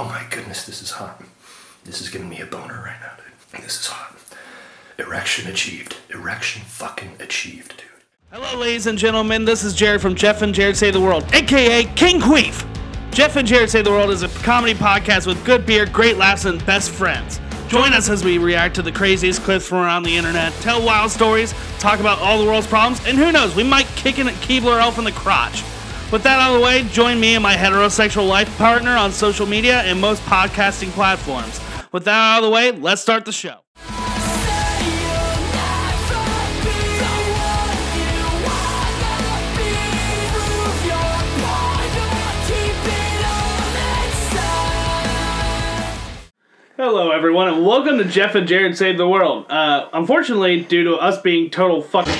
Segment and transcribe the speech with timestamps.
[0.00, 1.22] Oh my goodness, this is hot.
[1.84, 3.62] This is giving me a boner right now, dude.
[3.62, 4.16] This is hot.
[4.98, 5.94] Erection achieved.
[6.08, 7.86] Erection fucking achieved, dude.
[8.32, 9.44] Hello, ladies and gentlemen.
[9.44, 12.64] This is Jared from Jeff and Jared Save the World, aka King Queef.
[13.12, 16.46] Jeff and Jared Save the World is a comedy podcast with good beer, great laughs,
[16.46, 17.38] and best friends.
[17.68, 21.10] Join us as we react to the craziest clips from around the internet, tell wild
[21.10, 24.80] stories, talk about all the world's problems, and who knows, we might kick a Keebler
[24.80, 25.62] elf in the crotch.
[26.12, 29.46] With that out of the way, join me and my heterosexual life partner on social
[29.46, 31.60] media and most podcasting platforms.
[31.92, 33.58] With that out of the way, let's start the show.
[46.76, 49.46] Hello, everyone, and welcome to Jeff and Jared Save the World.
[49.48, 52.18] Uh, unfortunately, due to us being total fucking,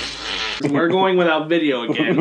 [0.69, 2.19] we're going without video again.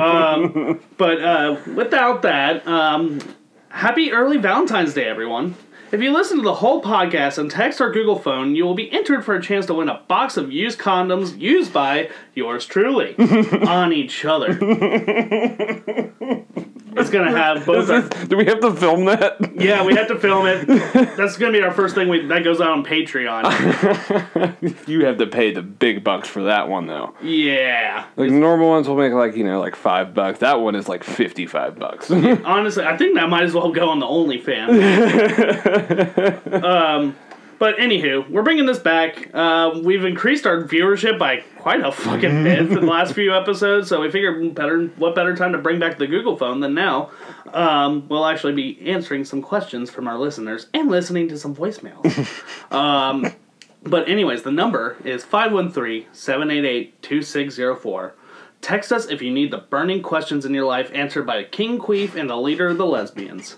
[0.00, 3.20] Um, but uh, without that, um,
[3.70, 5.56] happy early Valentine's Day, everyone.
[5.90, 8.90] If you listen to the whole podcast and text our Google phone, you will be
[8.90, 13.14] entered for a chance to win a box of used condoms used by yours truly
[13.66, 14.54] on each other.
[16.96, 17.88] It's gonna have both.
[17.90, 19.36] Our, Do we have to film that?
[19.60, 20.66] yeah, we have to film it.
[21.16, 22.08] That's gonna be our first thing.
[22.08, 23.44] We, that goes out on Patreon.
[24.88, 27.14] you have to pay the big bucks for that one though.
[27.22, 28.06] Yeah.
[28.16, 30.38] Like normal ones will make like you know like five bucks.
[30.40, 32.10] That one is like fifty five bucks.
[32.10, 34.72] Honestly, I think that might as well go on the OnlyFans.
[36.64, 37.16] um,
[37.62, 39.30] but anywho, we're bringing this back.
[39.32, 43.88] Uh, we've increased our viewership by quite a fucking bit in the last few episodes,
[43.88, 47.12] so we figured better what better time to bring back the Google phone than now.
[47.54, 52.28] Um, we'll actually be answering some questions from our listeners and listening to some voicemails.
[52.76, 53.32] um,
[53.84, 58.12] but anyways, the number is 513-788-2604.
[58.60, 62.16] Text us if you need the burning questions in your life answered by King Queef
[62.16, 63.54] and the leader of the lesbians.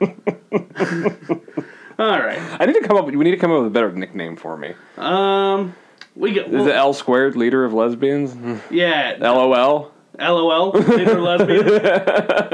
[2.02, 2.38] All right.
[2.60, 3.06] I need to come up.
[3.06, 4.74] We need to come up with a better nickname for me.
[4.96, 5.74] Um,
[6.14, 8.62] we get Is well, it L squared, leader of lesbians?
[8.70, 9.16] yeah.
[9.20, 9.92] LOL.
[10.18, 10.70] LOL.
[10.72, 11.70] Leader of lesbians.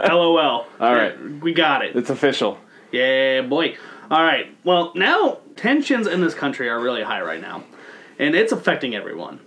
[0.09, 0.67] LOL.
[0.81, 1.19] All right.
[1.41, 1.97] we got it.
[1.97, 2.59] It's official.
[2.93, 3.77] Yeah, boy.
[4.11, 4.55] All right.
[4.65, 7.65] Well, now tensions in this country are really high right now,
[8.19, 9.41] and it's affecting everyone,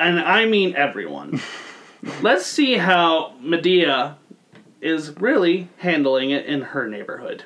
[0.00, 1.40] and I mean everyone.
[2.22, 4.16] Let's see how Madea
[4.80, 7.44] is really handling it in her neighborhood.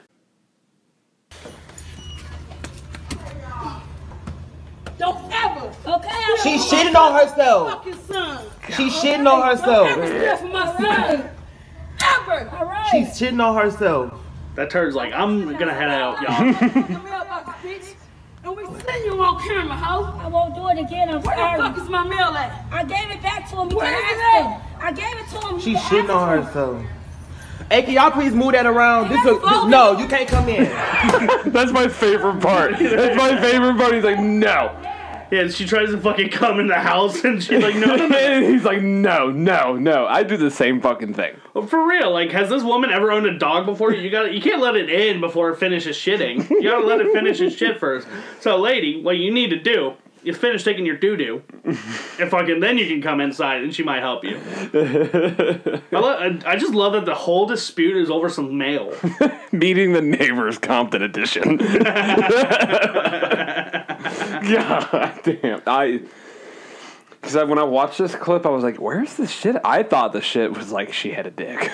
[4.98, 6.08] Don't ever, okay?
[6.10, 7.70] I She's don't shitting on herself.
[7.84, 8.46] Fucking son.
[8.76, 9.88] She's shitting on herself.
[9.88, 11.30] Don't ever steal from my son.
[12.02, 12.50] Ever.
[12.56, 12.88] All right.
[12.90, 14.12] She's shitting on herself.
[14.54, 16.54] That turd's like, I'm gonna head out, y'all.
[16.54, 17.94] Come here, box, bitch.
[18.44, 20.18] And we seen you on camera, hoe.
[20.20, 21.08] I won't do it again.
[21.08, 21.60] I'm Where the sorry.
[21.60, 22.64] fuck is my mail at?
[22.70, 23.70] I gave it back to him.
[23.70, 24.42] You Where can it ask at?
[24.42, 24.78] him.
[24.80, 25.60] I gave it to him.
[25.60, 26.44] She's can shitting ask on him.
[26.44, 26.82] herself.
[27.70, 29.08] Hey, can y'all please move that around?
[29.10, 30.64] This, a, this no, you can't come in.
[31.52, 32.78] That's my favorite part.
[32.78, 33.94] That's my favorite part.
[33.94, 34.80] He's like, no.
[35.30, 38.16] Yeah, she tries to fucking come in the house, and she's like, no, no, no.
[38.24, 40.06] And he's like, no, no, no.
[40.06, 41.36] I do the same fucking thing.
[41.54, 43.92] Well, For real, like, has this woman ever owned a dog before?
[43.92, 46.48] You got to you can't let it in before it finishes shitting.
[46.50, 48.06] You gotta let it finish its shit first.
[48.40, 52.60] So, lady, what you need to do is finish taking your doo doo, and fucking
[52.60, 54.40] then you can come inside, and she might help you.
[54.72, 58.94] I, lo- I, just love that the whole dispute is over some mail.
[59.52, 61.56] Meeting the neighbors, Compton edition.
[64.44, 65.62] God damn.
[65.66, 66.02] I.
[67.20, 69.56] Because when I watched this clip, I was like, where's the shit?
[69.64, 71.70] I thought the shit was like she had a dick.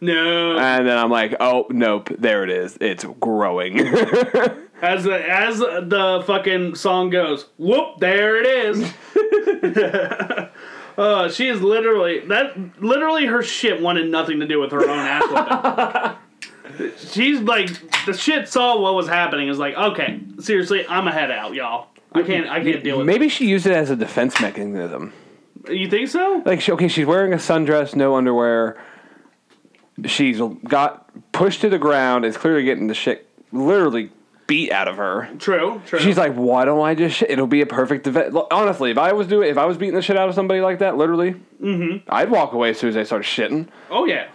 [0.00, 2.76] No, And then I'm like, oh, nope, there it is.
[2.80, 3.78] It's growing.
[4.82, 8.92] as the, as the fucking song goes, whoop, there it is.
[10.96, 12.80] Uh, she is literally that.
[12.80, 16.16] Literally, her shit wanted nothing to do with her own ass
[16.78, 16.94] whipping.
[16.98, 17.68] She's like
[18.06, 19.48] the shit saw what was happening.
[19.48, 21.88] Is like, okay, seriously, I'm a head out, y'all.
[22.12, 22.48] I can't.
[22.48, 23.06] I can't deal with.
[23.06, 25.12] Maybe she used it as a defense mechanism.
[25.68, 26.42] You think so?
[26.44, 28.80] Like, she, okay, she's wearing a sundress, no underwear.
[30.04, 32.24] She's got pushed to the ground.
[32.24, 34.10] Is clearly getting the shit literally
[34.46, 35.28] beat out of her.
[35.38, 35.80] True.
[35.86, 35.98] True.
[35.98, 37.30] She's like, why don't I just shit?
[37.30, 38.36] It'll be a perfect event.
[38.50, 40.80] Honestly, if I was doing, if I was beating the shit out of somebody like
[40.80, 42.08] that, literally, mm-hmm.
[42.08, 43.68] I'd walk away as soon as they started shitting.
[43.90, 44.28] oh yeah.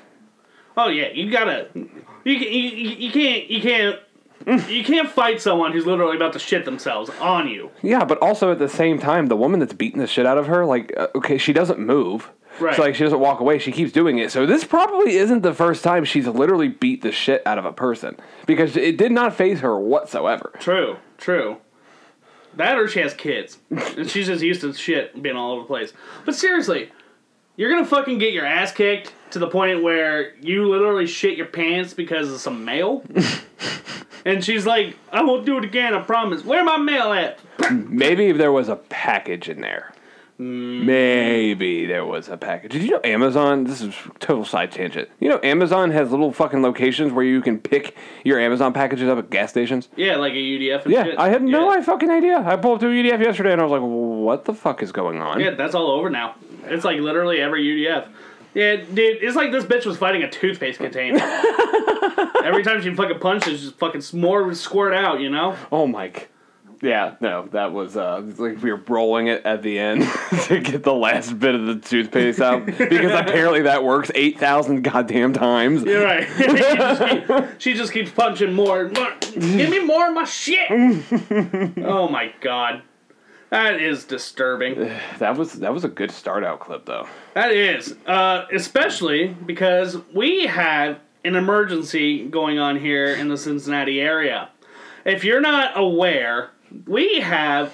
[0.77, 1.09] Oh yeah.
[1.09, 1.69] You gotta.
[1.73, 2.35] You you,
[2.97, 3.49] you, can't.
[3.49, 3.99] You can't.
[4.69, 7.71] You can't fight someone who's literally about to shit themselves on you.
[7.81, 10.47] Yeah, but also at the same time, the woman that's beating the shit out of
[10.47, 12.31] her, like, uh, okay, she doesn't move.
[12.59, 12.75] Right.
[12.75, 13.59] So like she doesn't walk away.
[13.59, 14.31] She keeps doing it.
[14.31, 17.73] So this probably isn't the first time she's literally beat the shit out of a
[17.73, 20.51] person because it did not phase her whatsoever.
[20.59, 21.57] True, true.
[22.55, 23.59] That or she has kids.
[23.69, 25.93] and she's just used to shit being all over the place.
[26.25, 26.91] But seriously,
[27.55, 31.45] you're gonna fucking get your ass kicked to the point where you literally shit your
[31.45, 33.03] pants because of some mail?
[34.25, 36.43] And she's like, I won't do it again, I promise.
[36.43, 37.39] Where my mail at?
[37.71, 39.93] Maybe if there was a package in there.
[40.39, 42.71] Maybe there was a package.
[42.71, 43.65] Did you know Amazon?
[43.65, 45.09] This is total side tangent.
[45.19, 49.17] You know Amazon has little fucking locations where you can pick your Amazon packages up
[49.17, 49.89] at gas stations.
[49.97, 51.19] Yeah, like a UDF and Yeah, shit.
[51.19, 51.81] I had no yeah.
[51.81, 52.37] fucking idea.
[52.39, 54.93] I pulled up to a UDF yesterday and I was like, "What the fuck is
[54.93, 56.35] going on?" Yeah, that's all over now.
[56.65, 58.07] It's like literally every UDF.
[58.53, 61.19] Yeah, dude, it's like this bitch was fighting a toothpaste container.
[62.43, 65.55] every time she fucking punches, just fucking more squirt out, you know?
[65.71, 66.11] Oh my.
[66.81, 70.03] Yeah, no, that was uh, like we were rolling it at the end
[70.43, 74.83] to get the last bit of the toothpaste out because apparently that works eight thousand
[74.83, 75.83] goddamn times.
[75.83, 76.27] You're right.
[76.37, 79.11] she, just keep- she just keeps punching more and more.
[79.33, 80.69] Give me more of my shit.
[80.71, 82.83] oh my god.
[83.49, 84.91] That is disturbing.
[85.19, 87.07] That was that was a good start out clip though.
[87.33, 87.95] That is.
[88.05, 94.49] Uh, especially because we have an emergency going on here in the Cincinnati area.
[95.03, 96.51] If you're not aware,
[96.85, 97.73] we have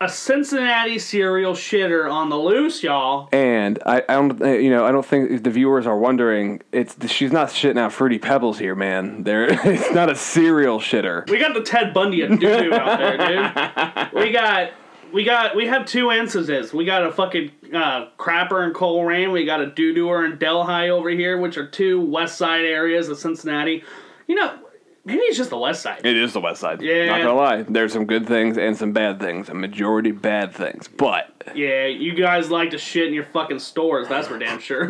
[0.00, 3.28] a Cincinnati serial shitter on the loose, y'all.
[3.32, 6.62] And I, I don't, uh, you know, I don't think the viewers are wondering.
[6.72, 9.24] It's she's not shitting out fruity pebbles here, man.
[9.24, 11.28] There, it's not a serial shitter.
[11.28, 14.22] We got the Ted Bundy of doo doo out there, dude.
[14.22, 14.72] We got,
[15.12, 16.72] we got, we have two instances.
[16.72, 19.32] We got a fucking uh, crapper in Colerain.
[19.32, 23.08] We got a doo dooer in Delhi over here, which are two west side areas
[23.08, 23.82] of Cincinnati.
[24.28, 24.58] You know,
[25.08, 26.04] maybe it's just the west side.
[26.04, 26.80] It is the West Side.
[26.82, 27.06] Yeah.
[27.06, 29.48] Not gonna lie, there's some good things and some bad things.
[29.48, 34.08] A majority bad things, but Yeah, you guys like to shit in your fucking stores.
[34.08, 34.86] That's for damn sure.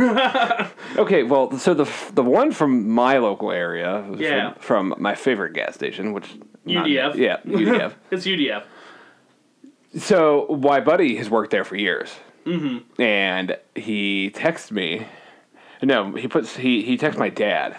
[0.97, 1.23] okay.
[1.23, 4.53] Well, so the the one from my local area, was Yeah.
[4.55, 6.35] from, from my favorite gas station, which
[6.67, 7.15] UDF.
[7.15, 7.95] yeah, UDF.
[8.11, 8.65] it's UDF.
[9.97, 13.01] So my buddy has worked there for years, mm-hmm.
[13.01, 15.07] and he texts me.
[15.83, 17.77] No, he puts he he texts my dad.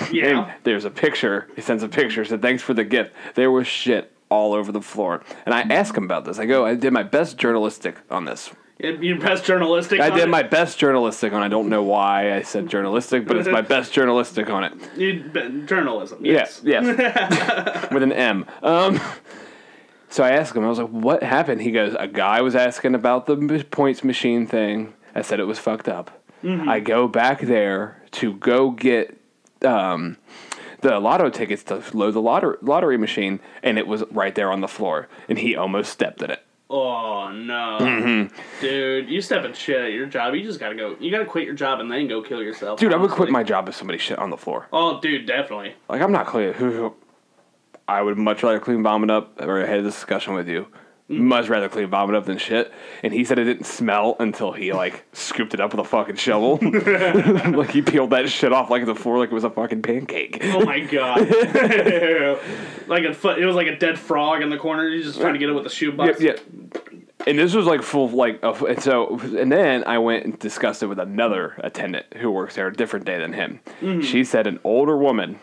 [0.00, 0.52] And Yeah.
[0.64, 1.48] there's a picture.
[1.56, 2.24] He sends a picture.
[2.24, 3.12] Said thanks for the gift.
[3.34, 6.38] There was shit all over the floor, and I ask him about this.
[6.38, 8.50] I go, I did my best journalistic on this.
[8.78, 10.00] Your best journalistic.
[10.00, 10.28] I did it?
[10.28, 11.42] my best journalistic on.
[11.42, 14.72] I don't know why I said journalistic, but it's my best journalistic on it.
[14.96, 16.18] You- journalism.
[16.22, 16.84] Yes, Yes.
[16.98, 17.90] yes.
[17.92, 18.44] With an M.
[18.62, 19.00] Um,
[20.10, 21.62] so I asked him, I was like, what happened?
[21.62, 24.92] He goes, a guy was asking about the points machine thing.
[25.14, 26.10] I said it was fucked up.
[26.44, 29.18] I go back there to go get
[29.62, 30.16] um,
[30.80, 34.60] the lotto tickets to load the lottery, lottery machine, and it was right there on
[34.60, 36.42] the floor, and he almost stepped in it.
[36.68, 38.36] Oh no, Mm-hmm.
[38.60, 39.08] dude!
[39.08, 40.34] You step in shit at your job.
[40.34, 40.96] You just gotta go.
[40.98, 42.80] You gotta quit your job and then go kill yourself.
[42.80, 44.66] Dude, I would quit my job if somebody shit on the floor.
[44.72, 45.74] Oh, dude, definitely.
[45.88, 46.90] Like, I'm not clear.
[47.86, 50.66] I would much rather clean vomit up, or had this discussion with you.
[51.08, 51.20] Mm.
[51.20, 52.72] Much rather clean vomit up than shit.
[53.04, 56.16] And he said it didn't smell until he, like, scooped it up with a fucking
[56.16, 56.58] shovel.
[56.62, 60.38] like, he peeled that shit off, like, the floor, like it was a fucking pancake.
[60.42, 61.20] Oh my god!
[62.88, 63.38] like a foot.
[63.38, 64.90] It was like a dead frog in the corner.
[64.90, 66.20] He's just trying to get it with a shoebox.
[66.20, 66.40] Yep,
[66.74, 66.84] yep.
[67.26, 70.82] And this was like full, like, of, and so, and then I went and discussed
[70.82, 73.60] it with another attendant who works there a different day than him.
[73.80, 74.00] Mm-hmm.
[74.02, 75.38] She said an older woman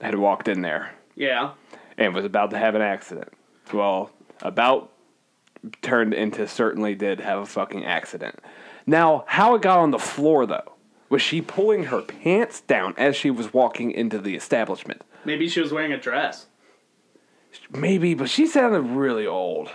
[0.00, 1.52] had walked in there Yeah.
[1.96, 3.32] and was about to have an accident.
[3.72, 4.10] Well,
[4.42, 4.90] about
[5.82, 8.38] turned into certainly did have a fucking accident.
[8.86, 10.72] Now, how it got on the floor though?
[11.08, 15.02] Was she pulling her pants down as she was walking into the establishment?
[15.24, 16.46] Maybe she was wearing a dress.
[17.70, 19.68] Maybe, but she sounded really old.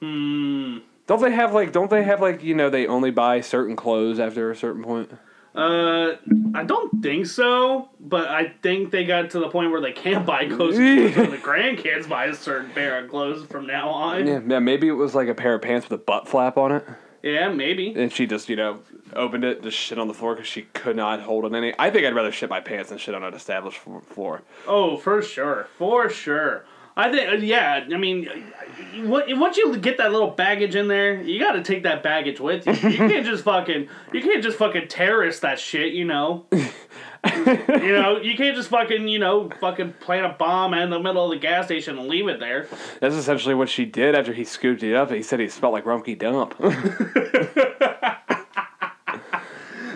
[0.00, 0.78] Hmm.
[1.06, 1.72] Don't they have like?
[1.72, 2.42] Don't they have like?
[2.42, 5.10] You know, they only buy certain clothes after a certain point.
[5.54, 6.16] Uh,
[6.54, 10.26] I don't think so, but I think they got to the point where they can't
[10.26, 10.76] buy clothes.
[10.76, 14.26] the grandkids buy a certain pair of clothes from now on.
[14.26, 14.58] Yeah, yeah.
[14.58, 16.84] Maybe it was like a pair of pants with a butt flap on it.
[17.22, 17.94] Yeah, maybe.
[17.96, 18.80] And she just, you know,
[19.14, 21.72] opened it, just shit on the floor because she could not hold it any.
[21.78, 24.42] I think I'd rather shit my pants than shit on an established floor.
[24.66, 26.64] Oh, for sure, for sure.
[26.96, 27.84] I think, uh, yeah.
[27.92, 29.02] I mean, uh,
[29.36, 32.66] once you get that little baggage in there, you got to take that baggage with
[32.66, 32.72] you.
[32.72, 35.92] You can't just fucking, you can't just fucking terrorist that shit.
[35.92, 40.90] You know, you know, you can't just fucking, you know, fucking plant a bomb in
[40.90, 42.68] the middle of the gas station and leave it there.
[43.00, 45.10] That's essentially what she did after he scooped it up.
[45.10, 46.54] He said he smelled like Rumpke Dump.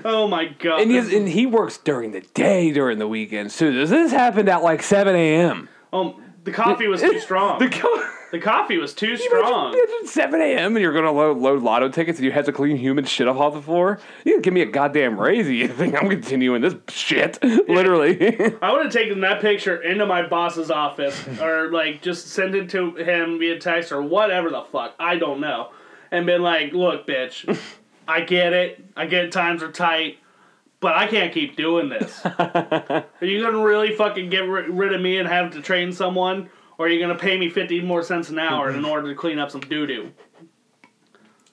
[0.04, 0.80] Oh my god.
[0.80, 3.72] and, he, and he works during the day during the weekends too.
[3.72, 5.68] This- This happened at like 7 a.m.
[5.92, 6.14] Um,
[6.48, 7.58] the coffee was too strong.
[7.58, 9.72] The co- The coffee was too strong.
[9.72, 10.76] Imagine 7 a.m.
[10.76, 13.26] and you're going to load, load lotto tickets and you have to clean human shit
[13.26, 13.98] up off the floor?
[14.26, 15.48] You can give me a goddamn raise.
[15.48, 17.42] You think I'm continuing this shit?
[17.42, 18.20] Literally.
[18.62, 22.68] I would have taken that picture into my boss's office or like just send it
[22.70, 24.94] to him via text or whatever the fuck.
[24.98, 25.70] I don't know.
[26.10, 27.58] And been like, look, bitch,
[28.06, 28.84] I get it.
[28.94, 30.18] I get it, times are tight.
[30.80, 32.24] But I can't keep doing this.
[32.24, 36.50] are you gonna really fucking get ri- rid of me and have to train someone,
[36.78, 39.38] or are you gonna pay me fifty more cents an hour in order to clean
[39.38, 40.12] up some doo doo?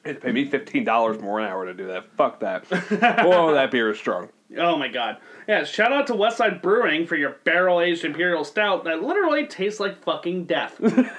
[0.03, 2.11] It'd pay me fifteen dollars more an hour to do that.
[2.15, 2.65] Fuck that.
[3.25, 4.29] Whoa, that beer is strong.
[4.57, 5.17] Oh my god.
[5.47, 9.79] Yeah, shout out to Westside Brewing for your barrel aged imperial stout that literally tastes
[9.79, 10.75] like fucking death.
[10.81, 11.09] it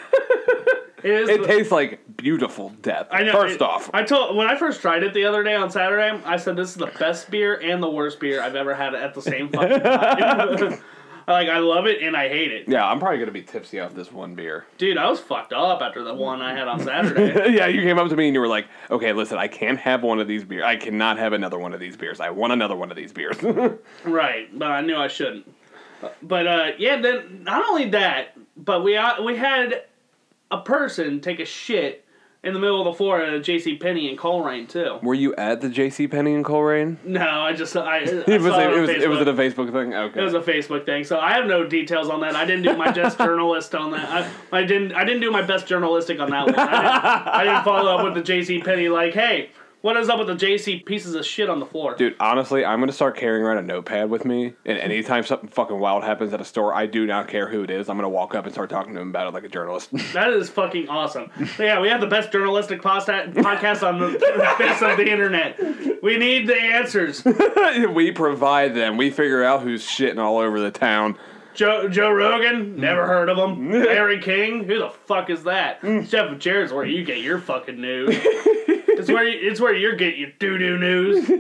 [1.05, 3.07] is It tastes like beautiful death.
[3.11, 3.33] I know.
[3.33, 6.21] First it- off, I told when I first tried it the other day on Saturday,
[6.25, 9.15] I said this is the best beer and the worst beer I've ever had at
[9.15, 10.83] the same fucking time.
[11.27, 12.69] like I love it and I hate it.
[12.69, 14.67] yeah, I'm probably gonna be tipsy off this one beer.
[14.79, 17.53] Dude, I was fucked up after the one I had on Saturday.
[17.57, 20.03] yeah, you came up to me and you were like, "Okay, listen, I can't have
[20.03, 20.65] one of these beers.
[20.65, 22.21] I cannot have another one of these beers.
[22.21, 23.37] I want another one of these beers."
[24.05, 25.53] right, but I knew I shouldn't.
[26.23, 29.85] But uh, yeah, then not only that, but we uh, we had
[30.51, 32.06] a person take a shit
[32.47, 33.77] in the middle of the floor at a J.C.
[33.77, 34.99] Penney in Colerain too.
[35.03, 36.07] were you at the J.C.
[36.09, 36.97] Penney in Colerain?
[37.05, 38.45] No, I just I, I It was.
[38.53, 38.91] saw It, on was.
[38.91, 39.93] It was at a Facebook thing.
[39.95, 40.21] Okay.
[40.21, 42.35] It was a Facebook thing, so I have no details on that.
[42.37, 44.09] I didn't do my best journalist on that.
[44.53, 44.93] I, I didn't.
[44.93, 46.55] I didn't do my best journalistic on that one.
[46.59, 48.61] I didn't, I didn't follow up with the J.C.
[48.61, 49.51] Penney like, hey,
[49.87, 50.81] what is up with the J.C.
[50.81, 51.95] pieces of shit on the floor?
[51.95, 55.79] Dude, honestly, I'm gonna start carrying around a notepad with me, and anytime something fucking
[55.79, 57.89] wild happens at a store, I do not care who it is.
[57.89, 59.91] I'm gonna walk up and start talking to him about it like a journalist.
[60.17, 61.31] That is fucking awesome.
[61.57, 64.19] So yeah, we have the best journalistic posta- podcast on the
[64.59, 66.03] face of the internet.
[66.03, 67.23] We need the answers.
[67.95, 68.97] we provide them.
[68.97, 71.17] We figure out who's shitting all over the town.
[71.55, 73.09] Joe Joe Rogan, never mm.
[73.09, 73.71] heard of him.
[73.71, 75.83] Larry King, who the fuck is that?
[75.83, 76.09] Mm.
[76.09, 78.17] Jeff Jarrett's where you get your fucking news.
[79.09, 81.31] It's where you, it's where you get your doo doo news.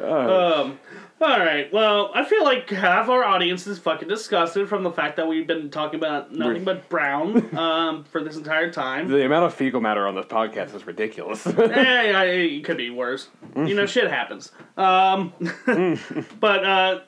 [0.00, 0.78] Um.
[1.22, 1.70] All right.
[1.70, 5.46] Well, I feel like half our audience is fucking disgusted from the fact that we've
[5.46, 9.08] been talking about nothing but brown um, for this entire time.
[9.08, 11.46] The amount of fecal matter on this podcast is ridiculous.
[11.46, 13.28] eh, yeah, it could be worse.
[13.54, 14.50] You know, shit happens.
[14.78, 15.34] Um,
[16.40, 17.00] but uh,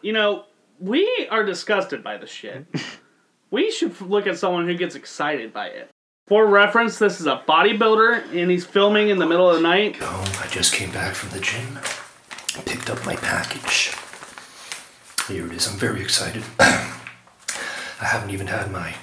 [0.00, 0.44] you know,
[0.78, 2.66] we are disgusted by the shit.
[3.50, 5.90] We should look at someone who gets excited by it.
[6.28, 9.96] For reference, this is a bodybuilder, and he's filming in the middle of the night.
[10.00, 11.78] Oh, I just came back from the gym.
[12.66, 13.94] Picked up my package.
[15.26, 15.66] Here it is.
[15.66, 16.42] I'm very excited.
[16.60, 18.94] I haven't even had my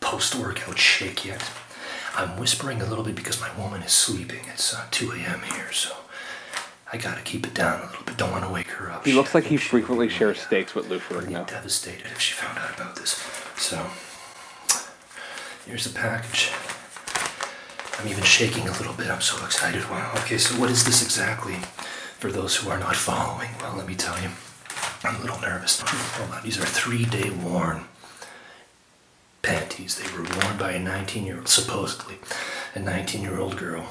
[0.00, 1.44] post workout shake yet.
[2.14, 4.40] I'm whispering a little bit because my woman is sleeping.
[4.52, 5.42] It's uh, 2 a.m.
[5.54, 5.94] here, so
[6.90, 8.16] I gotta keep it down a little bit.
[8.16, 9.04] Don't want to wake her up.
[9.04, 11.46] he looks like he frequently shares steaks with Lou pretty Ferrigno.
[11.46, 13.22] devastated if she found out about this.
[13.58, 13.86] So,
[15.66, 16.50] here's the package.
[17.98, 19.08] I'm even shaking a little bit.
[19.08, 19.82] I'm so excited.
[19.90, 20.12] Wow.
[20.18, 21.56] Okay, so what is this exactly?
[22.18, 24.30] For those who are not following, well, let me tell you.
[25.04, 25.80] I'm a little nervous.
[25.80, 26.42] Hold on.
[26.42, 27.84] These are three day worn
[29.42, 29.98] panties.
[29.98, 32.16] They were worn by a 19 year old, supposedly,
[32.74, 33.86] a 19 year old girl.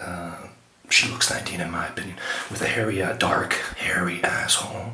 [0.00, 0.48] Uh,
[0.88, 2.16] she looks 19 in my opinion,
[2.50, 4.92] with a hairy, uh, dark, hairy asshole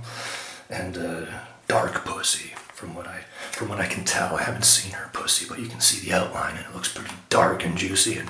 [0.69, 1.27] and uh,
[1.69, 2.53] dark pussy.
[2.77, 3.21] From what I,
[3.53, 6.15] from what I can tell, I haven't seen her pussy, but you can see the
[6.15, 8.29] outline, and it looks pretty dark and juicy and,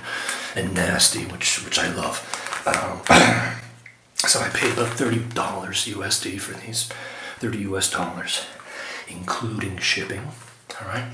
[0.54, 2.22] and nasty, which which I love.
[2.64, 3.02] Um,
[4.14, 6.88] so I paid about thirty dollars USD for these,
[7.40, 8.46] thirty US dollars,
[9.08, 10.28] including shipping.
[10.80, 11.10] All right.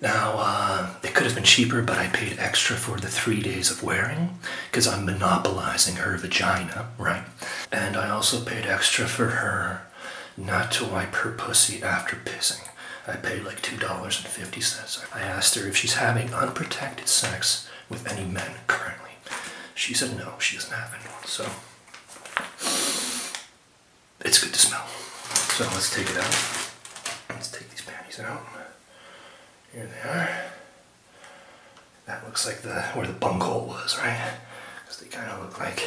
[0.00, 3.70] Now, uh, it could have been cheaper, but I paid extra for the three days
[3.70, 7.22] of wearing because I'm monopolizing her vagina, right?
[7.70, 9.82] And I also paid extra for her
[10.38, 12.68] not to wipe her pussy after pissing.
[13.06, 15.16] I paid like $2.50.
[15.16, 19.12] I asked her if she's having unprotected sex with any men currently.
[19.74, 21.24] She said no, she doesn't have anyone.
[21.24, 21.44] So,
[24.20, 24.86] it's good to smell.
[25.56, 26.36] So, let's take it out.
[27.30, 28.42] Let's take these panties out.
[29.72, 30.28] Here they are.
[32.06, 34.32] That looks like the where the bunghole was, right?
[34.82, 35.82] Because they kind of look like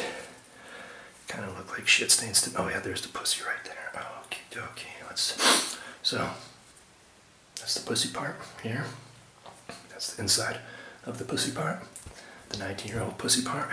[1.28, 2.42] kind of look like shit stains.
[2.42, 3.90] To, oh yeah, there's the pussy right there.
[3.96, 4.88] Oh, okay, okay.
[5.08, 5.78] Let's.
[6.02, 6.28] So
[7.56, 8.84] that's the pussy part here.
[9.90, 10.58] That's the inside
[11.06, 11.78] of the pussy part.
[12.50, 13.68] The 19-year-old pussy part.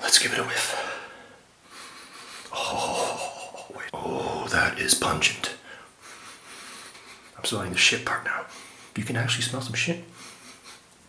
[0.00, 0.74] Let's give it a whiff.
[2.52, 3.88] Oh, wait.
[3.92, 5.52] oh, that is pungent.
[7.36, 8.44] I'm smelling the shit part now.
[8.96, 10.04] You can actually smell some shit.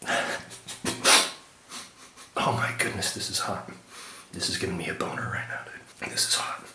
[0.07, 1.31] oh
[2.37, 3.69] my goodness, this is hot.
[4.33, 6.11] This is giving me a boner right now, dude.
[6.11, 6.66] This is hot.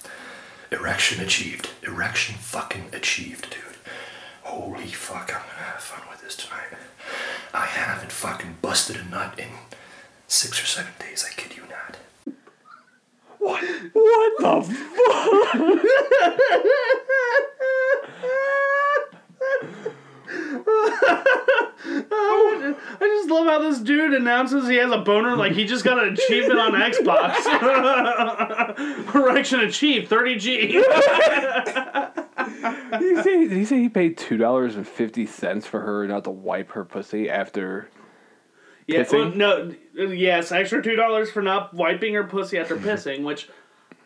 [0.73, 1.69] Erection achieved.
[1.83, 3.61] Erection fucking achieved, dude.
[4.43, 6.69] Holy fuck, I'm gonna have fun with this tonight.
[7.53, 9.49] I haven't fucking busted a nut in
[10.29, 11.99] six or seven days, I kid you not.
[13.39, 13.63] What?
[13.93, 14.63] What the
[16.23, 16.29] fuck?
[21.85, 25.99] I just love how this dude announces he has a boner like he just got
[25.99, 27.37] an achievement on Xbox.
[29.15, 30.73] Erection achieved, 30G.
[32.99, 36.07] Did he say, did he say he paid two dollars and fifty cents for her
[36.07, 37.89] not to wipe her pussy after?
[38.87, 43.49] Yeah, well, no, yes, extra two dollars for not wiping her pussy after pissing, which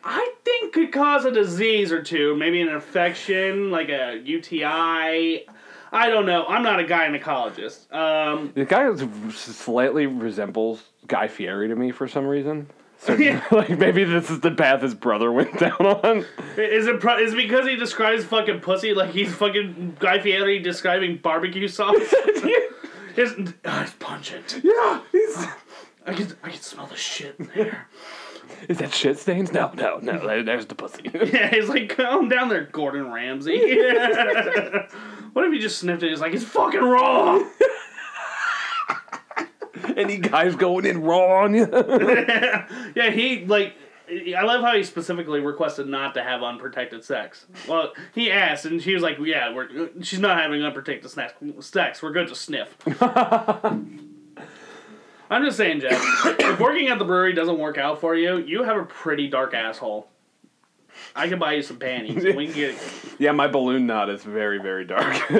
[0.03, 5.45] I think could cause a disease or two, maybe an infection, like a UTI.
[5.91, 6.45] I don't know.
[6.45, 7.91] I'm not a gynecologist.
[7.93, 8.89] Um, The guy
[9.31, 12.69] slightly resembles Guy Fieri to me for some reason.
[12.99, 13.43] So Yeah.
[13.51, 16.25] like maybe this is the path his brother went down on.
[16.57, 20.59] is it pro- is it because he describes fucking pussy like he's fucking Guy Fieri
[20.59, 21.95] describing barbecue sauce?
[23.15, 23.33] his,
[23.65, 24.61] oh, it's pungent.
[24.63, 25.37] Yeah, he's.
[26.05, 27.87] I can I can smell the shit in there.
[28.69, 29.51] Is that shit stains?
[29.51, 30.41] No, no, no.
[30.41, 31.03] There's the pussy.
[31.13, 33.77] Yeah, he's like, calm down there, Gordon Ramsay.
[35.37, 36.09] What if he just sniffed it?
[36.09, 37.39] He's like, it's fucking raw.
[39.95, 41.67] Any guys going in raw on you?
[42.95, 43.75] Yeah, he like.
[44.09, 47.45] I love how he specifically requested not to have unprotected sex.
[47.67, 51.33] Well, he asked, and she was like, "Yeah, we're she's not having unprotected sex.
[51.59, 54.09] Sex, we're good to sniff." I'm
[55.43, 56.01] just saying, Jeff.
[56.25, 59.53] if working at the brewery doesn't work out for you, you have a pretty dark
[59.53, 60.09] asshole.
[61.17, 62.23] I can buy you some panties.
[62.23, 62.75] We can get.
[63.19, 65.15] yeah, my balloon knot is very, very dark.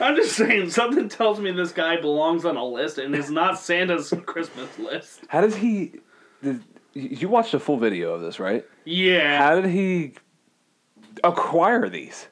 [0.00, 3.58] I'm just saying, something tells me this guy belongs on a list and is not
[3.58, 5.22] Santa's Christmas list.
[5.28, 5.94] How does he?
[6.42, 8.66] Did, you watched a full video of this, right?
[8.84, 9.38] Yeah.
[9.38, 10.12] How did he
[11.24, 12.28] acquire these?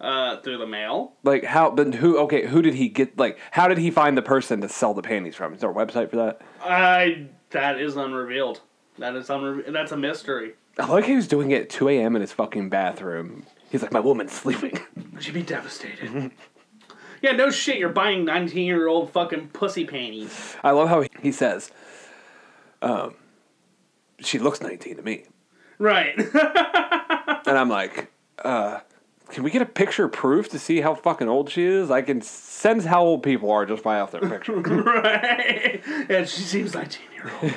[0.00, 1.14] Uh, through the mail.
[1.24, 1.70] Like how?
[1.72, 2.16] But who?
[2.20, 3.18] Okay, who did he get?
[3.18, 5.52] Like, how did he find the person to sell the panties from?
[5.52, 6.40] Is there a website for that?
[6.62, 8.60] I that is unrevealed.
[8.98, 10.54] That is unre- That's a mystery.
[10.80, 12.16] I like how he was doing it at 2 a.m.
[12.16, 13.44] in his fucking bathroom.
[13.70, 14.78] He's like, my woman's sleeping.
[15.20, 16.32] She'd be devastated.
[17.22, 17.78] yeah, no shit.
[17.78, 20.56] You're buying 19 year old fucking pussy panties.
[20.64, 21.70] I love how he says,
[22.82, 23.14] um,
[24.20, 25.24] she looks 19 to me.
[25.78, 26.18] Right.
[27.46, 28.12] And I'm like,
[28.44, 28.80] uh,
[29.30, 31.90] can we get a picture proof to see how fucking old she is?
[31.90, 34.54] I can sense how old people are just by off their picture.
[34.56, 35.82] right.
[36.08, 37.54] And she seems 19 year old.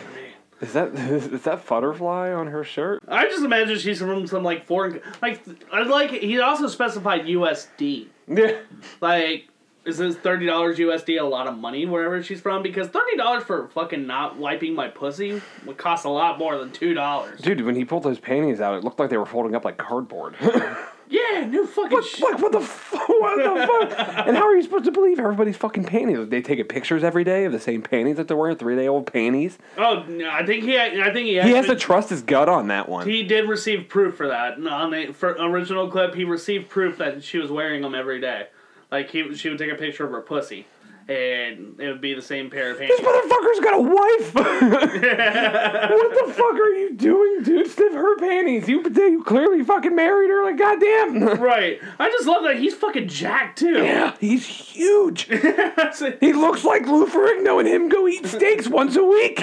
[0.62, 3.02] Is that is that butterfly on her shirt?
[3.08, 5.02] I just imagine she's from some like foreign.
[5.22, 6.12] Like I like.
[6.12, 8.08] He also specified USD.
[8.28, 8.58] Yeah.
[9.02, 9.50] Like,
[9.86, 12.64] is this thirty dollars USD a lot of money wherever she's from?
[12.64, 16.72] Because thirty dollars for fucking not wiping my pussy would cost a lot more than
[16.72, 17.42] two dollars.
[17.42, 19.78] Dude, when he pulled those panties out, it looked like they were folding up like
[19.78, 20.36] cardboard.
[21.14, 22.22] Yeah, no fucking shit.
[22.22, 23.08] Like, what the fuck?
[23.08, 24.08] What the fuck?
[24.28, 26.30] And how are you supposed to believe everybody's fucking panties?
[26.30, 29.12] They taking pictures every day of the same panties that they're wearing, three day old
[29.12, 29.60] panties.
[29.78, 30.80] Oh, no, I think he.
[30.80, 31.40] I think he.
[31.42, 33.08] He has to trust his gut on that one.
[33.08, 34.54] He did receive proof for that.
[34.66, 38.48] On the for original clip, he received proof that she was wearing them every day.
[38.94, 40.68] Like he, she would take a picture of her pussy,
[41.08, 42.96] and it would be the same pair of pants.
[42.96, 44.36] This motherfucker's got a wife.
[44.36, 47.72] what the fuck are you doing, dude?
[47.72, 48.70] Sniff her panties.
[48.70, 50.44] You, you clearly fucking married her.
[50.44, 51.24] Like, goddamn.
[51.42, 51.82] right.
[51.98, 53.84] I just love that he's fucking jacked too.
[53.84, 55.24] Yeah, he's huge.
[55.24, 59.38] He looks like Lou Ferrigno and him go eat steaks once a week.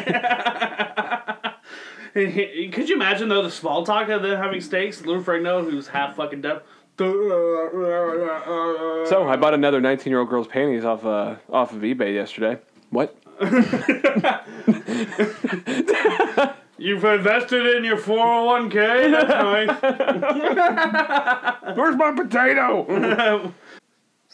[2.14, 5.04] Could you imagine though the small talk of them having steaks?
[5.04, 6.62] Lou Ferrigno, who's half fucking deaf.
[9.08, 12.58] So I bought another 19 year old girl's panties off uh, off of eBay yesterday.
[12.90, 13.16] What?
[16.76, 19.10] You've invested in your 401k?
[19.12, 21.74] That's nice.
[21.76, 23.54] Where's my potato?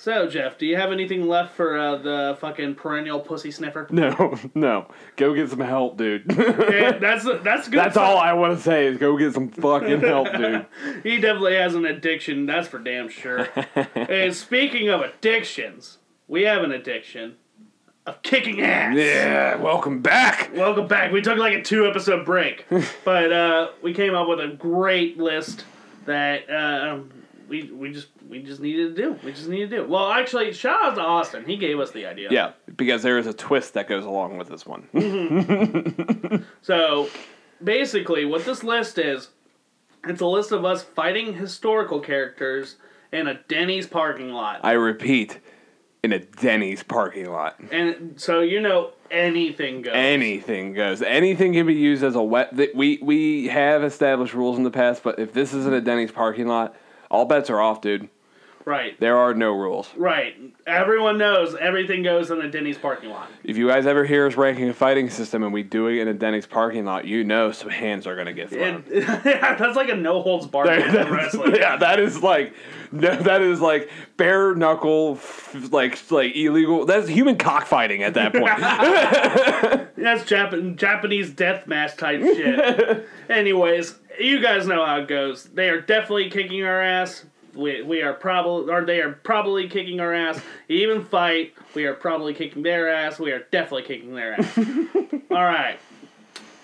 [0.07, 3.89] So, Jeff, do you have anything left for uh, the fucking perennial pussy sniffer?
[3.91, 4.87] no, no.
[5.17, 6.31] Go get some help, dude.
[6.31, 7.81] Okay, that's that's good.
[7.81, 10.67] That's all I want to say is go get some fucking help, dude.
[11.03, 12.47] He definitely has an addiction.
[12.47, 13.49] That's for damn sure.
[13.97, 17.35] and speaking of addictions, we have an addiction
[18.07, 18.95] of kicking ass.
[18.95, 20.53] Yeah, welcome back.
[20.55, 21.11] Welcome back.
[21.11, 22.65] We took like a two episode break,
[23.05, 25.65] but uh, we came up with a great list
[26.05, 27.01] that uh,
[27.49, 29.19] we we just we just needed to do.
[29.25, 29.87] We just needed to do.
[29.87, 31.45] Well, actually, shout out to Austin.
[31.45, 32.29] He gave us the idea.
[32.31, 34.89] Yeah, because there is a twist that goes along with this one.
[36.63, 37.09] So
[37.63, 39.29] basically, what this list is,
[40.07, 42.77] it's a list of us fighting historical characters
[43.13, 44.61] in a Denny's parking lot.
[44.63, 45.39] I repeat,
[46.03, 47.59] in a Denny's parking lot.
[47.71, 49.95] and so you know anything goes.
[49.95, 51.03] Anything goes.
[51.03, 52.55] Anything can be used as a wet.
[52.75, 56.49] We we have established rules in the past, but if this isn't a Denny's parking
[56.49, 56.75] lot,
[57.11, 58.09] all bets are off, dude.
[58.65, 58.99] right.
[58.99, 59.89] There are no rules.
[59.97, 60.35] Right.
[60.67, 63.31] Everyone knows everything goes in a Denny's parking lot.
[63.45, 66.09] If you guys ever hear us ranking a fighting system and we do it in
[66.09, 68.83] a Denny's parking lot, you know some hands are gonna get thrown.
[68.93, 71.55] And that's like a no holds barred wrestling.
[71.55, 72.55] yeah, that is like
[72.91, 75.21] no, that is like bare knuckle,
[75.71, 76.87] like like illegal.
[76.87, 78.47] That's human cockfighting at that point.
[79.97, 83.09] That's Jap- Japanese death match type shit.
[83.29, 85.45] Anyways, you guys know how it goes.
[85.45, 87.25] They are definitely kicking our ass.
[87.55, 90.41] We, we are probably, or they are probably kicking our ass.
[90.69, 93.19] Even fight, we are probably kicking their ass.
[93.19, 94.59] We are definitely kicking their ass.
[95.31, 95.79] All right.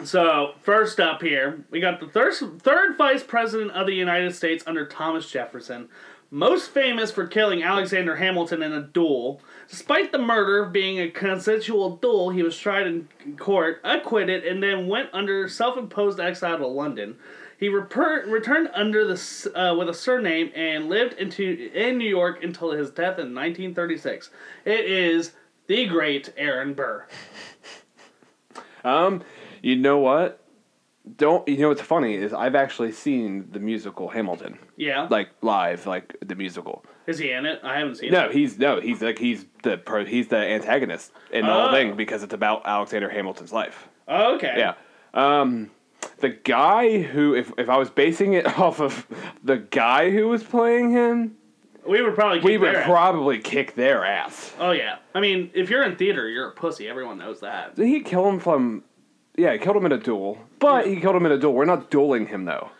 [0.04, 4.64] So first up here, we got the third third vice president of the United States
[4.66, 5.88] under Thomas Jefferson,
[6.30, 9.40] most famous for killing Alexander Hamilton in a duel.
[9.68, 14.88] Despite the murder being a consensual duel, he was tried in court, acquitted, and then
[14.88, 17.16] went under self-imposed exile to London.
[17.62, 22.42] He reper- returned under the uh, with a surname and lived into in New York
[22.42, 24.30] until his death in 1936.
[24.64, 25.30] It is
[25.68, 27.06] the great Aaron Burr.
[28.82, 29.22] um,
[29.62, 30.40] you know what?
[31.16, 35.86] Don't you know what's funny is I've actually seen the musical Hamilton, Yeah, like live,
[35.86, 36.84] like the musical.
[37.06, 37.60] is he in it?
[37.62, 38.32] I haven't seen No, it.
[38.32, 41.62] he's no, he's like he's the pro, he's the antagonist in the Oh.
[41.62, 43.88] whole thing because it's about Alexander Hamilton's life.
[44.08, 44.54] Oh, okay.
[44.56, 44.74] Yeah.
[45.14, 45.70] Um,
[46.18, 49.06] the guy who, if, if I was basing it off of
[49.42, 51.36] the guy who was playing him,
[51.86, 52.86] We would probably kick we would their ass.
[52.86, 54.52] probably kick their ass.
[54.58, 54.96] Oh yeah.
[55.14, 56.88] I mean, if you're in theater, you're a pussy.
[56.88, 57.74] Everyone knows that.
[57.76, 58.84] Did he kill him from?
[59.36, 60.38] Yeah, he killed him in a duel.
[60.58, 61.54] But he killed him in a duel.
[61.54, 62.70] We're not dueling him though.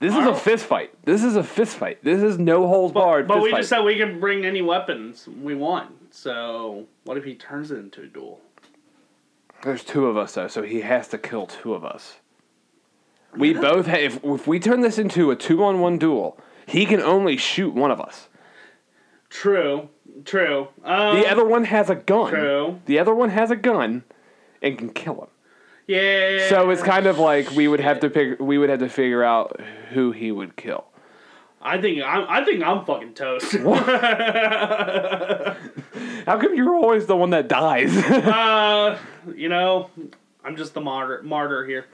[0.00, 0.94] This is a fist fight.
[1.04, 2.04] This is a fist fight.
[2.04, 3.26] This is no holds barred.
[3.26, 3.58] But we fight.
[3.58, 6.14] just said we can bring any weapons we want.
[6.14, 8.40] So what if he turns it into a duel?
[9.64, 12.18] There's two of us though, so he has to kill two of us.
[13.36, 14.00] We both have.
[14.00, 18.00] If, if we turn this into a two-on-one duel, he can only shoot one of
[18.00, 18.28] us.
[19.30, 19.88] True.
[20.24, 20.68] True.
[20.84, 22.30] Um, The other one has a gun.
[22.30, 22.80] True.
[22.86, 24.04] The other one has a gun,
[24.62, 25.28] and can kill him.
[25.86, 26.48] Yeah.
[26.48, 28.40] So it's kind of like we would have to pick.
[28.40, 29.60] We would have to figure out
[29.92, 30.84] who he would kill.
[31.62, 32.26] I think I'm.
[32.28, 33.52] I think I'm fucking toast.
[36.26, 37.96] How come you're always the one that dies?
[37.96, 38.98] uh,
[39.34, 39.90] you know,
[40.44, 41.22] I'm just the martyr.
[41.22, 41.86] Martyr here.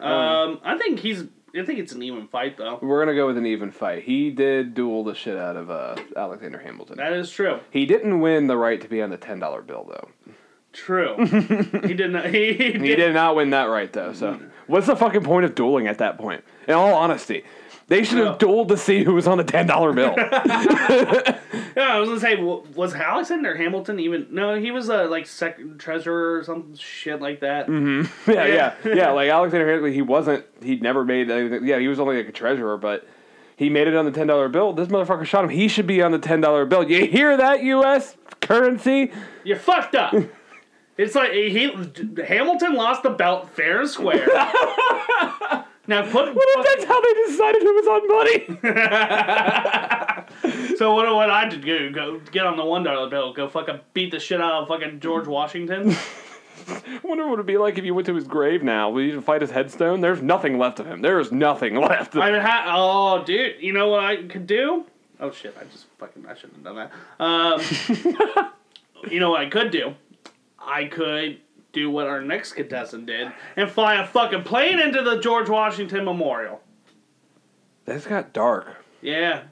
[0.00, 1.24] Um, I think he's.
[1.58, 2.78] I think it's an even fight though.
[2.82, 4.02] We're gonna go with an even fight.
[4.02, 6.98] He did duel the shit out of uh, Alexander Hamilton.
[6.98, 7.60] That is true.
[7.70, 10.34] He didn't win the right to be on the ten dollar bill though.
[10.74, 11.16] True.
[11.86, 12.26] he did not.
[12.26, 12.82] He, he did.
[12.82, 14.12] He did not win that right though.
[14.12, 16.44] So what's the fucking point of dueling at that point?
[16.68, 17.44] In all honesty,
[17.88, 18.48] they should have Yeah.
[18.48, 20.14] dueled to see who was on the ten dollar bill.
[21.76, 24.28] Yeah, I was gonna say, was Alexander Hamilton even?
[24.30, 27.66] No, he was a like second treasurer or some shit like that.
[27.66, 28.30] Mm-hmm.
[28.30, 29.10] yeah, yeah, yeah.
[29.10, 30.46] Like Alexander Hamilton, he wasn't.
[30.62, 31.66] He'd never made anything.
[31.66, 33.06] Yeah, he was only like a treasurer, but
[33.56, 34.72] he made it on the ten dollar bill.
[34.72, 35.50] This motherfucker shot him.
[35.50, 36.82] He should be on the ten dollar bill.
[36.90, 38.16] You hear that, U.S.
[38.40, 39.12] currency?
[39.44, 40.14] You're fucked up.
[40.96, 41.70] it's like he
[42.26, 44.26] Hamilton lost the belt fair and square.
[45.86, 46.34] Now put.
[46.34, 48.46] What if that's how they decided who was on money?
[50.76, 51.14] so what?
[51.14, 51.90] What I did do?
[51.90, 53.32] Go get on the one dollar bill.
[53.32, 55.96] Go fucking beat the shit out of fucking George Washington.
[56.68, 58.90] I wonder what it'd be like if you went to his grave now.
[58.90, 60.00] Would you fight his headstone?
[60.00, 61.02] There's nothing left of him.
[61.02, 62.16] There is nothing left.
[62.16, 64.84] I mean, ha- oh, dude, you know what I could do?
[65.20, 66.92] Oh shit, I just fucking I shouldn't have done that.
[67.24, 67.60] Um,
[69.10, 69.94] you know what I could do?
[70.58, 71.40] I could
[71.72, 76.04] do what our next contestant did and fly a fucking plane into the George Washington
[76.04, 76.60] Memorial.
[77.84, 78.84] That's got dark.
[79.00, 79.44] Yeah.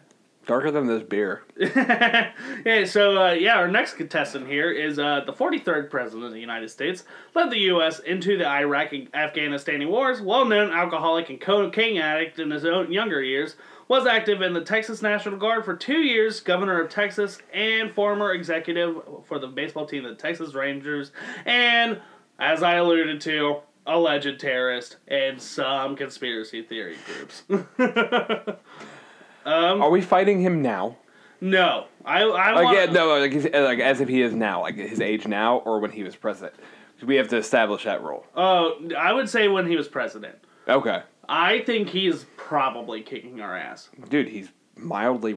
[0.47, 1.43] Darker than this beer.
[1.57, 6.41] yeah, so uh, yeah, our next contestant here is uh, the 43rd president of the
[6.41, 8.01] United States, led the U.S.
[8.01, 10.21] into the Iraq and Afghanistan wars.
[10.21, 13.57] Well-known alcoholic and cocaine addict in his own younger years,
[13.89, 18.33] was active in the Texas National Guard for two years, governor of Texas, and former
[18.33, 21.13] executive for the baseball team, the Texas Rangers,
[21.45, 22.01] and
[22.39, 27.43] as I alluded to, alleged terrorist and some conspiracy theory groups.
[29.47, 30.97] Um, Are we fighting him now?
[31.41, 34.77] no, I I Like, want yeah, no, like, like as if he is now, like
[34.77, 36.55] his age now, or when he was president.
[37.05, 38.25] We have to establish that role.
[38.35, 40.37] Oh, I would say when he was president.
[40.67, 43.89] Okay, I think he's probably kicking our ass.
[44.09, 45.37] dude, he's mildly.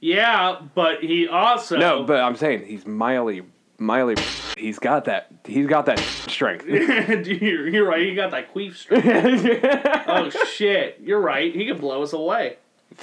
[0.00, 3.42] Yeah, but he also No, but I'm saying he's mildly,
[3.78, 4.16] mildly.
[4.58, 5.32] He's got that.
[5.44, 6.66] He's got that strength.
[6.66, 8.06] you're, you're right.
[8.06, 9.06] He got that queef strength.
[10.08, 11.54] oh shit, you're right.
[11.54, 12.56] He could blow us away.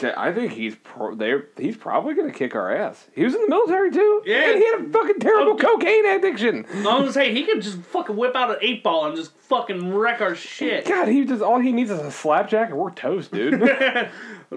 [0.03, 1.45] I think he's pro- there.
[1.57, 3.07] He's probably gonna kick our ass.
[3.13, 4.21] He was in the military too.
[4.25, 4.49] Yeah.
[4.51, 5.65] and he had a fucking terrible oh, Okay.
[5.67, 6.65] cocaine addiction.
[6.71, 9.35] I was gonna say he could just fucking whip out an eight ball and just
[9.37, 10.85] fucking wreck our shit.
[10.85, 13.61] God, he just all he needs is a slapjack and we're toast, dude.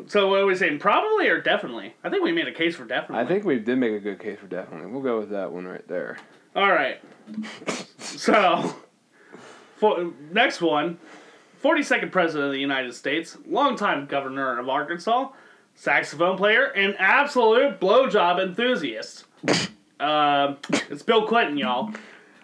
[0.07, 0.79] So what are we saying?
[0.79, 1.95] Probably or definitely?
[2.03, 3.23] I think we made a case for definitely.
[3.23, 4.91] I think we did make a good case for definitely.
[4.91, 6.17] We'll go with that one right there.
[6.57, 6.99] All right.
[7.99, 8.75] So,
[9.77, 10.99] for, next one,
[11.63, 15.29] 42nd President of the United States, longtime Governor of Arkansas,
[15.75, 19.27] saxophone player, and absolute blowjob enthusiast.
[20.01, 20.59] um,
[20.91, 21.93] it's Bill Clinton, y'all.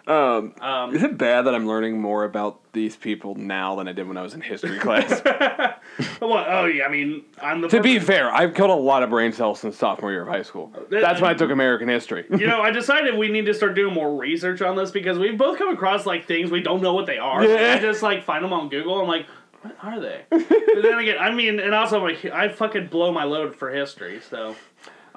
[0.09, 4.07] Um, is it bad that I'm learning more about these people now than I did
[4.07, 5.21] when I was in history class?
[6.21, 7.67] Oh yeah, I mean, I'm the.
[7.69, 10.41] to be fair, I've killed a lot of brain cells since sophomore year of high
[10.43, 10.71] school.
[10.89, 12.25] That's when I took American history.
[12.29, 15.37] you know, I decided we need to start doing more research on this because we've
[15.37, 17.43] both come across like things we don't know what they are.
[17.43, 17.75] Yeah.
[17.77, 18.99] I just like find them on Google.
[19.01, 19.25] I'm like,
[19.61, 20.21] what are they?
[20.29, 20.47] but
[20.81, 24.21] then again, I mean, and also like I fucking blow my load for history.
[24.29, 24.55] So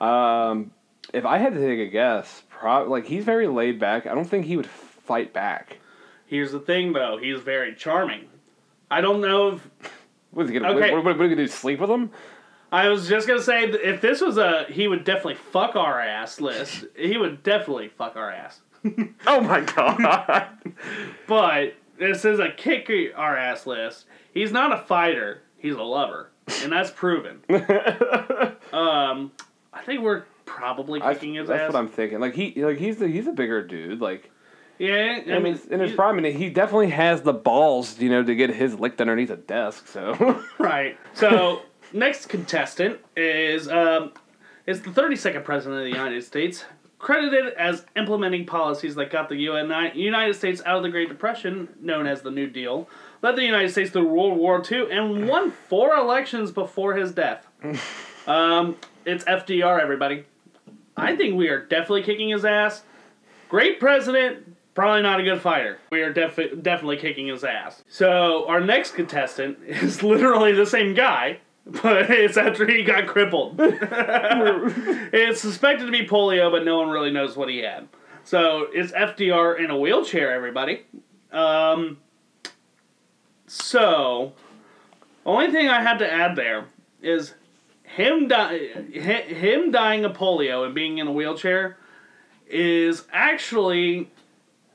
[0.04, 0.72] Um,
[1.12, 4.06] if I had to take a guess, like he's very laid back.
[4.06, 4.68] I don't think he would
[5.04, 5.78] fight back.
[6.26, 8.28] here's the thing, though, he's very charming.
[8.90, 9.68] I don't know if
[10.32, 10.74] What's he gonna?
[10.74, 10.92] Okay.
[10.92, 11.48] What, what, what are you gonna do?
[11.48, 12.10] Sleep with him?
[12.72, 16.40] I was just gonna say if this was a he would definitely fuck our ass
[16.40, 16.86] list.
[16.96, 18.60] He would definitely fuck our ass.
[19.26, 20.48] Oh my god!
[21.28, 24.06] But this is a kick our ass list.
[24.34, 25.42] He's not a fighter.
[25.56, 26.30] He's a lover,
[26.62, 27.42] and that's proven.
[28.72, 29.30] um,
[29.72, 31.66] I think we're probably I, kicking his that's ass.
[31.66, 32.18] That's what I'm thinking.
[32.18, 34.00] Like he, like he's the, he's a bigger dude.
[34.00, 34.32] Like
[34.78, 38.34] yeah, I mean, in his prime, and he definitely has the balls, you know, to
[38.34, 39.86] get his licked underneath a desk.
[39.88, 40.98] So Right.
[41.14, 44.12] So next contestant is um,
[44.66, 46.64] is the 32nd president of the United States,
[46.98, 51.68] credited as implementing policies that got the UN United States out of the Great Depression,
[51.80, 52.88] known as the New Deal,
[53.22, 57.46] led the United States through World War II, and won four elections before his death.
[58.26, 60.24] um, it's FDR, everybody.
[60.96, 62.82] I think we are definitely kicking his ass.
[63.48, 65.78] Great president, probably not a good fighter.
[65.90, 67.82] We are def- definitely kicking his ass.
[67.88, 73.56] So our next contestant is literally the same guy, but it's after he got crippled.
[73.58, 77.88] it's suspected to be polio, but no one really knows what he had.
[78.24, 80.82] So it's FDR in a wheelchair, everybody.
[81.32, 81.98] Um,
[83.46, 84.32] so,
[85.26, 86.66] only thing I had to add there
[87.02, 87.34] is
[87.82, 91.76] him di- him dying of polio and being in a wheelchair
[92.46, 94.10] is actually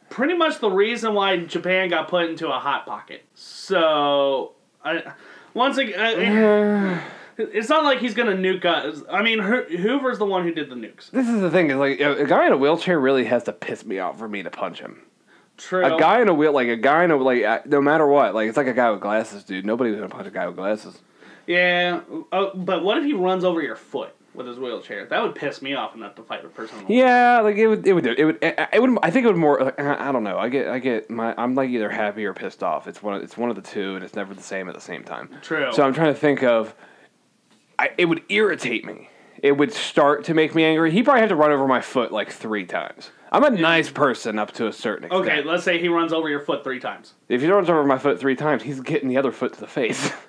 [0.10, 3.26] pretty much the reason why Japan got put into a hot pocket.
[3.36, 5.14] So, I
[5.54, 7.02] once again,
[7.38, 9.02] it's not like he's gonna nuke us.
[9.10, 11.10] I mean, Hoover's the one who did the nukes.
[11.12, 13.54] this is the thing: is like a a guy in a wheelchair really has to
[13.54, 15.02] piss me off for me to punch him.
[15.58, 15.84] True.
[15.84, 18.36] A guy in a wheel, like a guy in a like, uh, no matter what,
[18.36, 19.66] like it's like a guy with glasses, dude.
[19.66, 21.00] Nobody's gonna punch a guy with glasses.
[21.48, 25.06] Yeah, uh, but what if he runs over your foot with his wheelchair?
[25.06, 26.86] That would piss me off enough to fight a person.
[26.88, 28.98] Yeah, like it would, it would, do- it would, it would.
[29.04, 29.60] I think it would more.
[29.60, 30.38] Like, I don't know.
[30.38, 31.34] I get, I get my.
[31.38, 32.88] I'm like either happy or pissed off.
[32.88, 33.16] It's one.
[33.16, 35.30] Of, it's one of the two, and it's never the same at the same time.
[35.42, 35.72] True.
[35.74, 36.74] So I'm trying to think of.
[37.80, 39.10] I, it would irritate me.
[39.44, 40.92] It would start to make me angry.
[40.92, 43.12] He probably had to run over my foot like three times.
[43.32, 45.28] I'm a nice person up to a certain extent.
[45.28, 47.14] Okay, let's say he runs over your foot three times.
[47.30, 49.68] If he runs over my foot three times, he's getting the other foot to the
[49.68, 50.12] face.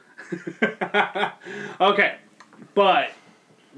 [1.81, 2.17] Okay,
[2.75, 3.11] but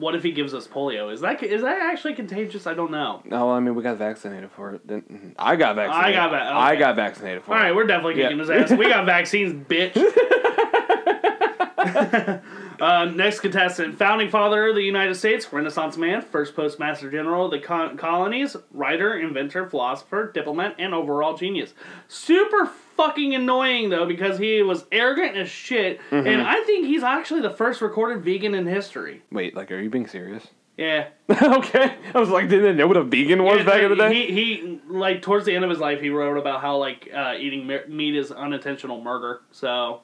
[0.01, 1.13] what if he gives us polio?
[1.13, 2.67] Is that is that actually contagious?
[2.67, 3.23] I don't know.
[3.25, 4.87] no, I mean we got vaccinated for it.
[4.87, 5.29] Then- mm-hmm.
[5.39, 6.19] I got vaccinated.
[6.19, 7.65] I got va- I got vaccinated for All it.
[7.65, 8.57] right, we're definitely kicking Yeah.
[8.57, 8.79] his ass.
[8.79, 9.95] We got vaccines, bitch.
[12.81, 17.51] uh, next contestant, founding father of the United States, Renaissance man, first postmaster general of
[17.51, 21.75] the con- colonies, writer, inventor, philosopher, diplomat, and overall genius.
[22.09, 22.67] Super
[22.97, 26.27] fucking annoying though because he was arrogant as shit, Mm-hmm.
[26.27, 29.23] and I think he's actually the first recorded vegan in history.
[29.31, 30.47] Wait, like, are you being serious?
[30.77, 31.09] Yeah.
[31.31, 31.95] okay.
[32.15, 34.15] I was like, didn't they know what a vegan was Yeah, back in the day?
[34.27, 37.35] He, he like towards the end of his life, he wrote about how like uh,
[37.39, 39.41] eating meat is unintentional murder.
[39.51, 40.01] So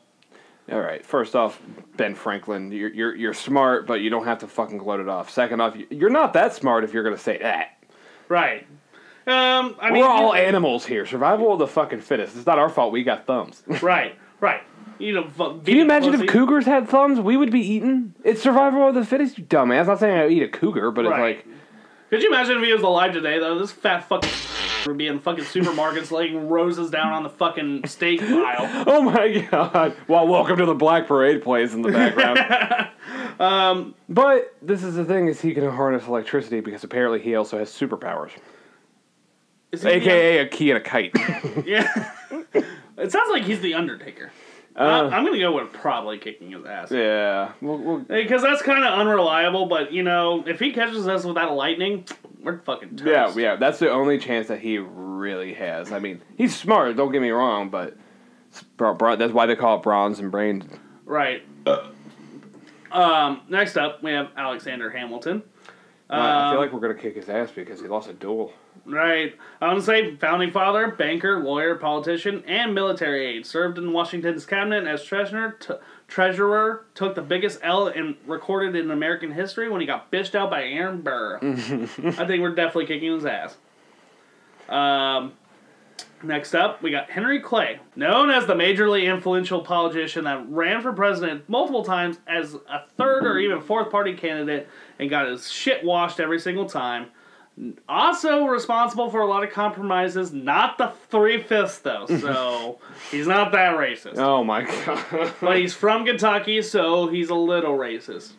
[0.70, 1.04] All right.
[1.06, 1.60] First off,
[1.96, 5.30] Ben Franklin, you're, you're you're smart, but you don't have to fucking gloat it off.
[5.30, 7.78] Second off, you- you're not that smart if you're gonna say that.
[8.28, 8.66] right.
[9.28, 11.04] Um, I We're all you- animals here.
[11.04, 12.36] Survival of the fucking fittest.
[12.36, 12.92] It's not our fault.
[12.92, 13.62] We got thumbs.
[13.82, 14.62] right, right.
[14.98, 15.24] You know,
[15.64, 17.18] Can you imagine if cougars had thumbs?
[17.20, 18.14] We would be eaten.
[18.24, 19.80] It's survival of the fittest, you dumbass.
[19.80, 21.36] I'm not saying I would eat a cougar, but Right.
[21.38, 21.56] it's like,
[22.10, 23.58] Could you imagine if he was alive today though?
[23.58, 24.30] This fat fucking
[24.86, 28.84] would be in fucking supermarkets laying roses down on the fucking steak aisle.
[28.86, 29.96] oh my god.
[30.06, 32.38] Well, welcome to the Black Parade plays in the background.
[33.40, 37.58] um, but this is the thing: is he can harness electricity because apparently he also
[37.58, 38.30] has superpowers,
[39.72, 41.12] Is he aka a key and a kite.
[41.66, 42.12] yeah.
[42.52, 44.30] it sounds like he's the Undertaker.
[44.78, 46.90] Uh, I'm, gonna go with probably kicking his ass.
[46.90, 47.52] yeah.
[47.62, 51.50] We'll, we'll, Because that's kind of unreliable, but you know, if he catches us without
[51.50, 52.04] a lightning,
[52.42, 53.08] we're fucking toast.
[53.08, 55.92] Yeah, yeah, that's the only chance that he really has.
[55.92, 56.94] I mean, he's smart.
[56.96, 57.96] Don't get me wrong, but
[58.50, 60.64] it's bro- bro- that's why they call it bronze and brains.
[61.06, 61.42] Right.
[62.92, 65.42] Um, next up, we have Alexander Hamilton.
[66.08, 68.52] I Um, feel like we're gonna kick his ass because he lost a duel.
[68.86, 69.34] Right.
[69.60, 73.44] I want to say founding father, banker, lawyer, politician, and military aide.
[73.44, 75.74] Served in Washington's cabinet as treasurer, t-
[76.06, 80.50] treasurer took the biggest L in recorded in American history when he got bitched out
[80.50, 81.38] by Aaron Burr.
[81.42, 83.56] I think we're definitely kicking his ass.
[84.68, 85.32] Um,
[86.22, 90.92] next up, we got Henry Clay, known as the majorly influential politician that ran for
[90.92, 94.68] president multiple times as a third or even fourth party candidate
[94.98, 97.06] and got his shit washed every single time.
[97.88, 102.78] Also responsible for a lot of compromises, not the three fifths though, so
[103.10, 104.18] he's not that racist.
[104.18, 105.32] Oh my god.
[105.40, 108.32] But he's from Kentucky, so he's a little racist.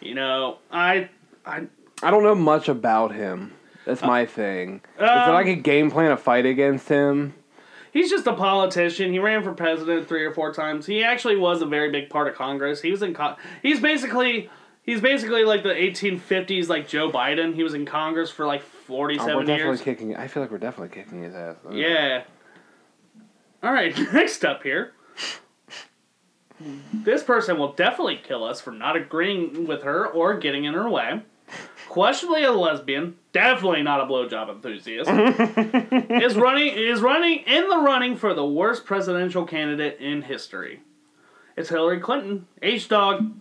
[0.00, 1.08] You know, I,
[1.44, 1.66] I,
[2.02, 3.52] I don't know much about him.
[3.86, 4.82] That's my thing.
[4.96, 7.34] Is um, that I could game plan a fight against him?
[7.94, 9.12] he's just a politician.
[9.12, 10.84] He ran for president three or four times.
[10.84, 12.82] He actually was a very big part of Congress.
[12.82, 14.50] He was in, co- he's basically,
[14.84, 17.54] he's basically like the 1850s, like Joe Biden.
[17.54, 19.80] He was in Congress for like Oh, we're 47 definitely years.
[19.80, 20.14] kicking.
[20.16, 21.56] I feel like we're definitely kicking his ass.
[21.72, 22.24] Yeah.
[23.62, 24.92] All right, next up here.
[26.92, 30.88] This person will definitely kill us for not agreeing with her or getting in her
[30.88, 31.22] way.
[31.88, 35.10] Questionably a lesbian, definitely not a blowjob enthusiast.
[36.10, 40.80] is running is running in the running for the worst presidential candidate in history.
[41.56, 43.32] It's Hillary Clinton, H dog.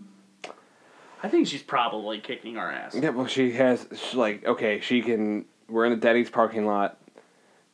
[1.24, 2.96] I think she's probably kicking our ass.
[2.96, 3.88] Yeah, well, she has.
[3.96, 5.46] She's like, okay, she can.
[5.70, 6.98] We're in a Denny's parking lot.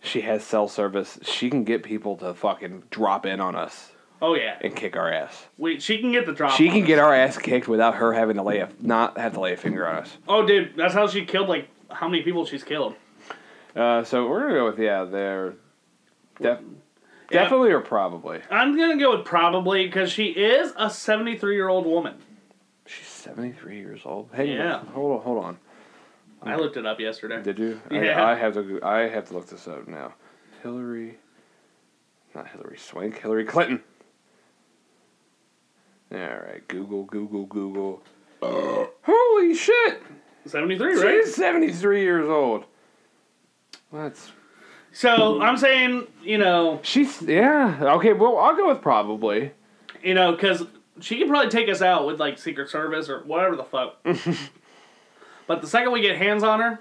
[0.02, 1.20] She has cell service.
[1.24, 5.12] She can get people to fucking drop in on us Oh yeah, and kick our
[5.12, 5.48] ass.
[5.58, 6.52] we she can get the drop.
[6.52, 6.88] She on can us.
[6.88, 9.58] get our ass kicked without her having to lay a not have to lay a
[9.58, 10.16] finger on us.
[10.28, 12.96] Oh, dude, that's how she killed like how many people she's killed.
[13.76, 15.54] Uh, so we're gonna go with yeah, they're
[16.42, 16.60] def-
[17.30, 18.40] definitely or probably.
[18.52, 22.16] I'm gonna go with probably because she is a 73 year old woman.
[23.19, 24.29] She's seventy three years old.
[24.34, 24.79] Hey, Yeah.
[24.93, 25.58] hold on, hold on.
[26.41, 27.41] I looked it up yesterday.
[27.43, 27.82] Did you?
[27.91, 28.23] Yeah.
[28.23, 28.79] I, I have to.
[28.82, 30.13] I have to look this up now.
[30.63, 31.17] Hillary,
[32.34, 33.19] not Hillary Swank.
[33.19, 33.84] Hillary Clinton.
[36.13, 38.01] All right, Google, Google, Google.
[38.41, 40.01] Holy shit!
[40.45, 41.23] 73, right?
[41.25, 42.63] She's seventy three years old.
[43.91, 44.32] That's
[44.93, 47.79] So I'm saying, you know, she's yeah.
[47.82, 49.51] Okay, well I'll go with probably.
[50.01, 50.63] you know, because
[51.02, 53.98] she could probably take us out with like Secret Service or whatever the fuck.
[55.48, 56.80] but the second we get hands on her,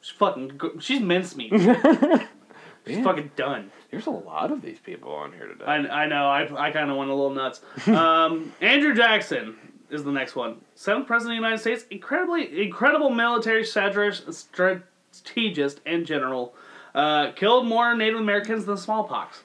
[0.00, 1.52] she's fucking, she's mincemeat.
[2.86, 3.70] she's fucking done.
[3.90, 5.64] There's a lot of these people on here today.
[5.64, 6.28] I, I know.
[6.28, 7.60] I, I kind of went a little nuts.
[7.86, 9.56] Um, Andrew Jackson
[9.90, 10.60] is the next one.
[10.74, 11.84] Seventh president of the United States.
[11.90, 14.50] Incredibly incredible military strategist,
[15.10, 16.54] strategist and general.
[16.94, 19.42] Uh, killed more Native Americans than smallpox.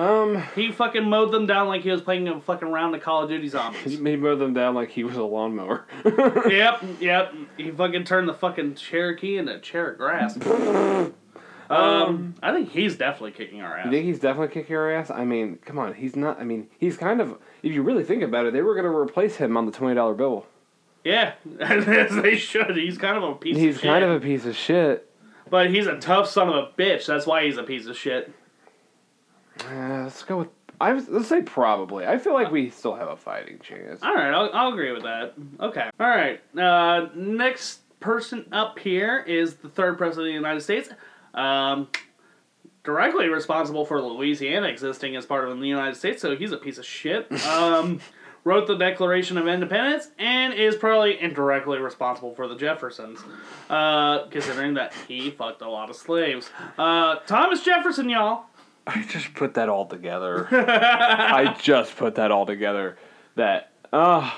[0.00, 3.22] Um, He fucking mowed them down like he was playing a fucking round of Call
[3.24, 3.98] of Duty he zombies.
[4.00, 5.86] made mowed them down like he was a lawnmower.
[6.48, 7.34] yep, yep.
[7.56, 10.36] He fucking turned the fucking Cherokee into a chair of grass.
[11.68, 13.84] Um, I think he's definitely kicking our ass.
[13.86, 15.08] You think he's definitely kicking our ass?
[15.08, 16.40] I mean, come on, he's not.
[16.40, 17.38] I mean, he's kind of.
[17.62, 19.94] If you really think about it, they were going to replace him on the twenty
[19.94, 20.46] dollar bill.
[21.04, 22.76] Yeah, as they should.
[22.76, 23.88] He's kind of a piece He's of shit.
[23.90, 25.08] kind of a piece of shit.
[25.48, 27.06] But he's a tough son of a bitch.
[27.06, 28.32] That's why he's a piece of shit.
[29.68, 30.48] Uh, let's go with.
[30.80, 32.06] I was, let's say probably.
[32.06, 34.02] I feel like we still have a fighting chance.
[34.02, 35.34] All right, I'll, I'll agree with that.
[35.60, 35.90] Okay.
[36.00, 36.40] All right.
[36.56, 40.88] Uh, next person up here is the third president of the United States.
[41.34, 41.88] Um,
[42.82, 46.78] directly responsible for Louisiana existing as part of the United States, so he's a piece
[46.78, 47.30] of shit.
[47.46, 48.00] Um,
[48.44, 53.18] wrote the Declaration of Independence and is probably indirectly responsible for the Jeffersons,
[53.68, 56.50] uh, considering that he fucked a lot of slaves.
[56.78, 58.46] Uh, Thomas Jefferson, y'all.
[58.86, 60.48] I just put that all together.
[60.50, 62.96] I just put that all together.
[63.36, 64.32] That uh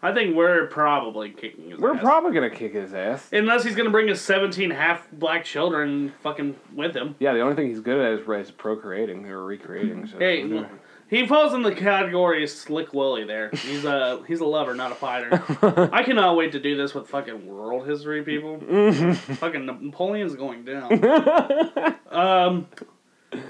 [0.00, 2.02] I think we're probably kicking his we're ass.
[2.02, 3.28] probably gonna kick his ass.
[3.32, 7.16] Unless he's gonna bring his 17 half black children fucking with him.
[7.18, 10.06] Yeah, the only thing he's good at is, is procreating or recreating.
[10.06, 10.64] So Hey,
[11.08, 13.50] he falls in the category of Slick Willie there.
[13.50, 15.42] He's a he's a lover, not a fighter.
[15.92, 18.60] I cannot wait to do this with fucking world history people.
[19.14, 21.96] fucking Napoleon's going down.
[22.10, 22.66] um,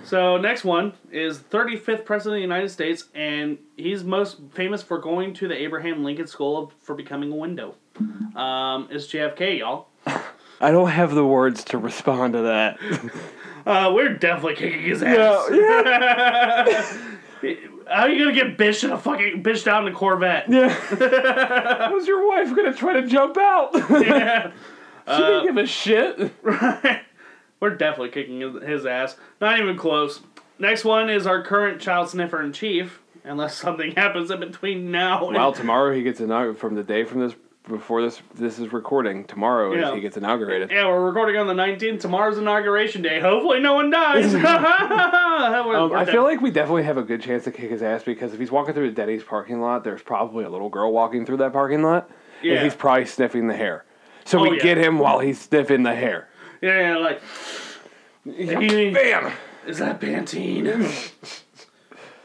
[0.05, 4.99] so next one is 35th president of the United States, and he's most famous for
[4.99, 7.75] going to the Abraham Lincoln School for becoming a window.
[8.37, 9.89] Um, is JFK, y'all.
[10.61, 12.79] I don't have the words to respond to that.
[13.67, 15.47] Uh, we're definitely kicking his ass.
[15.53, 16.97] Yeah,
[17.87, 20.49] How are you gonna get bitched in a fucking bitched out in a Corvette?
[20.49, 21.91] Yeah.
[21.93, 23.75] Was your wife gonna try to jump out?
[23.75, 26.33] she didn't give a shit.
[27.61, 29.17] We're definitely kicking his, ass.
[29.41, 30.21] Not even close.
[30.59, 35.27] Next one is our current child sniffer in chief, unless something happens in between now.
[35.27, 37.35] and- Well, tomorrow he gets note from the day from this
[37.69, 39.95] before this this is recording tomorrow Yeah.
[39.95, 40.71] he gets inaugurated.
[40.71, 42.01] Yeah, we're recording on the 19th.
[42.01, 43.21] Tomorrow's inauguration day.
[43.21, 44.33] Hopefully, no one dies.
[45.39, 48.33] Um, I feel like we definitely have a good chance to kick his ass because
[48.35, 51.37] if he's walking through the Denny's parking lot, there's probably a little girl walking through
[51.39, 52.11] that parking lot,
[52.43, 52.55] Yeah.
[52.55, 53.85] and he's probably sniffing the hair.
[54.25, 54.63] So Oh, we yeah.
[54.63, 56.28] get him while he's sniffing the hair.
[56.61, 57.21] Yeah, yeah, like,
[58.25, 59.33] He- Bam!
[59.67, 61.11] is that Pantene?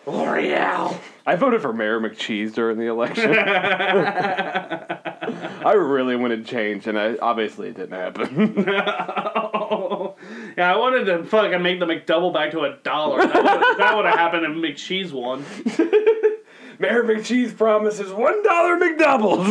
[0.06, 0.98] L'Oreal.
[1.26, 3.34] I voted for Mayor McCheese during the election.
[5.66, 8.56] I really wanted change, and I, obviously it didn't happen.
[10.58, 13.26] yeah, I wanted to fucking make the McDouble back to a dollar.
[13.26, 15.46] That would have happened if McCheese won.
[16.80, 19.48] Mayor McCheese promises one dollar McDoubles.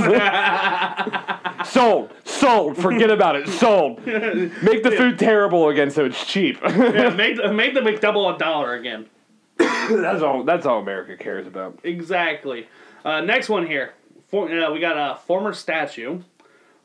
[1.66, 2.76] sold, sold.
[2.76, 3.48] Forget about it.
[3.48, 4.04] Sold.
[4.06, 6.58] Make the food terrible again, so it's cheap.
[6.62, 9.06] Yeah, make, the- make the McDouble a dollar again.
[9.58, 10.44] that's all.
[10.44, 11.78] That's all America cares about.
[11.84, 12.66] Exactly.
[13.04, 13.94] Uh, next one here.
[14.28, 16.20] For, uh, we got a former statue.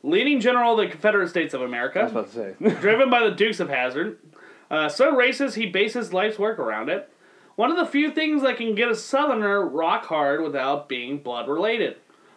[0.04, 2.00] Leading general of the Confederate States of America.
[2.00, 2.32] I was about to
[2.70, 2.80] say.
[2.80, 4.18] driven by the Dukes of Hazzard.
[4.70, 7.10] Uh, so racist, he bases life's work around it.
[7.58, 11.48] One of the few things that can get a Southerner rock hard without being blood
[11.48, 11.96] related.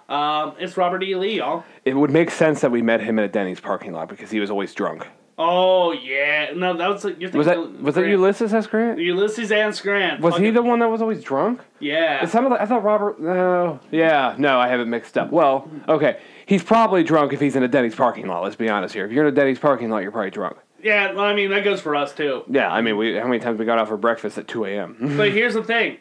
[0.09, 1.13] Um, it's Robert E.
[1.13, 1.63] Lee, y'all.
[1.85, 4.39] it would make sense that we met him in a Denny's parking lot because he
[4.39, 5.07] was always drunk.
[5.37, 8.65] Oh yeah, no, that was you're Was that thinking was that Ulysses S.
[8.65, 8.97] Grant?
[8.97, 9.79] Ulysses S.
[9.79, 10.21] Grant.
[10.21, 11.61] Was he the one that was always drunk?
[11.79, 12.23] Yeah.
[12.23, 13.19] It sounded like I thought Robert.
[13.19, 15.31] No, yeah, no, I have it mixed up.
[15.31, 18.41] Well, okay, he's probably drunk if he's in a Denny's parking lot.
[18.41, 19.05] Let's be honest here.
[19.05, 20.57] If you're in a Denny's parking lot, you're probably drunk.
[20.83, 22.43] Yeah, well, I mean that goes for us too.
[22.49, 25.15] Yeah, I mean, we how many times we got out for breakfast at two a.m.
[25.17, 25.97] But here's the thing.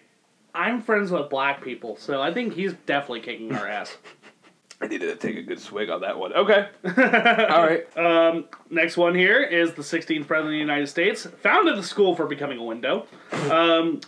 [0.54, 3.96] I'm friends with black people, so I think he's definitely kicking our ass.
[4.82, 6.32] I needed to take a good swig on that one.
[6.32, 7.86] Okay, all right.
[7.98, 12.16] Um, Next one here is the 16th President of the United States, founded the school
[12.16, 13.06] for becoming a window.
[13.50, 14.00] Um,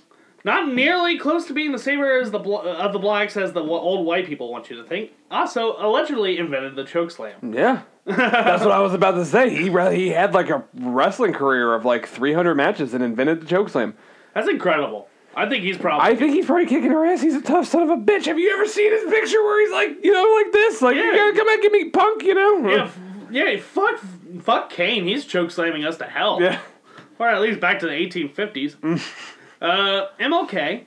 [0.44, 3.52] not nearly close to being the savior as the bl- uh, of the blacks as
[3.52, 5.12] the w- old white people want you to think.
[5.30, 7.34] Also, allegedly invented the choke slam.
[7.54, 9.50] Yeah, that's what I was about to say.
[9.50, 13.46] He re- he had like a wrestling career of like 300 matches and invented the
[13.46, 13.94] choke slam.
[14.34, 15.08] That's incredible.
[15.36, 16.10] I think he's probably.
[16.10, 17.22] I think he's probably kicking her ass.
[17.22, 18.26] He's a tough son of a bitch.
[18.26, 20.82] Have you ever seen his picture where he's like, you know, like this?
[20.82, 22.68] Like, you gotta come back, give me punk, you know?
[22.68, 22.98] yeah, f-
[23.30, 23.98] yeah, fuck,
[24.42, 25.04] fuck Kane.
[25.06, 26.38] He's choke slamming us to hell.
[26.42, 26.58] Yeah.
[27.18, 28.76] Or at least back to the 1850s.
[29.62, 30.84] uh, MLK.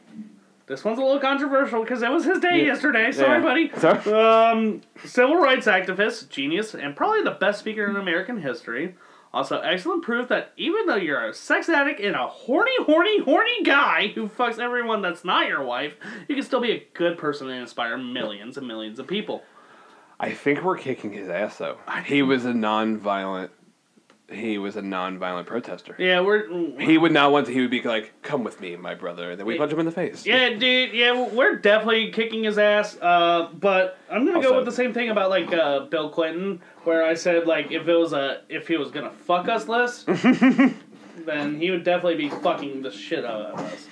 [0.67, 3.11] This one's a little controversial because it was his day yesterday.
[3.11, 3.43] Sorry, Yeah.
[3.43, 3.71] buddy.
[3.77, 4.11] Sorry.
[4.13, 8.95] Um, civil rights activist, genius, and probably the best speaker in American history.
[9.31, 13.63] Also, excellent proof that even though you're a sex addict and a horny, horny, horny
[13.63, 15.93] guy who fucks everyone that's not your wife,
[16.27, 19.43] you can still be a good person and inspire millions and millions of people.
[20.19, 21.77] I think we're kicking his ass though.
[22.05, 23.51] He was a non-violent.
[24.31, 25.95] He was a non-violent protester.
[25.99, 26.79] Yeah, we're.
[26.79, 27.53] He would not want to.
[27.53, 29.85] He would be like, "Come with me, my brother," and then we punch him in
[29.85, 30.25] the face.
[30.25, 30.93] Yeah, dude.
[30.93, 32.97] Yeah, we're definitely kicking his ass.
[32.99, 37.05] Uh, but I'm gonna go with the same thing about like uh, Bill Clinton, where
[37.05, 40.07] I said like if it was a if he was gonna fuck us list,
[41.25, 43.87] then he would definitely be fucking the shit out of us.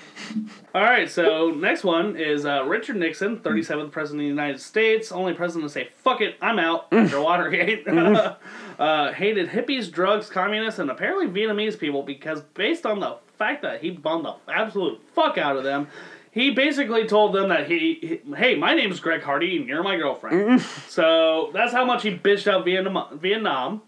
[0.75, 5.11] All right, so next one is uh, Richard Nixon, 37th president of the United States,
[5.11, 7.87] only president to say "fuck it, I'm out" after Watergate.
[8.79, 13.81] uh, hated hippies, drugs, communists, and apparently Vietnamese people because based on the fact that
[13.81, 15.87] he bombed the absolute fuck out of them,
[16.31, 19.97] he basically told them that he, he hey, my name's Greg Hardy and you're my
[19.97, 20.61] girlfriend.
[20.87, 23.19] so that's how much he bitched out Vietnam.
[23.19, 23.81] Vietnam.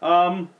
[0.00, 0.50] Um,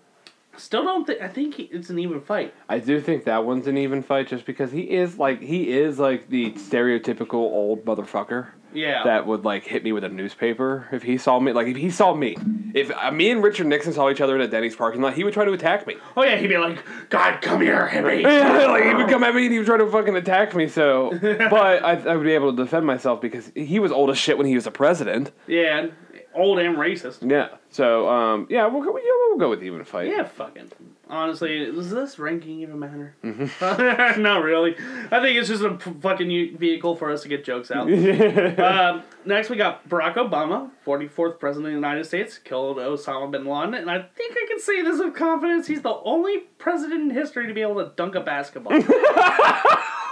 [0.57, 2.55] still don't think I think he, it's an even fight.
[2.69, 5.99] I do think that one's an even fight, just because he is like he is
[5.99, 9.03] like the stereotypical old motherfucker Yeah.
[9.05, 11.53] that would like hit me with a newspaper if he saw me.
[11.53, 12.37] Like if he saw me,
[12.75, 15.25] if uh, me and Richard Nixon saw each other in a Denny's parking lot, he
[15.25, 15.97] would try to attack me.
[16.17, 16.79] oh yeah, he'd be like,
[17.11, 18.23] God, come here, hippie.
[18.23, 20.69] Yeah, like he would come at me and he would try to fucking attack me.
[20.69, 24.19] So, but I, I would be able to defend myself because he was old as
[24.19, 25.31] shit when he was a president.
[25.47, 25.87] Yeah,
[26.35, 27.29] old and racist.
[27.29, 27.49] Yeah.
[27.71, 28.97] So, um, yeah, we'll go.
[28.97, 30.09] Yeah, we'll go with even fight.
[30.09, 30.71] Yeah, fucking.
[31.09, 33.15] Honestly, does this ranking even matter?
[33.23, 34.75] Not really.
[35.11, 37.93] I think it's just a p- fucking vehicle for us to get jokes out.
[38.59, 43.45] um, next, we got Barack Obama, 44th President of the United States, killed Osama bin
[43.45, 45.67] Laden, and I think I can say this with confidence.
[45.67, 48.73] He's the only president in history to be able to dunk a basketball.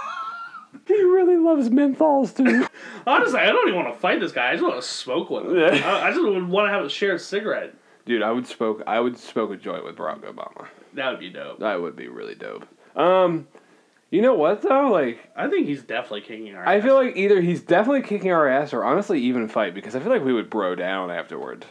[0.85, 2.67] He really loves menthols too.
[3.07, 4.49] Honestly, I don't even want to fight this guy.
[4.49, 5.55] I just want to smoke with him.
[5.57, 5.67] Yeah.
[5.85, 7.73] I, I just would want to have a shared cigarette.
[8.05, 8.83] Dude, I would smoke.
[8.85, 10.67] I would smoke a joint with Barack Obama.
[10.93, 11.59] That would be dope.
[11.59, 12.67] That would be really dope.
[12.97, 13.47] Um,
[14.11, 14.91] you know what though?
[14.91, 16.67] Like, I think he's definitely kicking our ass.
[16.67, 16.83] I ass.
[16.83, 20.09] feel like either he's definitely kicking our ass, or honestly even fight because I feel
[20.11, 21.65] like we would bro down afterwards.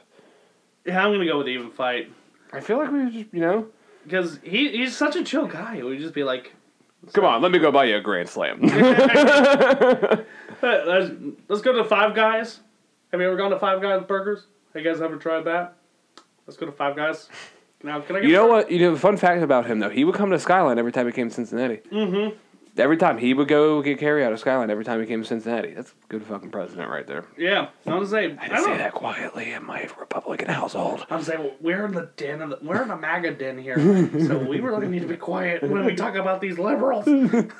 [0.86, 2.10] Yeah, I'm gonna go with even fight.
[2.52, 3.66] I feel like we would just, you know,
[4.04, 5.82] Because he, he's such a chill guy.
[5.82, 6.52] Would just be like,
[7.12, 8.60] come on, let me go buy you a grand slam.
[8.64, 10.24] "Uh,
[10.62, 11.10] let's,
[11.48, 12.60] let's go to Five Guys.
[13.10, 14.46] Have you ever gone to Five Guys Burgers?
[14.74, 15.74] Have you guys, ever tried that?
[16.46, 17.28] Let's go to Five Guys.
[17.82, 18.70] Now, can I get You know what?
[18.70, 21.06] You know, a fun fact about him though, he would come to Skyline every time
[21.06, 21.80] he came to Cincinnati.
[21.90, 22.36] Mm-hmm.
[22.78, 25.28] Every time he would go get carry out of Skyline every time he came to
[25.28, 25.74] Cincinnati.
[25.74, 27.26] That's a good fucking president right there.
[27.36, 28.38] Yeah, I was saying.
[28.40, 31.06] I, I don't say that quietly in my Republican household.
[31.10, 33.76] I was saying we're in the den of the, we're in a MAGA den here,
[34.26, 37.06] so we really need to be quiet when we talk about these liberals.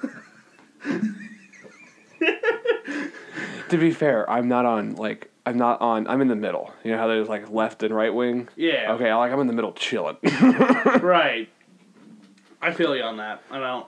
[3.73, 6.07] To be fair, I'm not on like I'm not on.
[6.07, 6.75] I'm in the middle.
[6.85, 8.51] You know how there's like left and right wing.
[8.55, 8.93] Yeah.
[8.93, 10.19] Okay, I like I'm in the middle chilling.
[10.23, 11.49] right.
[12.61, 13.43] I feel you on that.
[13.51, 13.87] I don't.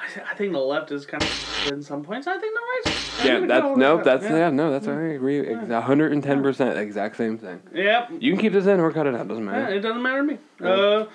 [0.00, 2.26] I, th- I think the left is kind of in some points.
[2.26, 3.24] I think the right.
[3.24, 5.40] yeah, that's no, that's yeah, no, that's I agree.
[5.42, 7.60] 110 percent, exact same thing.
[7.74, 8.10] Yep.
[8.20, 9.26] You can keep this in or cut it out.
[9.28, 9.74] Doesn't Yeah, matter.
[9.74, 10.38] it doesn't matter to me.
[10.62, 11.06] Uh,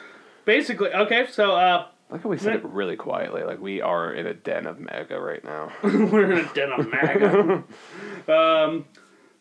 [0.46, 1.28] basically, okay.
[1.32, 3.44] So uh, like how we said it really quietly.
[3.44, 5.72] Like we are in a den of mega right now.
[5.84, 7.64] we're in a den of MAGA.
[8.28, 8.86] um,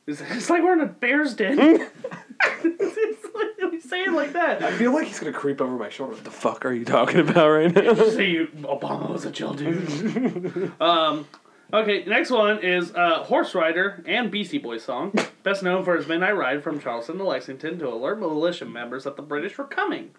[0.06, 1.86] it's, it's like we're in a bear's den.
[2.64, 4.62] it's like, we say it like that.
[4.62, 6.14] I feel like he's gonna creep over my shoulder.
[6.14, 7.94] What the fuck are you talking about right now?
[8.10, 10.72] say you Obama was a chill dude.
[10.80, 11.26] um,
[11.72, 15.12] okay, next one is uh, Horse Rider and Beastie Boys song,
[15.42, 19.16] best known for his midnight ride from Charlestown to Lexington to alert militia members that
[19.16, 20.10] the British were coming.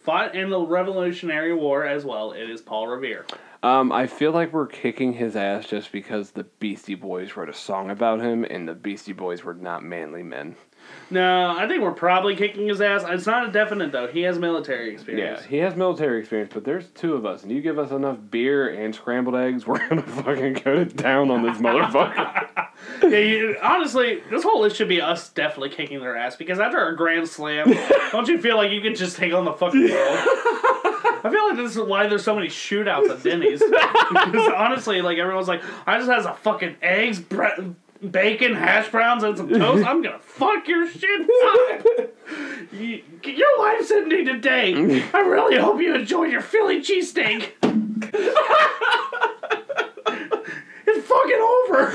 [0.00, 2.32] Fought in the Revolutionary War as well.
[2.32, 3.24] It is Paul Revere.
[3.62, 7.54] Um, I feel like we're kicking his ass just because the Beastie Boys wrote a
[7.54, 10.56] song about him, and the Beastie Boys were not manly men.
[11.10, 13.04] No, I think we're probably kicking his ass.
[13.06, 14.06] It's not a definite though.
[14.06, 15.42] He has military experience.
[15.42, 18.16] Yeah, he has military experience, but there's two of us, and you give us enough
[18.30, 22.48] beer and scrambled eggs, we're gonna fucking go to town on this motherfucker.
[23.00, 26.88] Yeah, you, honestly, this whole list should be us definitely kicking their ass because after
[26.88, 27.72] a grand slam,
[28.12, 30.18] don't you feel like you could just take on the fucking world?
[31.24, 33.60] I feel like this is why there's so many shootouts at Denny's.
[33.60, 37.46] because honestly, like everyone's like, I just has a fucking eggs, bre-
[38.10, 39.86] bacon, hash browns, and some toast.
[39.86, 42.08] I'm gonna fuck your shit up.
[42.72, 45.02] You- your life's ending today.
[45.12, 47.52] I really hope you enjoy your Philly cheesesteak.
[50.86, 51.92] it's fucking over.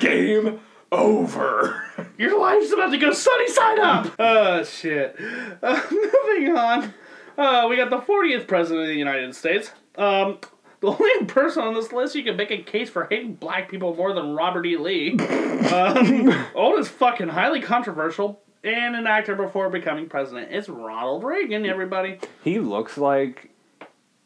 [0.00, 0.60] Game
[0.92, 1.82] over.
[2.18, 4.14] Your life's about to go sunny side up.
[4.18, 5.16] Oh shit.
[5.62, 6.94] Uh, moving on.
[7.36, 9.70] Uh, we got the 40th president of the United States.
[9.96, 10.38] Um,
[10.86, 13.94] the only person on this list you can make a case for hating black people
[13.94, 14.76] more than Robert E.
[14.76, 15.18] Lee.
[15.18, 21.66] Um, old as fucking highly controversial and an actor before becoming president is Ronald Reagan.
[21.66, 22.18] Everybody.
[22.42, 23.50] He looks like,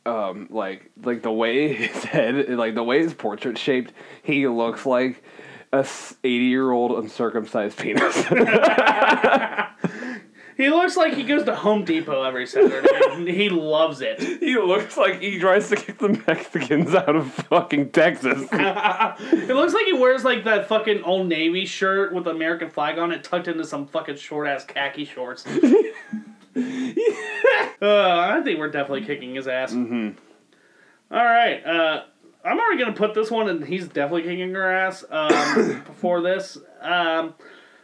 [0.05, 3.93] um, like like the way his head, like the way his portrait shaped.
[4.23, 5.23] He looks like
[5.73, 5.87] a
[6.25, 8.17] eighty-year-old uncircumcised penis.
[10.61, 13.33] He looks like he goes to Home Depot every Saturday.
[13.33, 14.21] he loves it.
[14.41, 18.47] he looks like he tries to kick the Mexicans out of fucking Texas.
[19.33, 22.99] It looks like he wears like that fucking Old Navy shirt with the American flag
[22.99, 25.47] on it, tucked into some fucking short ass khaki shorts.
[25.47, 25.53] uh,
[27.81, 29.73] I think we're definitely kicking his ass.
[29.73, 30.19] Mm-hmm.
[31.11, 32.05] All right, uh,
[32.45, 35.05] I'm already gonna put this one, and he's definitely kicking her ass.
[35.11, 37.35] Um, before this, um,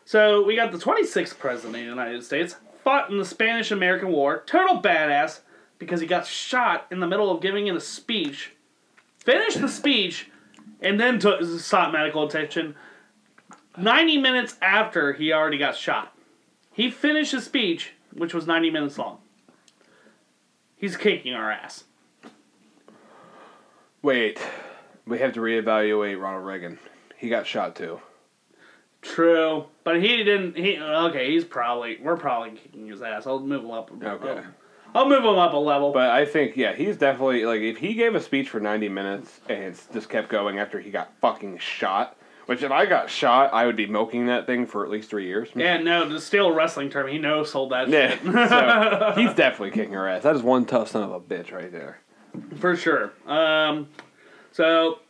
[0.04, 2.54] so we got the 26th president of the United States,
[2.86, 5.40] fought in the Spanish-American War, total badass
[5.76, 8.52] because he got shot in the middle of giving in a speech.
[9.18, 10.30] Finished the speech
[10.80, 12.76] and then took, sought medical attention
[13.76, 16.16] 90 minutes after he already got shot.
[16.70, 19.18] He finished his speech, which was 90 minutes long.
[20.76, 21.82] He's kicking our ass.
[24.00, 24.38] Wait,
[25.08, 26.78] we have to reevaluate Ronald Reagan.
[27.16, 28.00] He got shot too.
[29.14, 30.56] True, but he didn't.
[30.56, 31.30] He okay.
[31.30, 33.26] He's probably we're probably kicking his ass.
[33.26, 33.90] I'll move him up.
[34.02, 34.42] Okay.
[34.94, 35.92] I'll move him up a level.
[35.92, 39.40] But I think, yeah, he's definitely like if he gave a speech for ninety minutes
[39.48, 42.16] and it's just kept going after he got fucking shot.
[42.46, 45.26] Which if I got shot, I would be milking that thing for at least three
[45.26, 45.48] years.
[45.56, 49.34] yeah, no, to steal a wrestling term, he no sold that Yeah, shit so he's
[49.34, 50.22] definitely kicking her ass.
[50.22, 51.98] That is one tough son of a bitch right there.
[52.60, 53.12] for sure.
[53.26, 53.88] Um,
[54.52, 55.00] so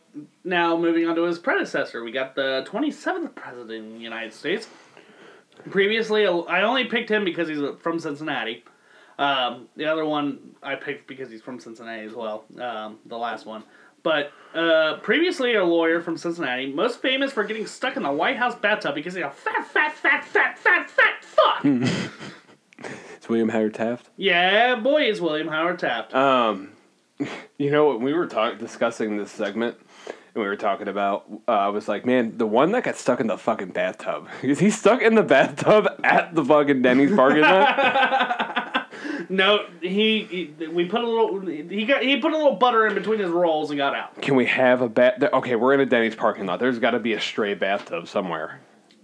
[0.43, 4.67] now moving on to his predecessor, we got the 27th president of the United States.
[5.69, 8.63] Previously, I only picked him because he's from Cincinnati.
[9.19, 12.45] Um, the other one I picked because he's from Cincinnati as well.
[12.59, 13.63] Um, the last one.
[14.03, 18.37] But uh, previously a lawyer from Cincinnati, most famous for getting stuck in the White
[18.37, 21.65] House bathtub because he's a fat, fat, fat, fat, fat, fat fuck.
[23.15, 24.09] It's William Howard Taft.
[24.15, 26.13] yeah, boy, is William Howard Taft.
[26.13, 26.69] Um,
[27.57, 27.99] you know what?
[27.99, 29.77] We were talk- discussing this segment,
[30.37, 31.25] we were talking about.
[31.47, 34.29] Uh, I was like, man, the one that got stuck in the fucking bathtub.
[34.43, 38.73] Is he stuck in the bathtub at the fucking Denny's parking lot?
[39.29, 40.23] No, he,
[40.57, 43.29] he we put a little he got he put a little butter in between his
[43.29, 44.19] rolls and got out.
[44.21, 45.21] Can we have a bat?
[45.33, 46.59] Okay, we're in a Denny's parking lot.
[46.59, 48.59] There's got to be a stray bathtub somewhere.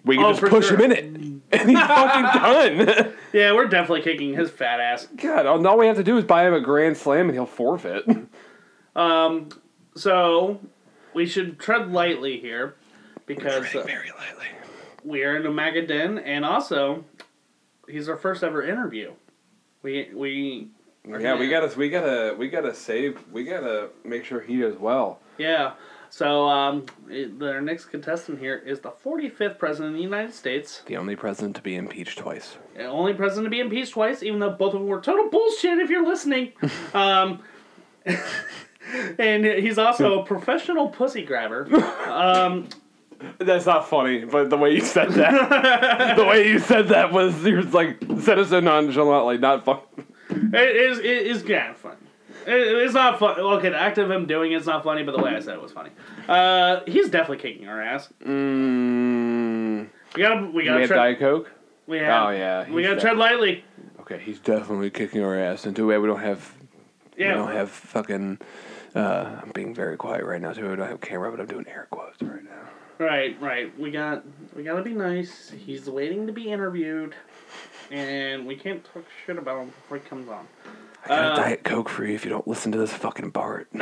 [0.06, 0.78] We can Oh, just push sure.
[0.80, 1.04] him in it,
[1.60, 3.14] and he's fucking done.
[3.34, 5.08] Yeah, we're definitely kicking his fat ass.
[5.18, 7.46] God, all all we have to do is buy him a grand slam, and he'll
[7.46, 8.06] forfeit.
[8.96, 9.50] Um,
[9.96, 10.60] so
[11.14, 12.76] we should tread lightly here
[13.26, 14.47] because Very lightly.
[15.03, 17.05] we are in a MAGA den, and also
[17.88, 19.11] he's our first ever interview.
[19.82, 20.68] We we
[21.07, 23.20] Yeah, we gotta, we gotta, we gotta save.
[23.32, 25.20] We gotta make sure he does well.
[25.38, 25.74] yeah.
[26.09, 26.86] So um,
[27.41, 31.55] our next contestant here is the 45th president of the United States, The only president
[31.55, 32.55] to be impeached twice.
[32.78, 35.80] the only president to be impeached twice, even though both of them were total bullshit.
[35.80, 36.53] If you're listening,
[36.93, 37.39] um,
[39.20, 41.66] and he's also a professional pussy grabber.
[43.39, 47.41] That's not funny, but the way you said that, the way you said that was
[47.46, 49.80] you're like said it so nonchalantly, not fun.
[50.30, 51.96] It is it is kind of funny.
[52.46, 52.52] It,
[52.84, 53.39] it's not fun.
[53.39, 55.62] Okay, the act of him doing it's not funny, but the way I said it
[55.62, 55.91] was funny.
[56.28, 58.10] Uh, he's definitely kicking our ass.
[58.26, 60.98] Mm, We gotta we gotta have tread.
[60.98, 61.52] Diet Coke.
[61.88, 63.64] We have, Oh, yeah, we he's gotta de- tread lightly.
[64.02, 65.66] Okay, he's definitely kicking our ass.
[65.66, 66.54] And too bad we don't have,
[67.18, 68.39] Yeah we don't have fucking.
[68.96, 70.54] Uh, I'm being very quiet right now.
[70.54, 72.70] Too bad we don't have camera, but I'm doing air quotes right now.
[73.06, 73.78] right, right.
[73.80, 74.24] We got
[74.56, 75.50] we gotta be nice.
[75.50, 77.16] He's waiting to be interviewed,
[77.91, 80.48] and we can't talk shit about him before he comes on.
[81.06, 83.32] I got Uh, a Diet Coke for you if you don't listen to this fucking
[83.32, 83.68] Bart.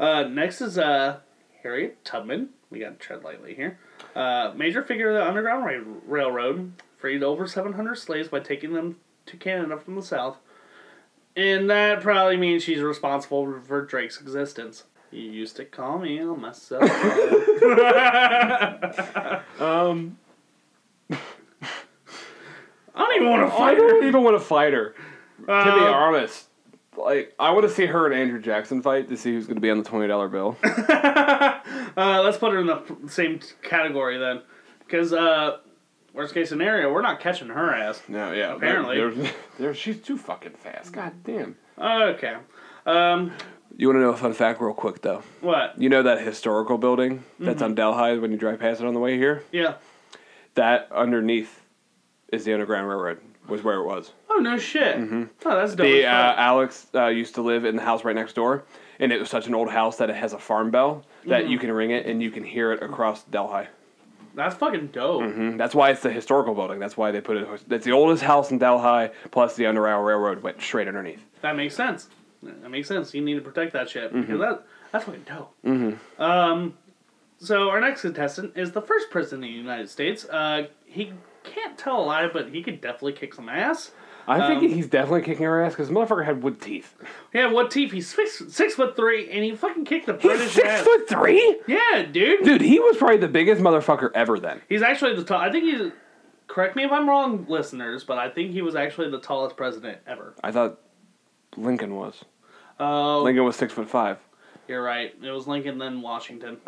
[0.00, 1.18] Uh, next is uh,
[1.62, 2.48] Harriet Tubman.
[2.70, 3.78] We got to tread lightly here.
[4.16, 6.72] Uh, major figure of the Underground Ra- Railroad.
[6.98, 8.96] Freed over 700 slaves by taking them
[9.26, 10.38] to Canada from the South.
[11.36, 14.84] And that probably means she's responsible for Drake's existence.
[15.10, 16.82] You used to call me on my cell
[19.60, 20.18] um,
[21.10, 21.18] I
[22.96, 23.84] don't even want to I fight her.
[23.84, 24.94] I don't even want to fight her.
[25.40, 26.46] to be Uh, honest,
[26.96, 29.60] like I want to see her and Andrew Jackson fight to see who's going to
[29.60, 30.56] be on the twenty dollar bill.
[30.64, 31.60] uh,
[31.96, 34.40] let's put her in the same category then.
[34.80, 35.58] Because, uh,
[36.14, 38.02] worst case scenario, we're not catching her ass.
[38.08, 38.96] no, yeah, Apparently.
[38.96, 40.92] there, there, there- she's too fucking fast.
[40.92, 41.56] God damn.
[41.78, 42.36] Okay.
[42.86, 43.32] Um,
[43.76, 45.22] You want to know a fun fact, real quick though?
[45.40, 45.80] what?
[45.80, 49.00] You know that historical building that's on Delhi when you drive past it on the
[49.00, 49.42] way here?
[49.52, 49.74] Yeah.
[50.54, 51.60] That underneath
[52.32, 53.20] is the Underground Railroad.
[53.48, 54.12] Was where it was.
[54.30, 54.96] Oh no shit!
[54.98, 55.84] Oh, that's dope.
[55.84, 56.40] The as uh.
[56.40, 58.62] Alex uh, used to live in the house right next door,
[59.00, 61.58] and it was such an old house that it has a farm bell that you
[61.58, 63.66] can ring it and you can hear it across Delhi.
[64.34, 65.22] That's fucking dope.
[65.22, 65.58] Mhm.
[65.58, 66.78] That's why it's the historical building.
[66.78, 67.68] That's why they put it.
[67.68, 69.10] That's the oldest house in Delhi.
[69.30, 71.24] Plus, the Underground Railroad went straight underneath.
[71.42, 72.08] That makes sense.
[72.42, 73.14] That makes sense.
[73.14, 74.20] You need to protect that shit Mm-hmm.
[74.22, 76.20] because that that's fucking dope.
[76.20, 76.74] Um,
[77.38, 80.24] so our next contestant is the first president of the United States.
[80.28, 81.12] Uh, he
[81.44, 83.92] can't tell a lie, but he could definitely kick some ass.
[84.28, 86.94] I think Um, he's definitely kicking her ass because motherfucker had wood teeth.
[87.34, 87.90] Yeah, what teeth?
[87.92, 90.82] He's six, six foot three, and he fucking kicked the British He's six ass.
[90.82, 92.44] foot three, Yeah, dude.
[92.44, 92.60] dude.
[92.60, 94.38] He was probably the biggest motherfucker ever.
[94.38, 95.38] Then He's actually the tall.
[95.40, 95.92] I think he's.
[96.46, 99.98] Correct me if I'm wrong, listeners, but I think he was actually the tallest president
[100.06, 100.34] ever.
[100.44, 100.78] I thought
[101.56, 102.24] Lincoln was.
[102.78, 104.18] Oh, Lincoln was six foot five,
[104.68, 105.14] you're right.
[105.22, 106.58] It was Lincoln, then Washington.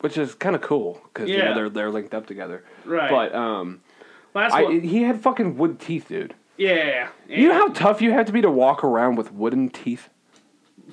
[0.00, 1.46] which is kind of cool because you Yeah.
[1.50, 2.64] know they're they're linked up together.
[2.84, 3.10] Right.
[3.10, 3.80] But um,
[4.32, 6.34] That's I, what, he had fucking wood teeth, dude.
[6.60, 7.08] Yeah.
[7.28, 10.08] You know how tough you have to be to walk around with wooden teeth?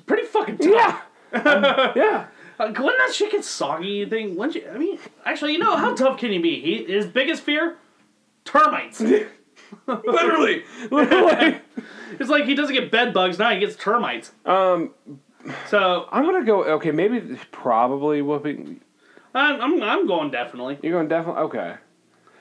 [0.06, 1.02] pretty fucking tough.
[1.32, 1.92] Yeah.
[1.94, 2.26] yeah.
[2.58, 3.88] Uh, wouldn't that shit get soggy?
[3.88, 4.36] You think?
[4.38, 4.68] Wouldn't you?
[4.72, 6.60] I mean, actually, you know how tough can he be?
[6.60, 7.76] He his biggest fear,
[8.44, 9.00] termites.
[9.86, 10.64] Literally.
[10.90, 11.60] Literally.
[12.18, 14.32] it's like he doesn't get bed bugs now; he gets termites.
[14.46, 14.92] um,
[15.68, 16.64] So I'm gonna go.
[16.64, 18.80] Okay, maybe probably whooping.
[19.34, 20.78] I'm I'm, I'm going definitely.
[20.82, 21.42] You're going definitely.
[21.42, 21.74] Okay.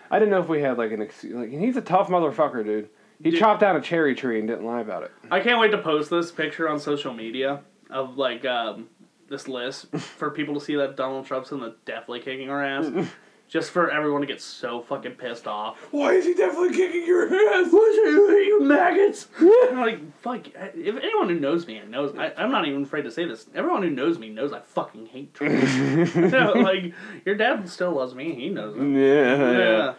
[0.09, 2.89] I didn't know if we had like an ex- like he's a tough motherfucker, dude.
[3.21, 3.39] He Dude.
[3.39, 5.11] chopped down a cherry tree and didn't lie about it.
[5.31, 8.89] I can't wait to post this picture on social media of like um,
[9.29, 12.87] this list for people to see that Donald Trump's in the definitely kicking our ass.
[13.49, 15.77] Just for everyone to get so fucking pissed off.
[15.91, 17.71] Why is he definitely kicking your ass?
[17.71, 19.29] you maggots?
[19.39, 20.47] I'm like, fuck.
[20.47, 23.47] If anyone who knows me knows, I, I'm not even afraid to say this.
[23.55, 25.53] Everyone who knows me knows I fucking hate Trump.
[26.55, 26.93] like,
[27.25, 28.35] your dad still loves me.
[28.35, 28.81] He knows it.
[28.81, 29.57] Yeah, yeah.
[29.57, 29.93] Yeah.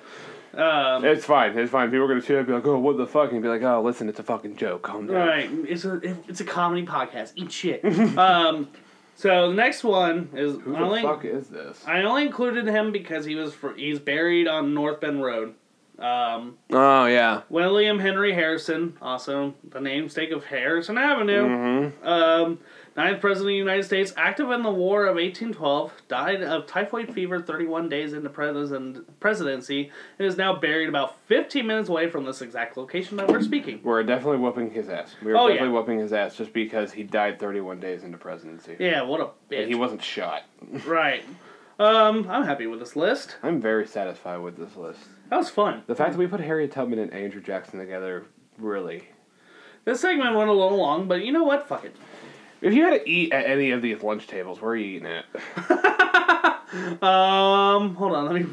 [0.59, 1.57] Um, It's fine.
[1.57, 1.89] It's fine.
[1.91, 2.47] People are gonna shit.
[2.47, 4.83] Be like, "Oh, what the fuck?" And be like, "Oh, listen, it's a fucking joke.
[4.83, 5.49] Calm down." right.
[5.69, 7.33] It's a it's a comedy podcast.
[7.37, 7.85] Eat shit.
[8.19, 8.69] um,
[9.15, 11.83] so the next one is Who the only fuck is this?
[11.87, 15.55] I only included him because he was for, he's buried on North Bend Road.
[15.99, 17.43] Um, Oh yeah.
[17.49, 21.91] William Henry Harrison, also the namesake of Harrison Avenue.
[22.05, 22.59] Um,
[22.99, 27.15] ninth President of the United States, active in the War of 1812, died of typhoid
[27.15, 32.43] fever 31 days into presidency, and is now buried about 15 minutes away from this
[32.43, 33.81] exact location that we're speaking.
[33.85, 35.15] We're definitely whooping his ass.
[35.23, 35.55] We were Oh, yeah.
[35.55, 38.77] definitely whooping his ass just because he died 31 days into presidency.
[38.81, 39.61] Yeah, what a bitch.
[39.63, 40.43] And he wasn't shot.
[40.87, 41.23] Right.
[41.79, 43.37] Um, I'm happy with this list.
[43.45, 44.99] I'm very satisfied with this list.
[45.31, 45.85] That was fun.
[45.87, 48.25] The fact that we put Harriet Tubman and Andrew Jackson together
[48.59, 49.09] really.
[49.85, 51.69] This segment went a little long, but you know what?
[51.69, 51.95] Fuck it.
[52.61, 55.09] If you had to eat at any of these lunch tables, where are you eating
[55.09, 55.25] at?
[57.03, 58.47] Um, hold on, let me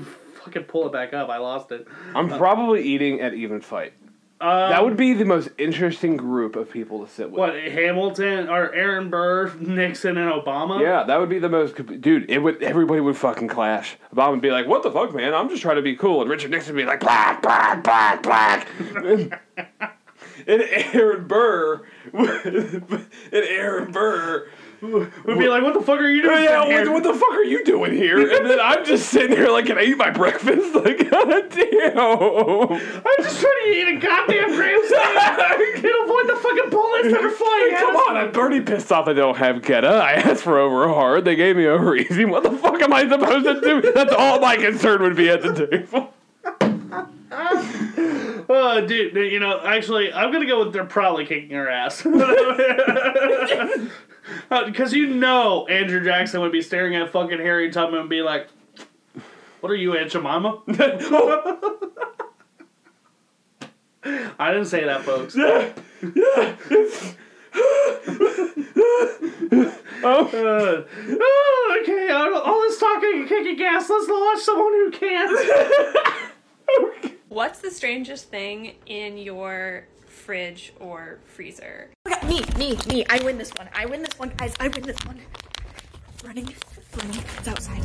[0.43, 1.29] fucking pull it back up.
[1.29, 1.85] I lost it.
[2.15, 3.91] I'm probably eating at Even Fight.
[4.39, 7.39] Um, That would be the most interesting group of people to sit with.
[7.39, 10.81] what Hamilton or Aaron Burr, Nixon, and Obama?
[10.81, 11.75] Yeah, that would be the most.
[11.75, 12.63] Dude, it would.
[12.63, 13.97] Everybody would fucking clash.
[14.13, 15.33] Obama would be like, "What the fuck, man?
[15.33, 18.23] I'm just trying to be cool," and Richard Nixon would be like, "Black, black, black,
[18.23, 18.67] black."
[20.47, 20.61] and
[20.93, 24.47] Aaron Burr, and Aaron Burr
[24.81, 27.31] would be like, "What the fuck are you doing?" Yeah, here?" what, what the fuck
[27.31, 28.19] are you doing here?
[28.19, 30.75] And then I'm just sitting here like, can I eat my breakfast?
[30.85, 31.97] Like, god damn.
[31.97, 37.31] I'm just trying to eat a goddamn steak and avoid the fucking bullets that are
[37.31, 39.87] flying at Come on, I'm pretty pissed off I don't have Geta.
[39.87, 41.25] I asked for over hard.
[41.25, 42.25] They gave me over easy.
[42.25, 43.93] What the fuck am I supposed to do?
[43.93, 46.13] That's all my concern would be at the table.
[48.47, 52.05] Oh, dude, you know, actually, I'm gonna go with they're probably kicking our ass.
[54.49, 58.47] Because you know Andrew Jackson would be staring at fucking Harry Tubman and be like,
[59.59, 60.61] What are you, Aunt Jemima?
[64.39, 65.35] I didn't say that, folks.
[70.05, 70.83] Uh,
[71.19, 75.31] oh, okay, all this talking and kicking gas, let's launch someone who can't.
[77.29, 81.89] What's the strangest thing in your fridge or freezer?
[82.07, 83.03] Okay, me, me, me.
[83.09, 83.67] I win this one.
[83.73, 84.53] I win this one, guys.
[84.59, 85.19] I win this one.
[86.23, 86.53] Running,
[86.95, 87.23] running.
[87.39, 87.81] It's outside.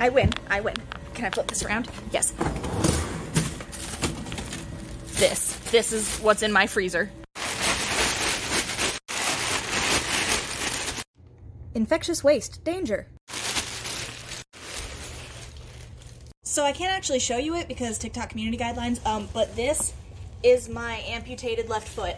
[0.00, 0.30] I win.
[0.48, 0.76] I win.
[1.12, 1.90] Can I flip this around?
[2.10, 2.30] Yes.
[5.18, 5.58] This.
[5.70, 7.10] This is what's in my freezer.
[11.74, 12.64] Infectious waste.
[12.64, 13.08] Danger.
[16.48, 19.92] So I can't actually show you it because TikTok community guidelines, um, but this
[20.42, 22.16] is my amputated left foot.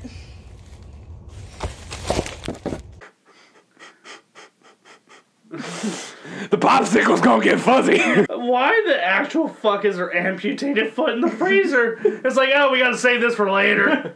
[5.51, 7.99] The popsicle's gonna get fuzzy.
[8.31, 11.99] Why the actual fuck is her amputated foot in the freezer?
[12.05, 14.15] It's like, oh, we gotta save this for later.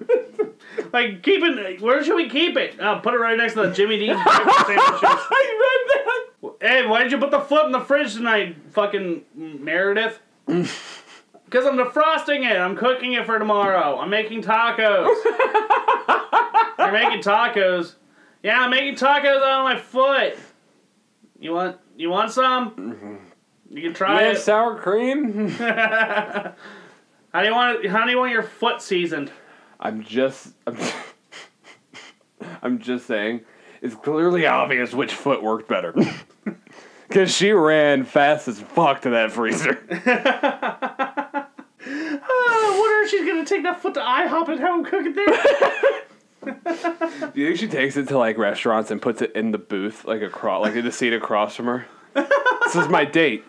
[0.92, 1.80] like, keep it.
[1.80, 2.80] Where should we keep it?
[2.80, 5.00] Uh, put it right next to the Jimmy Dean's breakfast sandwiches.
[5.02, 6.33] I read that.
[6.60, 10.20] Hey, why did you put the foot in the fridge tonight, fucking Meredith?
[11.44, 12.56] Because I'm defrosting it.
[12.56, 13.98] I'm cooking it for tomorrow.
[14.00, 15.06] I'm making tacos.
[16.78, 17.94] You're making tacos.
[18.42, 20.36] Yeah, I'm making tacos on my foot.
[21.38, 21.78] You want?
[21.96, 22.70] You want some?
[22.72, 23.14] Mm-hmm.
[23.70, 24.38] You can try Man, it.
[24.38, 25.48] sour cream.
[25.50, 26.54] How
[27.34, 27.90] do you want it?
[27.90, 29.30] How do you want your foot seasoned?
[29.78, 30.54] I'm just.
[30.66, 30.76] I'm,
[32.62, 33.42] I'm just saying.
[33.80, 35.94] It's clearly obvious which foot worked better.
[37.08, 39.78] Because she ran fast as fuck to that freezer.
[39.90, 41.44] Uh,
[41.86, 45.14] I wonder if she's gonna take that foot to IHOP and have him cook it
[45.14, 45.30] there.
[47.34, 50.04] Do you think she takes it to like restaurants and puts it in the booth,
[50.04, 51.86] like across, like in the seat across from her?
[52.14, 53.44] this is my date.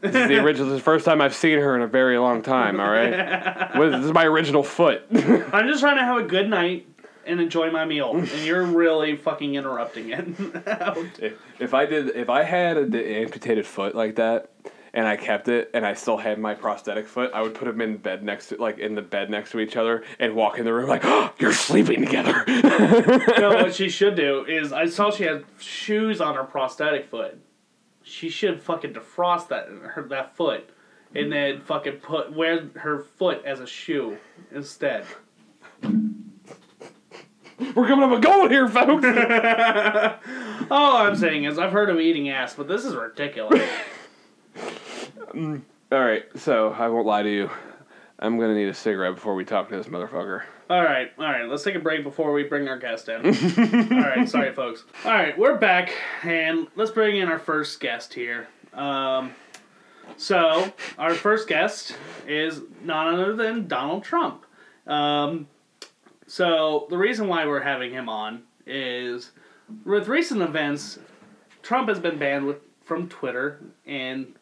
[0.00, 0.68] This is the original.
[0.68, 2.80] This is the first time I've seen her in a very long time.
[2.80, 5.02] All right, What is- this is my original foot.
[5.12, 6.89] I'm just trying to have a good night
[7.30, 10.24] and enjoy my meal, and you're really fucking interrupting it.
[11.18, 14.50] if, if I did, if I had an amputated foot like that,
[14.92, 17.80] and I kept it, and I still had my prosthetic foot, I would put them
[17.80, 20.64] in bed next to, like in the bed next to each other, and walk in
[20.64, 25.12] the room like, oh, "You're sleeping together." no, what she should do is I saw
[25.12, 27.38] she had shoes on her prosthetic foot.
[28.02, 30.68] She should fucking defrost that her that foot,
[31.14, 34.18] and then fucking put wear her foot as a shoe
[34.50, 35.06] instead.
[37.74, 39.04] We're coming up a goal here, folks.
[40.70, 43.68] All I'm saying is I've heard of eating ass, but this is ridiculous.
[45.34, 45.60] All
[45.92, 47.50] right, so I won't lie to you.
[48.18, 50.42] I'm gonna need a cigarette before we talk to this motherfucker.
[50.68, 51.48] All right, all right.
[51.48, 53.26] Let's take a break before we bring our guest in.
[53.26, 54.84] all right, sorry, folks.
[55.04, 55.92] All right, we're back,
[56.22, 58.46] and let's bring in our first guest here.
[58.72, 59.34] Um,
[60.16, 61.96] so our first guest
[62.26, 64.46] is none other than Donald Trump.
[64.86, 65.48] Um,
[66.30, 69.32] so the reason why we're having him on is
[69.84, 71.00] with recent events,
[71.60, 74.32] Trump has been banned with, from Twitter and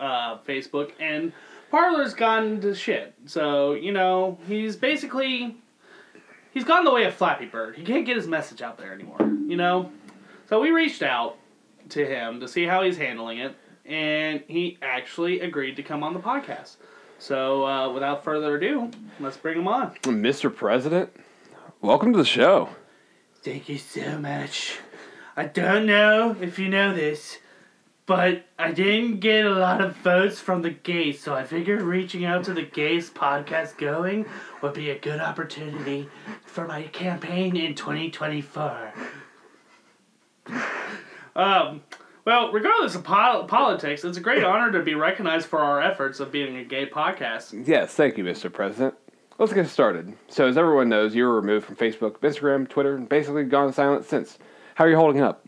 [0.00, 1.32] uh, Facebook, and
[1.70, 3.14] Parler's gone to shit.
[3.26, 5.56] So you know he's basically
[6.50, 7.76] he's gone the way of Flappy Bird.
[7.76, 9.20] He can't get his message out there anymore.
[9.20, 9.92] You know,
[10.48, 11.36] so we reached out
[11.90, 13.54] to him to see how he's handling it,
[13.86, 16.74] and he actually agreed to come on the podcast.
[17.20, 18.90] So uh, without further ado,
[19.20, 19.94] let's bring him on.
[20.04, 20.52] Mr.
[20.54, 21.10] President,
[21.82, 22.70] welcome to the show.
[23.42, 24.78] Thank you so much.
[25.36, 27.36] I don't know if you know this,
[28.06, 32.24] but I didn't get a lot of votes from the gays, so I figured reaching
[32.24, 34.24] out to the gays podcast going
[34.62, 36.08] would be a good opportunity
[36.46, 38.94] for my campaign in 2024.
[41.36, 41.82] Um,
[42.24, 46.20] well, regardless of pol- politics, it's a great honor to be recognized for our efforts
[46.20, 47.66] of being a gay podcast.
[47.66, 48.52] Yes, thank you, Mr.
[48.52, 48.94] President.
[49.38, 50.14] Let's get started.
[50.28, 54.04] So, as everyone knows, you were removed from Facebook, Instagram, Twitter, and basically gone silent
[54.04, 54.38] since.
[54.74, 55.46] How are you holding up?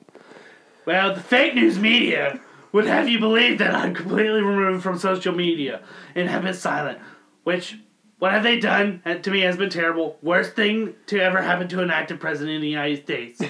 [0.87, 2.41] Well, the fake news media
[2.73, 5.83] would have you believe that I'm completely removed from social media
[6.15, 6.99] and have been silent.
[7.45, 7.79] Which,
[8.19, 9.03] what have they done?
[9.05, 10.17] uh, To me, has been terrible.
[10.23, 13.43] Worst thing to ever happen to an active president in the United States.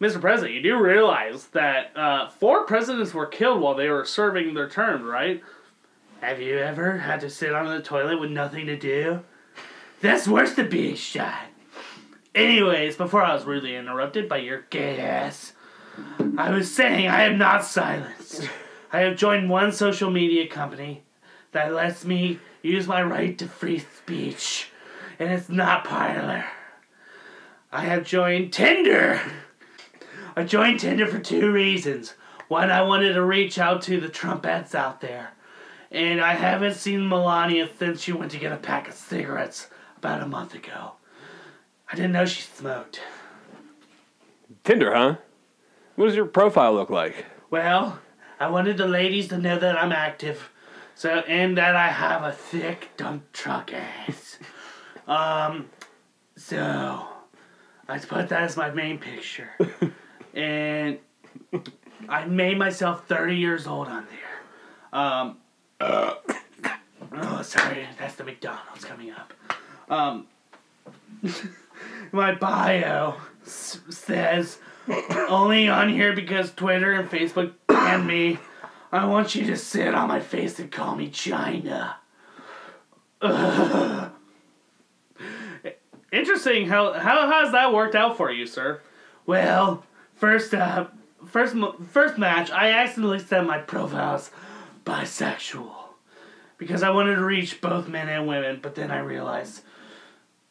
[0.00, 0.20] Mr.
[0.20, 4.68] President, you do realize that uh, four presidents were killed while they were serving their
[4.68, 5.42] term, right?
[6.20, 9.22] Have you ever had to sit on the toilet with nothing to do?
[10.00, 11.46] That's worse than being shot.
[12.34, 15.52] Anyways, before I was rudely interrupted by your gay ass,
[16.36, 18.48] I was saying I am not silenced.
[18.92, 21.02] I have joined one social media company
[21.50, 24.70] that lets me use my right to free speech,
[25.18, 26.44] and it's not Parler.
[27.72, 29.20] I have joined Tinder.
[30.38, 32.14] I joined Tinder for two reasons.
[32.46, 35.32] One, I wanted to reach out to the Trumpettes out there.
[35.90, 39.66] And I haven't seen Melania since she went to get a pack of cigarettes
[39.96, 40.92] about a month ago.
[41.90, 43.00] I didn't know she smoked.
[44.62, 45.16] Tinder, huh?
[45.96, 47.26] What does your profile look like?
[47.50, 47.98] Well,
[48.38, 50.50] I wanted the ladies to know that I'm active,
[50.94, 54.38] so and that I have a thick dump truck ass.
[55.08, 55.68] um,
[56.36, 57.08] so
[57.88, 59.50] I put that as my main picture,
[60.38, 60.98] and
[62.08, 65.00] I made myself 30 years old on there.
[65.00, 65.38] Um,
[65.80, 69.32] oh, sorry, that's the McDonald's coming up.
[69.90, 70.26] Um,
[72.12, 74.58] my bio s- says
[75.28, 78.38] only on here because Twitter and Facebook banned me.
[78.92, 81.96] I want you to sit on my face and call me China.
[83.20, 84.10] Ugh.
[86.10, 86.68] Interesting.
[86.68, 88.80] How how has that worked out for you, sir?
[89.26, 89.84] Well,
[90.18, 90.86] first uh,
[91.26, 91.56] first
[91.90, 94.30] first match, I accidentally set my profile as
[94.84, 95.74] bisexual
[96.58, 99.62] because I wanted to reach both men and women, but then I realized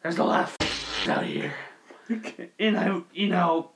[0.02, 1.54] there's a lot of out here,
[2.58, 3.70] and I you know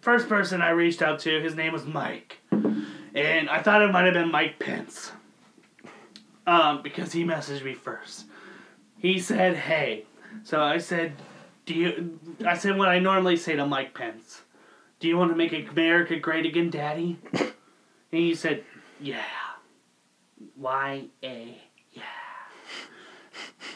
[0.00, 2.38] first person I reached out to, his name was Mike.
[2.50, 5.12] And I thought it might have been Mike Pence.
[6.46, 8.26] Um, because he messaged me first.
[8.98, 10.04] He said, hey.
[10.44, 11.12] So I said,
[11.66, 14.42] do you I said what I normally say to Mike Pence.
[15.00, 17.18] Do you want to make America great again, Daddy?
[17.32, 17.52] And
[18.10, 18.64] he said,
[19.00, 19.22] Yeah.
[20.56, 21.58] Y A
[21.92, 22.02] yeah.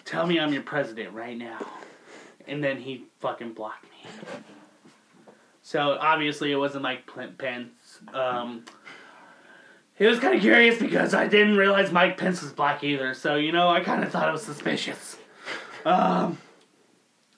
[0.04, 1.66] Tell me I'm your president right now.
[2.46, 4.10] And then he fucking blocked me.
[5.62, 8.00] So obviously it wasn't Mike Pl- Pence.
[8.12, 8.64] Um,
[9.98, 13.14] it was kind of curious because I didn't realize Mike Pence was black either.
[13.14, 15.16] So you know I kind of thought it was suspicious.
[15.86, 16.38] Um,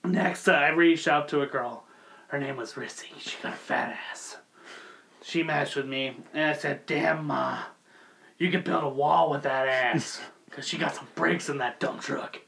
[0.05, 1.86] next, uh, I reached out to a girl.
[2.29, 3.07] Her name was Rissy.
[3.19, 4.39] She got a fat ass.
[5.23, 7.59] She matched with me, and I said, "Damn, ma,
[8.39, 10.21] you could build a wall with that ass,
[10.51, 12.41] cause she got some brakes in that dump truck."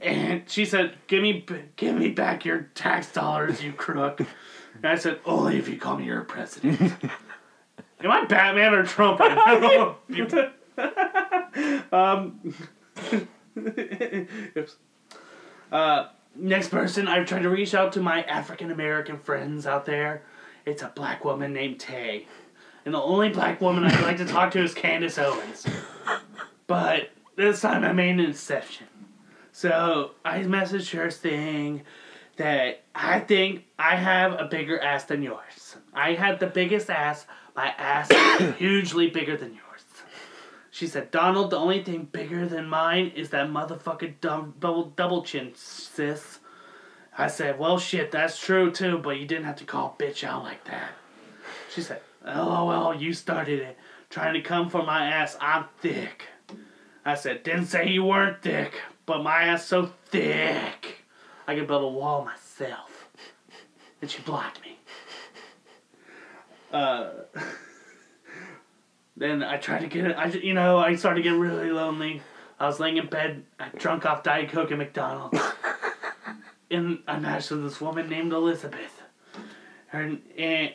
[0.00, 1.44] And she said, "Give me,
[1.76, 5.96] give me back your tax dollars, you crook." And I said, "Only if you call
[5.98, 6.92] me your president."
[8.00, 9.20] Am I Batman or Trump?
[9.20, 10.50] I don't know.
[11.92, 12.54] um,
[14.56, 14.76] oops.
[15.72, 20.22] Uh, next person, I've tried to reach out to my African American friends out there.
[20.64, 22.26] It's a black woman named Tay.
[22.84, 25.66] And the only black woman I'd like to talk to is Candace Owens.
[26.66, 28.86] But this time I made an exception.
[29.52, 31.82] So I messaged her saying
[32.36, 35.76] that I think I have a bigger ass than yours.
[35.92, 37.26] I had the biggest ass.
[37.56, 38.10] My ass
[38.40, 39.67] is hugely bigger than yours.
[40.78, 45.50] She said, Donald, the only thing bigger than mine is that motherfucking double, double chin,
[45.56, 46.38] sis.
[47.18, 50.44] I said, well, shit, that's true too, but you didn't have to call bitch out
[50.44, 50.92] like that.
[51.74, 53.76] She said, lol, you started it.
[54.08, 56.26] Trying to come for my ass, I'm thick.
[57.04, 61.04] I said, didn't say you weren't thick, but my ass so thick,
[61.48, 63.08] I could build a wall myself.
[64.00, 64.78] And she blocked me.
[66.72, 67.10] Uh,
[69.18, 70.16] then I tried to get it.
[70.16, 72.22] I, you know, I started to get really lonely.
[72.60, 75.40] I was laying in bed, I drunk off Diet Coke and McDonald's.
[76.70, 79.02] and I matched with this woman named Elizabeth.
[79.88, 80.20] Her, and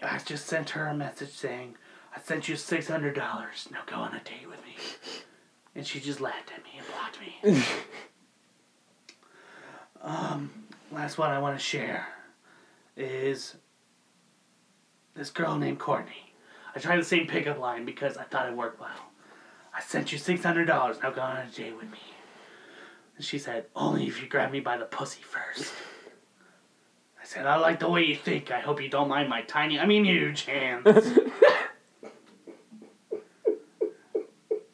[0.02, 1.76] I just sent her a message saying,
[2.16, 3.16] I sent you $600.
[3.72, 4.76] Now go on a date with me.
[5.76, 7.64] And she just laughed at me and blocked me.
[10.02, 10.52] um,
[10.92, 12.08] last one I want to share
[12.96, 13.56] is
[15.16, 16.33] this girl named Courtney.
[16.76, 19.12] I tried the same pickup line because I thought it worked well.
[19.76, 20.98] I sent you six hundred dollars.
[21.02, 22.00] Now go on a date with me.
[23.16, 25.72] And she said, only if you grab me by the pussy first.
[27.22, 28.52] I said, I like the way you think.
[28.52, 30.86] I hope you don't mind my tiny, I mean huge hands.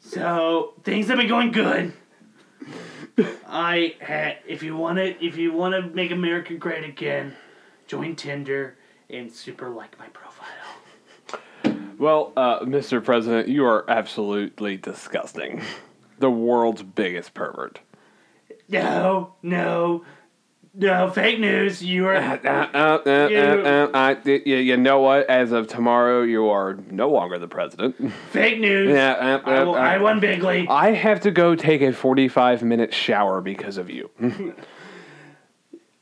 [0.00, 1.92] so things have been going good.
[3.46, 7.36] I had, if you want to, if you want to make America great again,
[7.86, 8.76] join Tinder
[9.08, 10.29] and super like my profile.
[12.00, 13.04] Well, uh, Mr.
[13.04, 15.60] President, you are absolutely disgusting.
[16.18, 17.80] The world's biggest pervert.
[18.70, 20.04] No, no,
[20.72, 21.82] no, fake news.
[21.84, 22.14] You are.
[22.16, 25.28] Uh, uh, uh, You- uh, uh, I, y- y- you know what?
[25.28, 27.96] As of tomorrow, you are no longer the president.
[28.30, 28.94] Fake news.
[28.94, 30.66] Yeah, uh, I, uh, will, uh, I won bigly.
[30.70, 34.08] I have to go take a 45 minute shower because of you.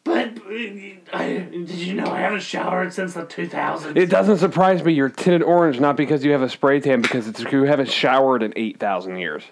[0.08, 3.94] But uh, I, did you know I haven't showered since the 2000s?
[3.94, 7.28] It doesn't surprise me you're tinted orange, not because you have a spray tan, because
[7.28, 9.42] it's you haven't showered in 8,000 years.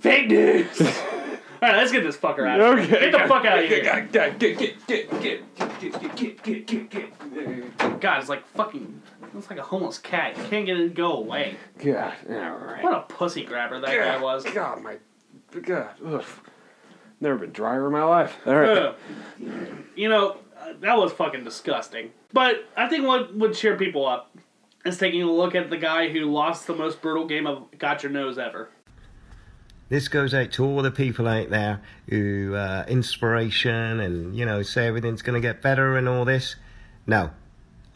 [0.00, 0.80] Fake news.
[0.80, 2.60] All right, let's get this fucker out.
[2.60, 2.96] of here.
[2.96, 3.10] Okay.
[3.10, 3.82] Get the fuck out of here.
[8.00, 9.02] God, it's like fucking.
[9.36, 10.38] It's like a homeless cat.
[10.38, 11.56] You can't get it to go away.
[11.84, 12.82] God, alright.
[12.82, 14.44] What a pussy grabber that guy was.
[14.44, 14.96] God, my.
[15.60, 15.90] God.
[16.06, 16.24] Ugh.
[17.20, 18.36] Never been drier in my life.
[18.46, 18.78] Alright.
[18.78, 18.94] Ugh.
[19.96, 22.12] you know, uh, that was fucking disgusting.
[22.32, 24.36] But I think what would cheer people up
[24.84, 28.02] is taking a look at the guy who lost the most brutal game of Got
[28.02, 28.68] Your Nose ever.
[29.88, 34.62] This goes out to all the people out there who uh, inspiration and you know
[34.62, 36.56] say everything's going to get better and all this.
[37.06, 37.30] No,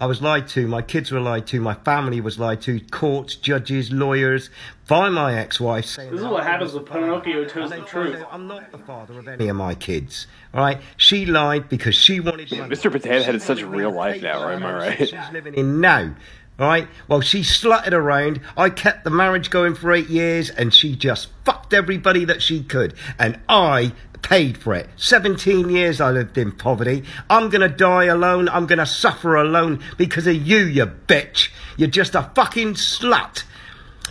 [0.03, 0.67] I was lied to.
[0.67, 1.61] My kids were lied to.
[1.61, 2.81] My family was lied to.
[2.91, 4.51] Courts, judges, lawyers,
[4.89, 5.95] by my ex-wife.
[5.95, 6.87] This is what happens was with.
[6.87, 8.21] Pinocchio tells the truth.
[8.29, 10.27] I'm not the father of any of my kids.
[10.53, 12.75] All right, she lied because she wanted money.
[12.75, 12.91] Mr.
[12.91, 14.99] Potato Head is such wanted real life now, for am I right?
[14.99, 16.17] She's living in now.
[16.59, 16.89] Right?
[17.07, 18.41] Well, she slutted around.
[18.57, 22.65] I kept the marriage going for eight years, and she just fucked everybody that she
[22.65, 22.95] could.
[23.21, 23.93] And I
[24.23, 24.89] paid for it.
[24.97, 27.05] 17 years I lived in poverty.
[27.29, 28.49] I'm gonna die alone.
[28.49, 31.51] I'm gonna suffer alone because of you, you bitch.
[31.77, 33.45] You're just a fucking slut.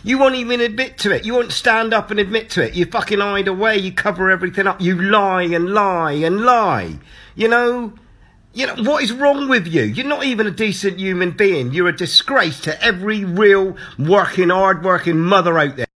[0.04, 1.26] You won't even admit to it.
[1.26, 2.74] You won't stand up and admit to it.
[2.74, 3.78] You fucking hide away.
[3.78, 4.82] You cover everything up.
[4.82, 7.00] You lie and lie and lie.
[7.36, 7.94] You know?
[8.54, 9.84] You know, what is wrong with you?
[9.84, 11.72] You're not even a decent human being.
[11.72, 15.88] You're a disgrace to every real working, hard working mother out there.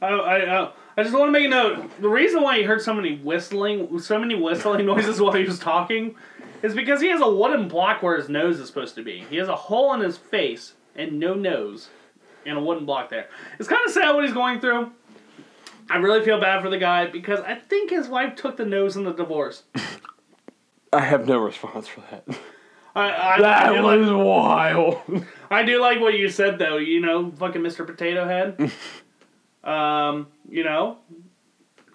[0.00, 1.98] I, I, uh, I just want to make a note.
[2.02, 5.58] The reason why he heard so many whistling, so many whistling noises while he was
[5.58, 6.14] talking,
[6.62, 9.24] is because he has a wooden block where his nose is supposed to be.
[9.30, 11.88] He has a hole in his face and no nose,
[12.44, 13.30] and a wooden block there.
[13.58, 14.90] It's kind of sad what he's going through.
[15.88, 18.94] I really feel bad for the guy because I think his wife took the nose
[18.94, 19.62] in the divorce.
[20.92, 22.24] I have no response for that.
[22.94, 25.24] I, I, I, That do was like, wild.
[25.50, 26.76] I do like what you said though.
[26.76, 27.86] You know, fucking Mr.
[27.86, 28.70] Potato Head.
[29.64, 30.98] um, you know,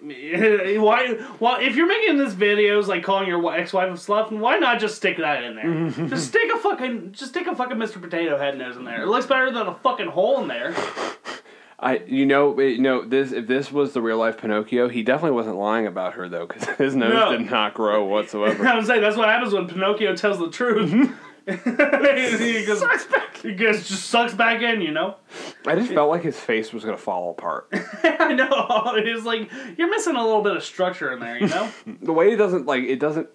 [0.00, 1.18] why?
[1.40, 4.96] Well, if you're making this videos like calling your ex-wife a slut, why not just
[4.96, 6.08] stick that in there?
[6.08, 8.00] just stick a fucking, just stick a fucking Mr.
[8.00, 9.02] Potato Head nose in there.
[9.02, 10.74] It looks better than a fucking hole in there.
[11.78, 15.32] I, you know, you know, this if this was the real life Pinocchio, he definitely
[15.36, 17.32] wasn't lying about her though, because his nose No.
[17.36, 18.66] did not grow whatsoever.
[18.66, 21.10] I'm saying that's what happens when Pinocchio tells the truth.
[21.50, 23.36] he just sucks back.
[23.36, 25.16] He just, just sucks back in, you know.
[25.64, 27.68] I just felt like his face was gonna fall apart.
[28.02, 28.92] I know.
[28.96, 31.70] It's like you're missing a little bit of structure in there, you know.
[32.02, 33.28] the way it doesn't like it doesn't.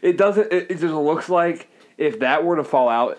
[0.00, 0.52] It doesn't.
[0.52, 1.68] It, it just looks like
[1.98, 3.18] if that were to fall out,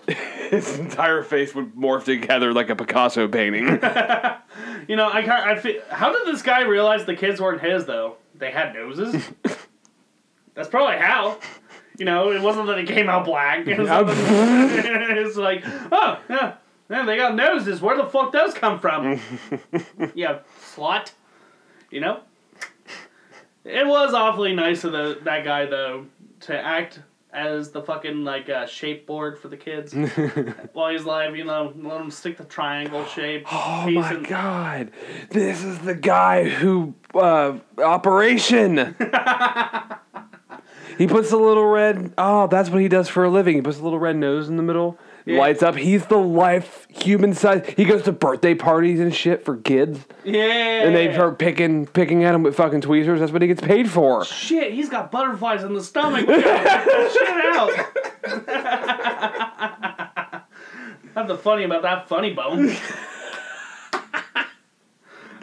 [0.50, 3.78] his entire face would morph together like a Picasso painting.
[4.88, 5.46] You know, I can't.
[5.46, 8.16] I feel, how did this guy realize the kids weren't his though?
[8.34, 9.30] They had noses.
[10.54, 11.38] That's probably how.
[11.98, 13.66] You know, it wasn't that it came out black.
[13.66, 16.54] It was, it's like, oh yeah,
[16.88, 17.80] yeah, they got noses.
[17.80, 19.20] Where the fuck those come from?
[20.14, 20.40] yeah,
[20.74, 21.12] slut.
[21.90, 22.20] You know.
[23.64, 26.06] It was awfully nice of the, that guy though
[26.40, 26.98] to act
[27.32, 29.94] as the fucking like uh, shape board for the kids
[30.72, 31.36] while he's live.
[31.36, 33.46] You know, let him stick the triangle shape.
[33.50, 34.90] oh my in- god,
[35.30, 38.96] this is the guy who uh, Operation.
[40.98, 42.12] He puts a little red.
[42.18, 43.56] Oh, that's what he does for a living.
[43.56, 44.98] He puts a little red nose in the middle.
[45.24, 45.38] Yeah.
[45.38, 45.76] Lights up.
[45.76, 47.64] He's the life human size.
[47.76, 50.82] He goes to birthday parties and shit for kids, Yeah.
[50.82, 53.20] and they start picking picking at him with fucking tweezers.
[53.20, 54.24] That's what he gets paid for.
[54.24, 56.26] Shit, he's got butterflies in the stomach.
[56.26, 57.70] Shit out.
[61.14, 62.74] That's the funny about that funny bone.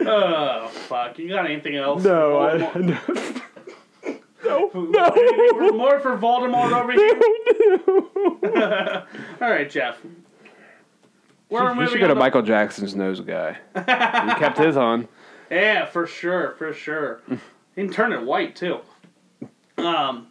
[0.00, 1.18] oh fuck!
[1.18, 2.02] You got anything else?
[2.04, 3.42] No, oh, I, Voldemort-
[4.44, 5.72] no, no.
[5.72, 7.20] more for Voldemort over here.
[9.40, 9.98] All right, Jeff.
[11.50, 13.58] We're You should go to on Michael Jackson's nose guy.
[13.74, 15.08] he kept his on.
[15.50, 17.20] Yeah, for sure, for sure.
[17.28, 17.38] he
[17.74, 18.78] can turn it white too.
[19.76, 20.28] Um,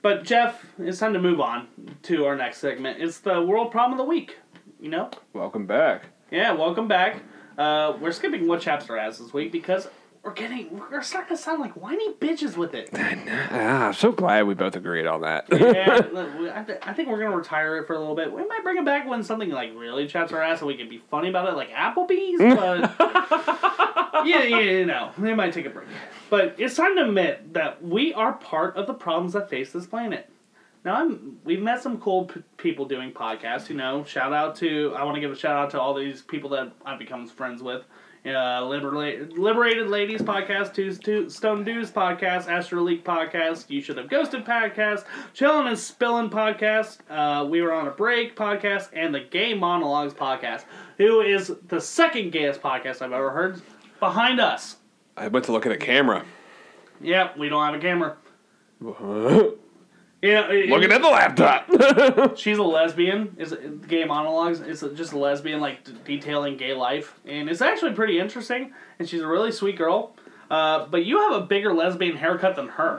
[0.00, 1.68] but Jeff, it's time to move on
[2.04, 3.02] to our next segment.
[3.02, 4.38] It's the world problem of the week.
[4.80, 5.10] You know?
[5.34, 6.06] Welcome back.
[6.30, 7.22] Yeah, welcome back.
[7.58, 9.88] Uh, we're skipping what chaps are ass this week because
[10.22, 12.90] we're getting we're starting to sound like whiny bitches with it.
[12.94, 15.46] Ah, I'm so glad we both agreed on that.
[15.50, 18.30] yeah, look, I, th- I think we're gonna retire it for a little bit.
[18.32, 20.88] We might bring it back when something like really chaps our ass and we can
[20.88, 22.40] be funny about it, like Applebee's.
[24.10, 25.88] But yeah, yeah, you know, we might take a break.
[26.28, 29.86] But it's time to admit that we are part of the problems that face this
[29.86, 30.28] planet.
[30.84, 33.68] Now, I'm, we've met some cool p- people doing podcasts.
[33.70, 36.20] You know, shout out to I want to give a shout out to all these
[36.22, 37.84] people that I've become friends with.
[38.26, 43.96] Uh, Liberated, Liberated Ladies podcast, Two, Two, Stone Dudes podcast, Astro League podcast, You Should
[43.96, 45.04] Have Ghosted podcast,
[45.34, 50.12] Chillin' and Spillin' podcast, uh, We Were on a Break podcast, and the Gay Monologues
[50.12, 50.64] podcast,
[50.98, 53.62] who is the second gayest podcast I've ever heard
[54.00, 54.76] behind us.
[55.16, 56.24] I went to look at a camera.
[57.00, 58.16] Yep, we don't have a camera.
[60.22, 62.36] Looking Yeah, it- at the laptop.
[62.38, 63.34] She's a lesbian.
[63.38, 63.54] Is
[63.88, 64.60] gay monologues?
[64.60, 68.72] It's just a lesbian like d- detailing gay life, and it's actually pretty interesting.
[68.98, 70.14] And she's a really sweet girl.
[70.50, 72.96] Uh, but you have a bigger lesbian haircut than her.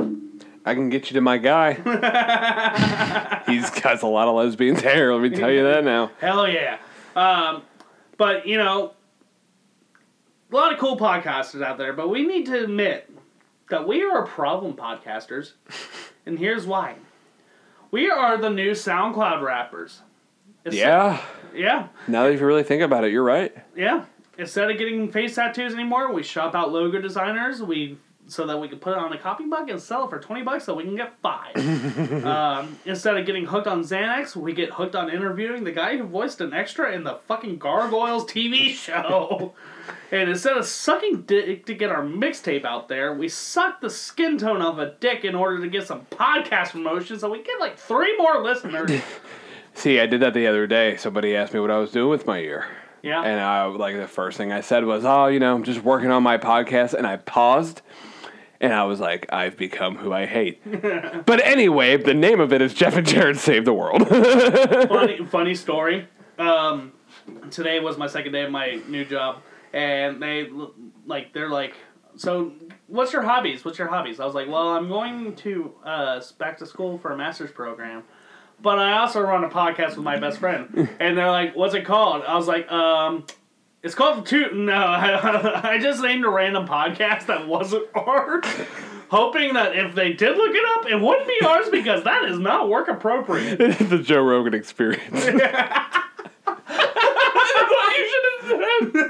[0.65, 1.74] I can get you to my guy.
[3.47, 5.13] He's got a lot of lesbians hair.
[5.13, 6.11] Let me tell you that now.
[6.19, 6.78] Hell yeah.
[7.15, 7.63] Um,
[8.17, 8.93] but you know,
[10.51, 11.93] a lot of cool podcasters out there.
[11.93, 13.09] But we need to admit
[13.69, 15.53] that we are problem podcasters,
[16.26, 16.95] and here's why.
[17.92, 20.02] We are the new SoundCloud rappers.
[20.64, 21.22] It's- Yeah.
[21.54, 21.88] Yeah.
[22.08, 23.54] Now that you really think about it, you're right.
[23.76, 24.06] Yeah.
[24.38, 27.62] Instead of getting face tattoos anymore, we shop out logo designers.
[27.62, 30.18] We so that we can put it on a copy mug and sell it for
[30.20, 31.54] twenty bucks, so we can get five.
[32.26, 36.06] um, instead of getting hooked on Xanax, we get hooked on interviewing the guy who
[36.06, 39.54] voiced an extra in the fucking Gargoyles TV show.
[40.12, 44.38] And instead of sucking dick to get our mixtape out there, we suck the skin
[44.38, 47.78] tone of a dick in order to get some podcast promotion, so we get like
[47.78, 48.92] three more listeners.
[49.74, 50.98] See, I did that the other day.
[50.98, 52.66] Somebody asked me what I was doing with my ear.
[53.02, 53.24] Yeah.
[53.24, 56.12] And I like the first thing I said was, "Oh, you know, I'm just working
[56.12, 57.82] on my podcast." And I paused,
[58.60, 60.62] and I was like, "I've become who I hate."
[61.26, 64.08] but anyway, the name of it is Jeff and Jared Save the World.
[64.88, 66.08] funny funny story.
[66.38, 66.92] Um,
[67.50, 69.42] today was my second day of my new job,
[69.74, 70.49] and they
[71.05, 71.74] like they're like,
[72.15, 72.51] so
[72.88, 73.63] what's your hobbies?
[73.65, 74.19] What's your hobbies?
[74.19, 78.03] I was like, well, I'm going to uh, back to school for a master's program.
[78.61, 81.84] But I also run a podcast with my best friend, and they're like, "What's it
[81.84, 83.26] called?" I was like, "Um,
[83.82, 88.45] it's called Two." No, I, I just named a random podcast that wasn't ours,
[89.09, 92.38] hoping that if they did look it up, it wouldn't be ours because that is
[92.38, 93.57] not work appropriate.
[93.57, 95.26] the Joe Rogan Experience.
[95.26, 95.97] That's
[97.72, 98.45] what you should have
[98.93, 99.01] said.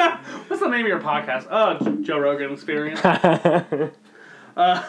[0.62, 1.47] The name of your podcast?
[1.49, 2.99] Oh, Joe Rogan Experience.
[3.03, 3.89] uh,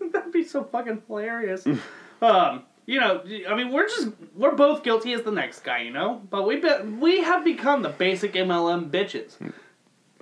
[0.00, 1.66] that'd be so fucking hilarious.
[2.22, 5.90] um, you know, I mean, we're just we're both guilty as the next guy, you
[5.90, 6.22] know.
[6.30, 9.36] But we be, we have become the basic MLM bitches.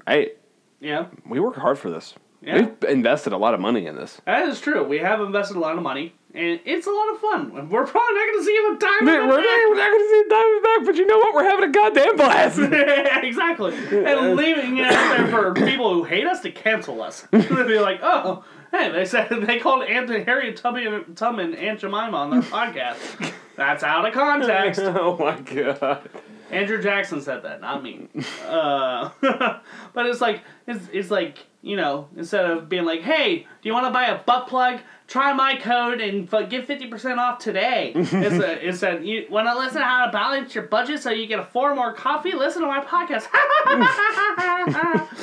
[0.05, 0.32] Hey,
[0.80, 2.14] Yeah, we work hard for this.
[2.43, 2.57] Yeah.
[2.57, 4.20] We've invested a lot of money in this.
[4.26, 4.82] that is true.
[4.82, 7.68] We have invested a lot of money, and it's a lot of fun.
[7.70, 9.05] We're probably not going to see him a dime.
[9.05, 11.35] Man, we're, not, we're not gonna see Diamondback, but you know what?
[11.35, 12.59] We're having a goddamn blast.
[13.24, 13.72] exactly.
[13.74, 17.20] And leaving it out there for people who hate us to cancel us.
[17.30, 22.16] They'd be like, oh, hey, they said they called Aunt Harriet Tubman, Tubman Aunt Jemima
[22.16, 23.32] on their podcast.
[23.55, 24.80] That's out of context.
[24.82, 26.09] oh my god.
[26.51, 28.09] Andrew Jackson said that, not me.
[28.47, 33.69] Uh, but it's like it's, it's like you know instead of being like, hey, do
[33.69, 34.81] you want to buy a butt plug?
[35.06, 37.93] Try my code and f- get fifty percent off today.
[37.94, 41.10] it's a, it's a, you want to listen to how to balance your budget so
[41.10, 42.32] you can afford more coffee?
[42.32, 43.28] Listen to my podcast.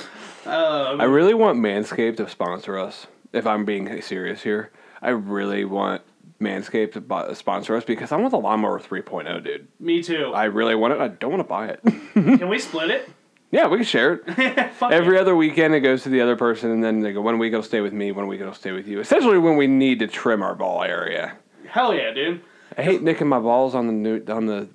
[0.44, 3.06] Um, I really want Manscaped to sponsor us.
[3.32, 6.02] If I'm being serious here, I really want
[6.42, 9.68] Manscaped to bu- sponsor us because I want the lawnmower 3.0, dude.
[9.80, 10.32] Me too.
[10.34, 11.00] I really want it.
[11.00, 11.82] I don't want to buy it.
[12.14, 13.08] Can we split it?
[13.52, 14.72] Yeah, we can share it.
[14.82, 17.52] Every other weekend, it goes to the other person, and then they go, one week
[17.52, 19.00] it'll stay with me, one week it'll stay with you.
[19.00, 21.38] Essentially, when we need to trim our ball area.
[21.68, 22.42] Hell yeah, dude.
[22.78, 24.70] I hate nicking my balls on the new, on the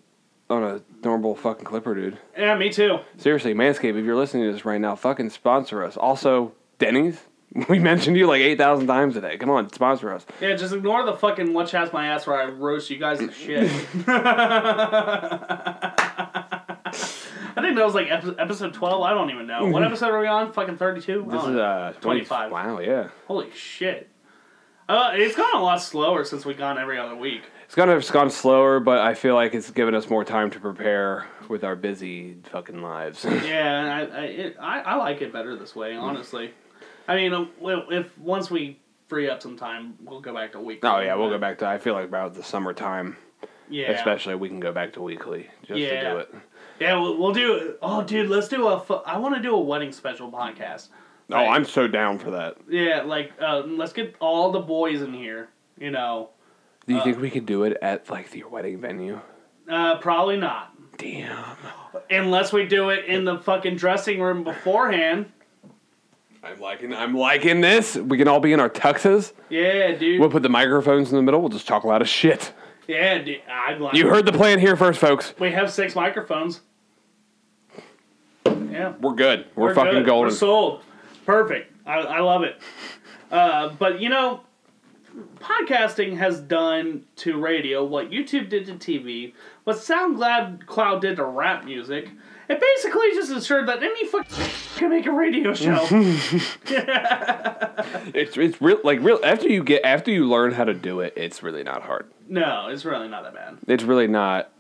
[0.49, 2.19] on a normal fucking clipper, dude.
[2.37, 2.99] Yeah, me too.
[3.17, 5.97] Seriously, Manscaped, if you're listening to this right now, fucking sponsor us.
[5.97, 7.21] Also, Denny's.
[7.71, 9.39] We mentioned you like 8,000 times today.
[9.39, 10.27] Come on, sponsor us.
[10.43, 13.33] Yeah, just ignore the fucking watch has my ass where I roast you guys to
[13.33, 13.71] shit.
[17.57, 19.03] I think that was like epi- episode 12.
[19.03, 19.67] I don't even know.
[19.67, 20.53] What episode are we on?
[20.53, 21.27] Fucking 32?
[21.31, 22.53] This is uh 25.
[22.53, 23.09] Wow, yeah.
[23.27, 24.11] Holy shit.
[24.89, 27.43] Uh, it's gone a lot slower since we've gone every other week.
[27.65, 30.61] It's gone it's gone slower, but I feel like it's given us more time to
[30.61, 33.25] prepare with our busy fucking lives.
[33.45, 36.53] Yeah, I I, it, I I like it better this way, honestly.
[37.09, 37.47] I mean, uh,
[37.91, 38.79] if once we
[39.09, 40.89] free up some time, we'll go back to weekly.
[40.89, 41.67] oh yeah, we'll go back to.
[41.67, 43.17] I feel like about the summertime,
[43.69, 46.13] Yeah, especially we can go back to weekly just to Yeah.
[46.13, 46.35] do it.
[46.81, 47.77] Yeah, we'll, we'll do.
[47.83, 48.81] Oh, dude, let's do a.
[48.81, 50.89] fu- I want to do a wedding special podcast.
[51.31, 52.57] Oh, I'm so down for that.
[52.69, 55.49] Yeah, like uh, let's get all the boys in here.
[55.79, 56.31] You know,
[56.87, 59.21] Do you think we could do it at like your wedding venue?
[59.69, 60.73] uh, probably not.
[60.99, 61.57] Damn.
[62.11, 65.27] Unless we do it in the fucking dressing room beforehand.
[66.43, 66.95] I'm liking.
[66.95, 67.97] I'm liking this.
[67.97, 69.33] We can all be in our tuxes.
[69.51, 70.21] Yeah, dude.
[70.21, 71.41] We'll put the microphones in the middle.
[71.41, 72.53] We'll just talk a lot of shit.
[72.87, 73.41] yeah, dude.
[73.51, 73.95] I'd like.
[73.95, 75.35] You heard the plan here first, folks.
[75.41, 76.61] We have six microphones.
[78.77, 78.93] Yeah.
[79.01, 79.47] We're good.
[79.55, 80.07] We're, fucking good.
[80.07, 80.31] golden.
[80.31, 80.83] We're sold.
[81.25, 81.73] Perfect.
[81.87, 82.61] I, I love it.
[83.31, 84.43] Uh, but you know,
[85.41, 89.33] podcasting has done to radio what YouTube did to TV,
[89.65, 92.11] what SoundCloud Cloud did to rap music.
[92.49, 94.29] It basically just ensured that any fuck
[94.77, 95.85] can make a radio show.
[98.15, 101.13] It's it's real like real after you get after you learn how to do it,
[101.17, 102.11] it's really not hard.
[102.29, 103.59] no, it's really not that bad.
[103.67, 104.51] It's really not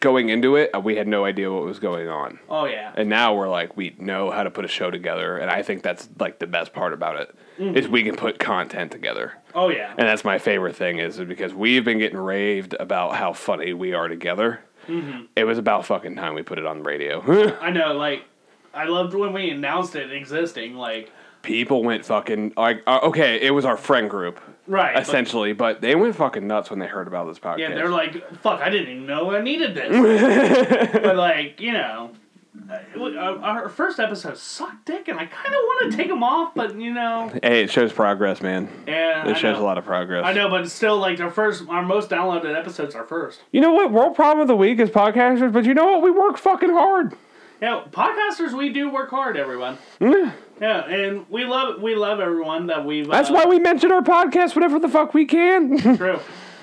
[0.00, 2.38] going into it, uh, we had no idea what was going on.
[2.48, 2.92] Oh yeah.
[2.96, 5.82] And now we're like we know how to put a show together and I think
[5.82, 7.92] that's like the best part about it is mm-hmm.
[7.92, 9.34] we can put content together.
[9.54, 9.94] Oh yeah.
[9.96, 13.92] And that's my favorite thing is because we've been getting raved about how funny we
[13.92, 14.60] are together.
[14.86, 15.24] Mm-hmm.
[15.36, 17.56] It was about fucking time we put it on the radio.
[17.60, 17.94] I know.
[17.94, 18.24] Like,
[18.74, 20.74] I loved when we announced it existing.
[20.74, 21.10] Like,
[21.42, 24.98] People went fucking like uh, okay, it was our friend group right.
[24.98, 27.58] essentially, but, they went fucking nuts when they heard about this podcast.
[27.58, 32.10] Yeah, they're like, "Fuck, I didn't even know I needed this." but like, you know,
[32.68, 36.54] uh, our first episode sucked dick, and I kind of want to take them off,
[36.54, 38.68] but you know, hey, it shows progress, man.
[38.86, 39.62] yeah, It I shows know.
[39.62, 40.24] a lot of progress.
[40.24, 43.42] I know, but still, like our first, our most downloaded episodes are first.
[43.52, 43.90] You know what?
[43.90, 46.02] World problem of the week is podcasters, but you know what?
[46.02, 47.14] We work fucking hard.
[47.60, 49.78] Yeah, podcasters, we do work hard, everyone.
[50.00, 50.32] Yeah.
[50.60, 53.08] Yeah, and we love we love everyone that we've.
[53.08, 55.78] That's uh, why we mention our podcast whenever the fuck we can.
[55.96, 56.20] True.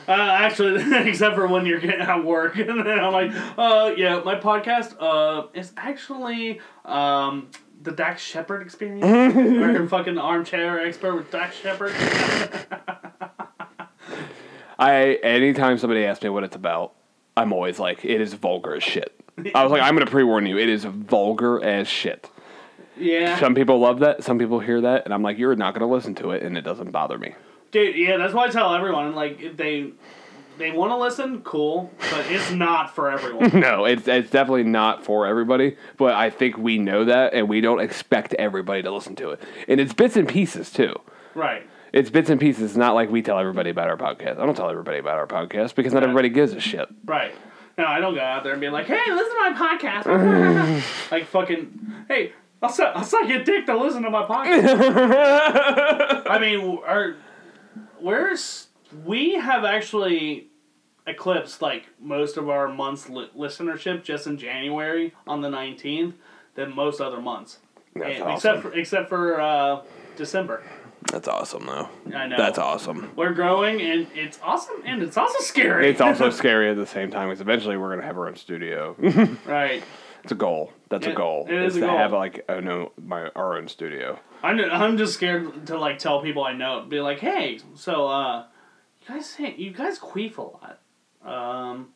[0.08, 4.22] Uh, actually, except for when you're getting at work, and then I'm like, uh, yeah,
[4.24, 7.50] my podcast uh is actually um
[7.82, 11.94] the Dax Shepard experience, or fucking armchair expert with Dax Shepard.
[14.80, 16.94] I anytime somebody asks me what it's about,
[17.36, 19.16] I'm always like, it is vulgar as shit.
[19.54, 22.30] I was like, I'm gonna pre warn you, it is vulgar as shit.
[22.98, 25.92] Yeah, Some people love that, some people hear that, and I'm like, you're not gonna
[25.92, 27.36] listen to it, and it doesn't bother me.
[27.72, 27.96] dude.
[27.96, 29.92] Yeah, that's why I tell everyone like if they
[30.58, 33.50] they want to listen, cool, but it's not for everyone.
[33.60, 37.62] No, it's it's definitely not for everybody, but I think we know that, and we
[37.62, 39.42] don't expect everybody to listen to it.
[39.68, 40.94] And it's bits and pieces too.
[41.34, 41.68] right.
[41.94, 42.64] It's bits and pieces.
[42.64, 44.40] It's not like we tell everybody about our podcast.
[44.40, 46.88] I don't tell everybody about our podcast because not everybody gives a shit.
[47.04, 47.34] Right.
[47.78, 51.26] No, I don't go out there and be like, "Hey, listen to my podcast." like
[51.26, 52.32] fucking, hey,
[52.62, 56.24] I'll suck, I'll suck your dick to listen to my podcast.
[56.30, 57.16] I mean, our
[58.00, 58.68] where's
[59.06, 60.48] we have actually
[61.08, 66.16] eclipsed like most of our months li- listenership just in January on the nineteenth
[66.56, 67.58] than most other months.
[67.96, 68.36] That's And- awesome.
[68.36, 69.82] Except for except for uh,
[70.16, 70.64] December.
[71.12, 71.90] That's awesome, though.
[72.16, 73.10] I know That's awesome.
[73.16, 75.90] We're growing, and it's awesome, and it's also scary.
[75.90, 78.96] It's also scary at the same time because eventually we're gonna have our own studio.
[79.48, 79.84] right.
[80.24, 80.72] It's a goal.
[80.90, 81.46] That's a It- goal.
[81.50, 81.98] it is is a to goal.
[81.98, 84.20] have like a no my our own studio.
[84.44, 88.44] I'm I'm just scared to like tell people I know, be like, hey, so uh,
[89.02, 90.80] you guys say you guys queef a lot,
[91.26, 91.90] um,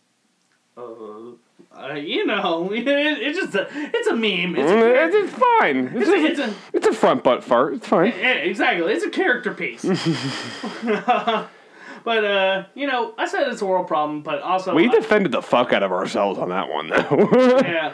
[0.77, 4.55] uh, uh you know, it, it's just a it's a meme.
[4.55, 5.77] It's a, Mm, It's, it's fine.
[5.95, 7.73] It's, it's a, just- it's a it's a front butt fart.
[7.75, 8.07] It's fine.
[8.17, 8.91] yeah, exactly.
[8.93, 9.83] It's a character piece.
[12.03, 15.31] but uh, you know, I said it's a world problem, but also We I- defended
[15.31, 17.29] the fuck out of ourselves on that one though.
[17.61, 17.93] yeah.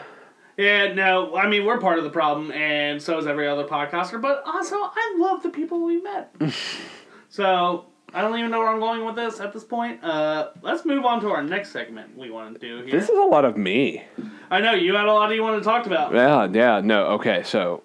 [0.56, 4.20] Yeah, no, I mean, we're part of the problem, and so is every other podcaster,
[4.20, 6.34] but also, I love the people we met.
[7.30, 10.04] so, I don't even know where I'm going with this at this point.
[10.04, 13.00] Uh, let's move on to our next segment we want to do here.
[13.00, 14.04] this is a lot of me.
[14.50, 16.12] I know, you had a lot you wanted to talk about.
[16.12, 17.42] Yeah, yeah, no, okay.
[17.42, 17.82] So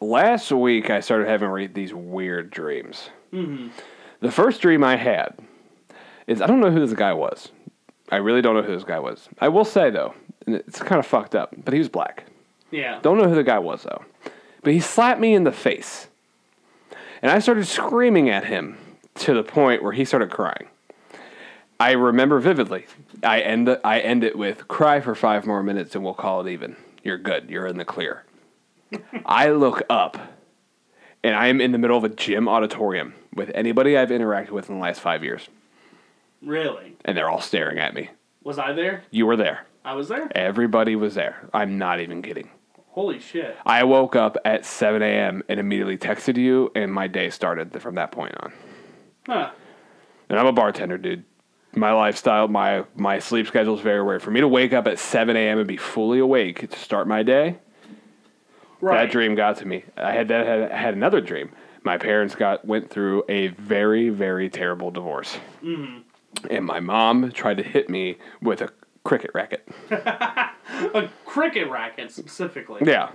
[0.00, 3.08] last week I started having re- these weird dreams.
[3.32, 3.68] Mm-hmm.
[4.20, 5.38] The first dream I had
[6.26, 7.48] is I don't know who this guy was.
[8.10, 9.30] I really don't know who this guy was.
[9.38, 10.14] I will say though,
[10.46, 12.24] and it's kind of fucked up, but he was black.
[12.70, 13.00] Yeah.
[13.02, 14.04] Don't know who the guy was though.
[14.62, 16.08] But he slapped me in the face.
[17.20, 18.76] And I started screaming at him
[19.16, 20.66] to the point where he started crying.
[21.78, 22.86] I remember vividly.
[23.22, 26.46] I end it, I end it with cry for 5 more minutes and we'll call
[26.46, 26.76] it even.
[27.02, 27.50] You're good.
[27.50, 28.24] You're in the clear.
[29.26, 30.18] I look up
[31.24, 34.68] and I am in the middle of a gym auditorium with anybody I've interacted with
[34.68, 35.48] in the last 5 years.
[36.40, 36.96] Really?
[37.04, 38.10] and they're all staring at me.
[38.42, 39.04] Was I there?
[39.10, 39.66] You were there.
[39.84, 40.28] I was there.
[40.34, 41.48] Everybody was there.
[41.52, 42.50] I'm not even kidding.
[42.90, 43.56] Holy shit.
[43.64, 45.42] I woke up at 7 a.m.
[45.48, 48.52] and immediately texted you, and my day started from that point on.
[49.26, 49.50] Huh.
[50.28, 51.24] And I'm a bartender, dude.
[51.74, 54.22] My lifestyle, my my sleep schedule is very weird.
[54.22, 55.58] For me to wake up at 7 a.m.
[55.58, 57.56] and be fully awake to start my day,
[58.82, 59.06] Right.
[59.06, 59.84] that dream got to me.
[59.96, 61.50] I had that had, had another dream.
[61.82, 66.02] My parents got went through a very very terrible divorce, Mm.
[66.50, 68.68] and my mom tried to hit me with a
[69.04, 69.66] cricket racket.
[69.90, 72.80] A cricket racket specifically.
[72.84, 73.10] Yeah,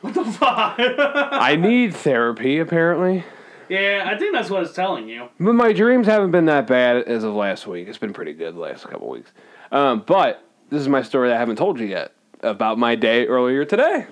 [0.00, 0.76] What the fuck?
[0.78, 3.24] I need therapy apparently.
[3.68, 5.28] yeah, I think that's what it's telling you.
[5.40, 7.88] But my dreams haven't been that bad as of last week.
[7.88, 9.30] It's been pretty good the last couple weeks.
[9.72, 12.12] Um, but this is my story that I haven't told you yet
[12.42, 14.06] about my day earlier today.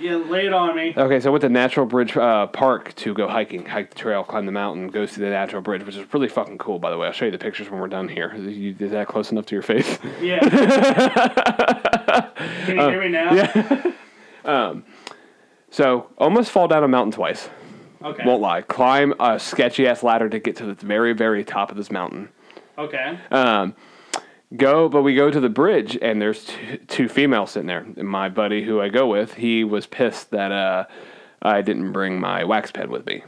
[0.00, 0.92] Yeah, lay it on me.
[0.96, 4.22] Okay, so I went to Natural Bridge uh, Park to go hiking, hike the trail,
[4.24, 6.98] climb the mountain, go see the Natural Bridge, which is really fucking cool, by the
[6.98, 7.06] way.
[7.08, 8.32] I'll show you the pictures when we're done here.
[8.36, 9.98] Is you- is that close enough to your face?
[10.20, 10.38] Yeah.
[12.66, 13.34] Can you hear me now?
[14.44, 14.74] Yeah.
[15.70, 17.50] So, almost fall down a mountain twice.
[18.02, 18.22] Okay.
[18.24, 18.62] Won't lie.
[18.62, 22.30] Climb a sketchy ass ladder to get to the very, very top of this mountain.
[22.78, 23.18] Okay.
[23.30, 23.74] Um,
[24.56, 27.86] go, but we go to the bridge, and there's two, two females sitting there.
[27.96, 30.84] And my buddy, who I go with, he was pissed that uh,
[31.42, 33.22] I didn't bring my wax pen with me.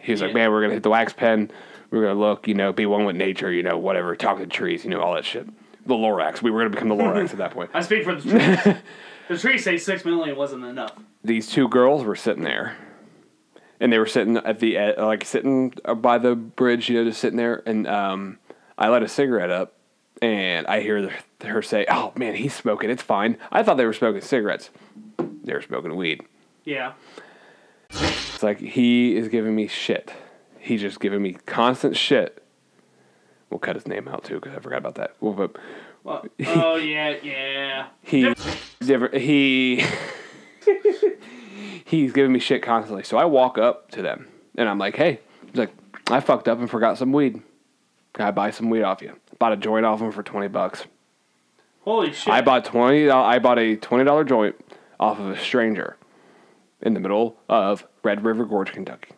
[0.00, 1.50] He was like, "Man, we're gonna hit the wax pen.
[1.90, 4.14] We're gonna look, you know, be one with nature, you know, whatever.
[4.16, 5.46] Talk to trees, you know, all that shit.
[5.86, 6.42] The Lorax.
[6.42, 7.70] We were gonna become the Lorax at that point.
[7.74, 8.76] I speak for the trees.
[9.28, 10.92] the trees say six million wasn't enough.
[11.24, 12.76] These two girls were sitting there."
[13.78, 17.20] And they were sitting at the ed- like sitting by the bridge, you know, just
[17.20, 17.62] sitting there.
[17.66, 18.38] And um,
[18.78, 19.75] I light a cigarette up,
[20.22, 21.10] and I hear
[21.44, 22.90] her say, "Oh man, he's smoking.
[22.90, 24.70] It's fine." I thought they were smoking cigarettes.
[25.18, 26.22] They were smoking weed.
[26.64, 26.92] Yeah.
[27.90, 30.12] It's like he is giving me shit.
[30.58, 32.42] He's just giving me constant shit.
[33.50, 35.14] We'll cut his name out too because I forgot about that.
[35.20, 35.56] Well, but
[36.02, 37.86] Well, oh yeah, yeah.
[38.02, 38.34] he
[38.80, 39.84] different he
[41.84, 43.04] he's giving me shit constantly.
[43.04, 44.26] So I walk up to them
[44.56, 45.72] and I'm like, "Hey," he's like,
[46.10, 47.40] "I fucked up and forgot some weed.
[48.14, 50.84] Can I buy some weed off you?" Bought a joint off him for twenty bucks.
[51.82, 52.32] Holy shit.
[52.32, 53.08] I bought twenty.
[53.10, 54.56] I bought a twenty dollar joint
[54.98, 55.96] off of a stranger
[56.82, 59.10] in the middle of Red River Gorge, Kentucky.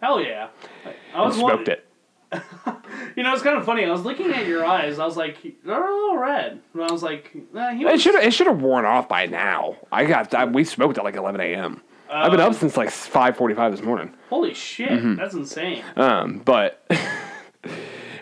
[0.00, 0.48] Hell yeah.
[0.84, 1.88] I And was smoked wondering- it.
[3.16, 3.84] You know, it's kind of funny.
[3.84, 4.98] I was looking at your eyes.
[4.98, 5.36] I was like,
[5.66, 6.60] they're a little red.
[6.72, 9.76] And I was like, nah, he It should it should have worn off by now.
[9.90, 11.82] I got I, we smoked at like eleven a.m.
[12.10, 14.14] I've been up since like five forty five this morning.
[14.30, 15.16] holy shit, Mm-hmm.
[15.16, 15.82] that's insane.
[15.96, 16.82] Um, but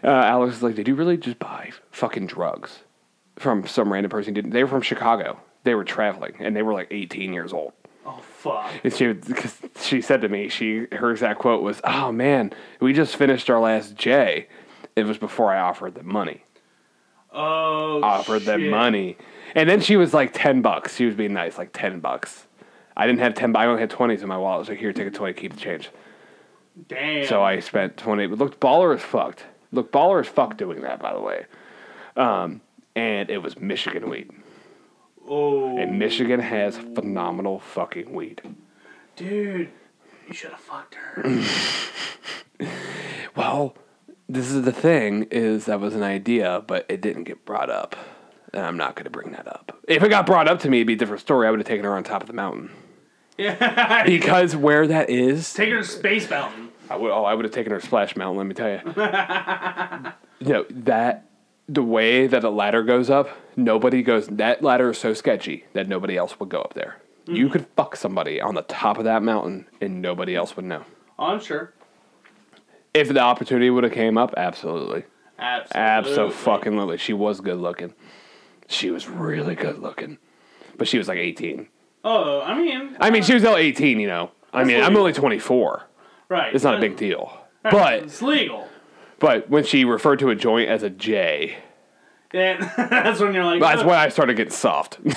[0.02, 2.80] uh, Alex is like, "Did you really just buy fucking drugs
[3.36, 5.40] from some random person?" Didn't they were from Chicago?
[5.64, 7.72] They were traveling and they were like eighteen years old.
[8.06, 8.72] Oh fuck.
[8.82, 12.92] And she cause she said to me, she her exact quote was, "Oh man, we
[12.92, 14.48] just finished our last J."
[14.96, 16.44] It was before I offered them money.
[17.32, 18.02] Oh.
[18.02, 19.16] offered them money.
[19.54, 20.96] And then she was like ten bucks.
[20.96, 22.46] She was being nice, like ten bucks.
[22.96, 23.54] I didn't have ten.
[23.54, 24.66] I only had twenties in my wallet.
[24.66, 25.90] So "Here, take a twenty, keep the change."
[26.88, 27.26] Damn.
[27.26, 28.26] So I spent twenty.
[28.26, 29.44] But looked baller as fucked.
[29.72, 31.46] Looked baller as fuck doing that, by the way.
[32.16, 32.60] Um,
[32.96, 34.30] and it was Michigan weed.
[35.28, 35.78] Oh.
[35.78, 38.42] And Michigan has phenomenal fucking weed.
[39.16, 39.68] Dude,
[40.26, 41.42] you should have fucked her.
[43.36, 43.76] Well,
[44.28, 47.94] this is the thing: is that was an idea, but it didn't get brought up,
[48.52, 49.78] and I'm not going to bring that up.
[49.86, 51.46] If it got brought up to me, it'd be a different story.
[51.46, 52.70] I would have taken her on top of the mountain.
[53.38, 54.02] yeah.
[54.06, 56.69] Because where that is, Take her to Space Mountain.
[56.90, 58.36] I would, oh, I would have taken her to Splash Mountain.
[58.36, 58.80] Let me tell you.
[60.46, 61.26] you know that
[61.68, 64.26] the way that a ladder goes up, nobody goes.
[64.26, 66.96] That ladder is so sketchy that nobody else would go up there.
[67.26, 67.52] You mm-hmm.
[67.52, 70.84] could fuck somebody on the top of that mountain, and nobody else would know.
[71.16, 71.72] Oh, I'm sure.
[72.92, 75.04] If the opportunity would have came up, absolutely,
[75.38, 75.80] Absolutely.
[75.80, 76.98] absolutely.
[76.98, 77.94] She was good looking.
[78.66, 80.18] She was really good looking,
[80.76, 81.68] but she was like eighteen.
[82.02, 82.96] Oh, I mean.
[82.98, 84.00] I mean, uh, she was still eighteen.
[84.00, 84.32] You know.
[84.52, 85.84] I mean, I'm only twenty four.
[86.30, 86.54] Right.
[86.54, 87.36] It's not a big deal.
[87.64, 88.68] right, But It's legal.
[89.18, 91.56] But when she referred to a joint as a J,
[92.32, 94.98] And that's when you're like, that's "Uh," when I started getting soft.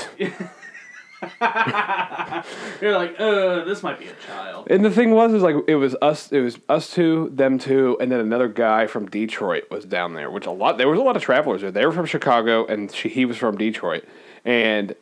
[2.81, 4.67] you're like, uh, this might be a child.
[4.69, 7.95] and the thing was, is like it was us, it was us two, them two,
[8.01, 10.29] and then another guy from Detroit was down there.
[10.29, 11.71] Which a lot, there was a lot of travelers there.
[11.71, 14.03] They were from Chicago, and she, he was from Detroit.
[14.43, 14.95] And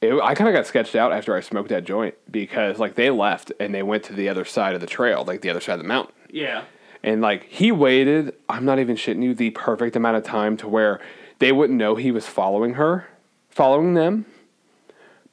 [0.00, 3.10] it, I kind of got sketched out after I smoked that joint because like they
[3.10, 5.74] left and they went to the other side of the trail, like the other side
[5.74, 6.14] of the mountain.
[6.30, 6.64] Yeah.
[7.02, 10.68] And like he waited, I'm not even shitting you, the perfect amount of time to
[10.68, 11.00] where
[11.38, 13.06] they wouldn't know he was following her,
[13.48, 14.26] following them,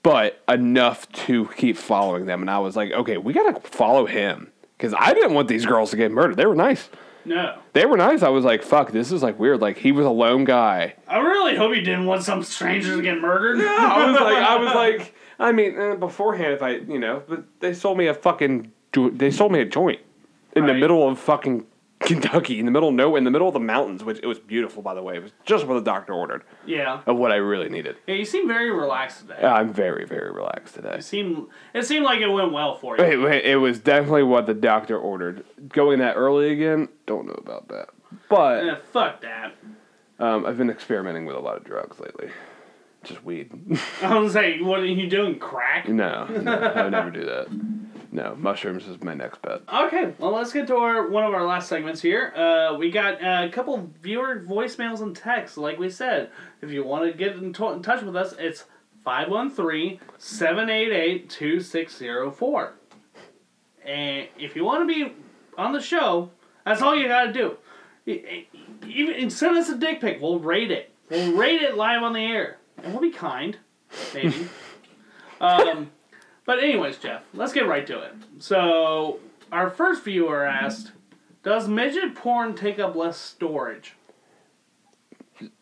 [0.02, 2.42] but enough to keep following them.
[2.42, 5.92] And I was like, okay, we gotta follow him because I didn't want these girls
[5.92, 6.38] to get murdered.
[6.38, 6.90] They were nice.
[7.26, 7.58] No.
[7.74, 8.22] They were nice.
[8.22, 9.62] I was like, fuck, this is like weird.
[9.62, 10.96] Like he was a lone guy.
[11.08, 13.58] I really hope he didn't want some strangers to get murdered.
[13.60, 17.24] No, I was like, I was like, I mean, uh, beforehand, if I, you know,
[17.28, 20.00] but they sold me a fucking, jo- they sold me a joint
[20.56, 20.80] in the Right.
[20.80, 21.66] middle of fucking
[22.00, 24.38] Kentucky, in the middle of nowhere, in the middle of the mountains, which it was
[24.38, 25.16] beautiful, by the way.
[25.16, 27.02] It was just what the doctor ordered yeah.
[27.06, 27.96] of what I really needed.
[28.08, 29.42] Yeah, you seem very relaxed today.
[29.42, 30.96] I'm very, very relaxed today.
[30.96, 33.04] It seemed it seemed like it went well for you.
[33.04, 35.46] Wait, wait, it was definitely what the doctor ordered.
[35.70, 37.88] Going that early again, don't know about that.
[38.28, 39.54] But Eh, fuck that.
[40.20, 42.30] um, I've been experimenting with a lot of drugs lately.
[43.06, 43.52] Just weed.
[44.02, 45.40] I was like, what are you doing?
[45.40, 45.88] Crack?
[45.88, 47.48] no, no, I would never do that.
[48.14, 49.62] No, mushrooms is my next bet.
[49.68, 52.32] Okay, well, let's get to our one of our last segments here.
[52.36, 55.58] Uh, we got uh, a couple viewer voicemails and texts.
[55.58, 56.30] Like we said,
[56.62, 58.66] if you want to get in, in touch with us, it's
[59.04, 62.74] 513 788 2604.
[63.84, 65.16] And if you want to be
[65.58, 66.30] on the show,
[66.68, 67.58] that's all you got to do.
[68.86, 70.22] Even send us a dick pic.
[70.22, 70.92] We'll rate it.
[71.10, 73.58] We'll rate it live on the air, and we'll be kind,
[74.14, 74.48] maybe.
[75.42, 75.90] um,
[76.46, 78.14] but anyways, Jeff, let's get right to it.
[78.40, 79.20] So
[79.52, 80.92] our first viewer asked,
[81.44, 83.96] "Does midget porn take up less storage?"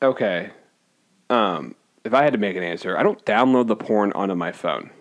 [0.01, 0.51] Okay.
[1.29, 4.51] Um, if I had to make an answer, I don't download the porn onto my
[4.51, 4.91] phone.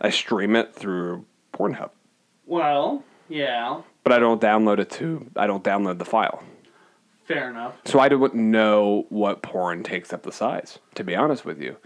[0.00, 1.90] I stream it through Pornhub,
[2.44, 5.30] Well, yeah, but I don't download it to.
[5.36, 6.42] I don't download the file,
[7.24, 7.74] fair enough.
[7.84, 10.78] so I wouldn't know what porn takes up the size.
[10.96, 11.76] To be honest with you,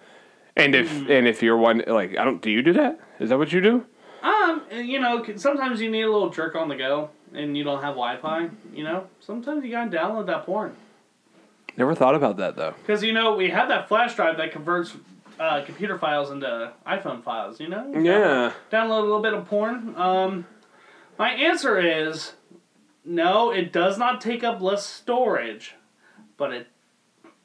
[0.61, 2.99] and if and if you're one like I don't, do you do that?
[3.19, 3.87] Is that what you do?
[4.23, 7.81] Um, you know, sometimes you need a little jerk on the go, and you don't
[7.83, 8.51] have Wi-Fi.
[8.75, 10.77] You know, sometimes you gotta download that porn
[11.77, 12.75] Never thought about that though.
[12.83, 14.95] because you know we have that flash drive that converts
[15.39, 17.61] uh, computer files into iPhone files.
[17.61, 18.53] You know, Yeah.
[18.71, 19.95] download a little bit of porn.
[19.97, 20.47] Um,
[21.19, 22.33] my answer is
[23.05, 23.51] no.
[23.51, 25.77] It does not take up less storage,
[26.37, 26.67] but it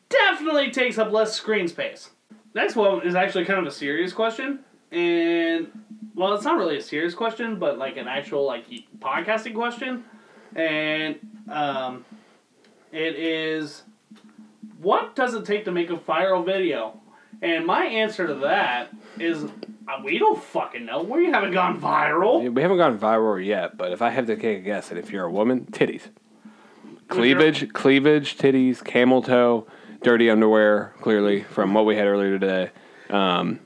[0.09, 2.09] definitely takes up less screen space.
[2.55, 4.59] Next one is actually kind of a serious question,
[4.89, 5.67] and
[6.15, 8.65] well, it's not really a serious question, but like an actual like
[8.99, 10.05] podcasting question,
[10.55, 11.19] and
[11.51, 12.05] um,
[12.93, 13.83] it is
[14.79, 16.97] what does it take to make a viral video?
[17.41, 21.03] And my answer to that is uh, we don't fucking know.
[21.03, 22.49] We haven't gone viral.
[22.53, 25.11] We haven't gone viral yet, but if I have to take a guess, and if
[25.11, 26.03] you're a woman, titties,
[27.09, 29.67] cleavage, cleavage, titties, camel toe,
[30.01, 30.93] dirty underwear.
[31.01, 32.71] Clearly, from what we had earlier today.
[33.09, 33.59] Um,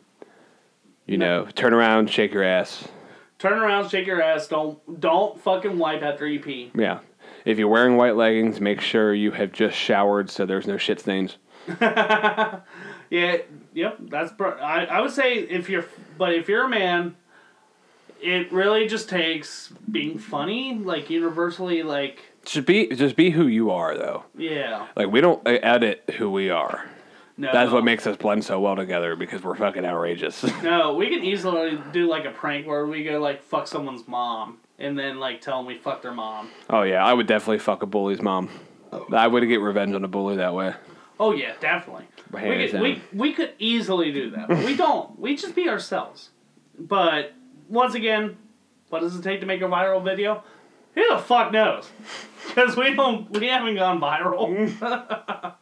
[1.06, 2.88] you know, turn around, shake your ass.
[3.39, 4.47] Turn around, shake your ass.
[4.47, 6.72] Don't don't fucking wipe after you pee.
[6.76, 6.99] Yeah.
[7.45, 10.99] If you're wearing white leggings, make sure you have just showered so there's no shit
[10.99, 11.38] stains.
[13.10, 13.38] Yeah,
[13.73, 13.97] yep.
[14.01, 15.85] That's br- I I would say if you're
[16.18, 17.15] but if you're a man,
[18.22, 23.69] it really just takes being funny, like universally, like Just be just be who you
[23.69, 24.23] are though.
[24.35, 24.88] yeah.
[24.95, 26.84] Like we don't uh, edit who we are.
[27.38, 30.43] No, That's what makes us blend so well together because we're fucking outrageous.
[30.63, 34.57] No, we can easily do like a prank where we go like fuck someone's mom
[34.80, 36.49] and then like tell them we fucked their mom.
[36.69, 38.49] oh yeah, I would definitely fuck a bully's mom.
[39.13, 40.73] I would get revenge on a bully that way.
[41.19, 42.07] Oh yeah, definitely.
[42.31, 45.19] We could, we, we could easily do that, we don't.
[45.19, 46.31] We just be ourselves.
[46.80, 47.34] But
[47.67, 48.38] once again,
[48.89, 50.43] what does it take to make a viral video?
[50.95, 51.90] Who the fuck knows?
[52.48, 53.30] Because we don't.
[53.30, 54.49] We haven't gone viral.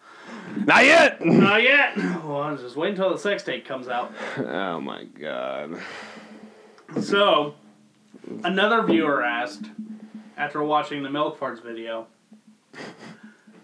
[0.65, 1.19] Not yet.
[1.25, 1.97] Not yet.
[1.97, 4.13] Well, I'm just wait until the sex tape comes out.
[4.37, 5.79] Oh my god.
[7.01, 7.55] So,
[8.43, 9.65] another viewer asked,
[10.37, 12.07] after watching the Milk Farts video,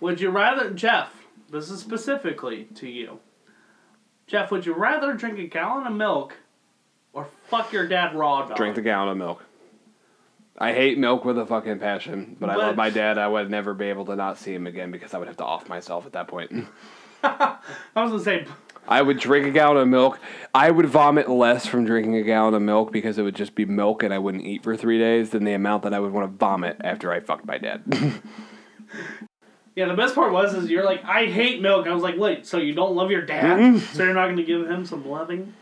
[0.02, 1.14] would you rather, Jeff,
[1.50, 3.20] this is specifically to you,
[4.28, 6.36] Jeff, would you rather drink a gallon of milk
[7.14, 8.58] or fuck your dad raw dog?
[8.58, 9.44] Drink the gallon of milk.
[10.58, 13.18] I hate milk with a fucking passion, but I love my dad.
[13.18, 15.46] I would never be able to not see him again because I would have to
[15.46, 16.68] off myself at that point.
[17.24, 17.58] I
[17.96, 18.46] was gonna say,
[18.88, 20.20] I would drink a gallon of milk.
[20.54, 23.66] I would vomit less from drinking a gallon of milk because it would just be
[23.66, 26.32] milk and I wouldn't eat for three days than the amount that I would want
[26.32, 27.84] to vomit after I fucked my dad.
[29.76, 31.88] yeah, the best part was is you're like, I hate milk.
[31.88, 33.60] I was like, wait, so you don't love your dad?
[33.60, 33.96] Mm-hmm.
[33.96, 35.54] so you're not gonna give him some loving?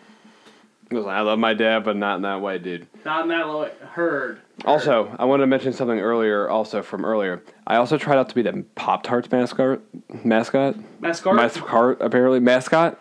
[0.91, 2.87] I love my dad, but not in that way, dude.
[3.05, 4.41] Not in that low heard.
[4.65, 7.43] Also, I wanted to mention something earlier, also from earlier.
[7.65, 9.81] I also tried out to be the Pop Tarts mascot.
[10.23, 10.75] Mascot?
[10.99, 11.35] Mascot?
[11.35, 12.39] Mascot, apparently.
[12.39, 12.97] Mascot.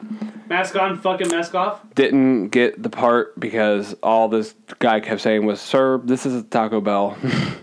[0.49, 1.81] Mask on, fucking mask off.
[1.95, 6.43] Didn't get the part because all this guy kept saying was, Sir, this is a
[6.43, 7.17] Taco Bell.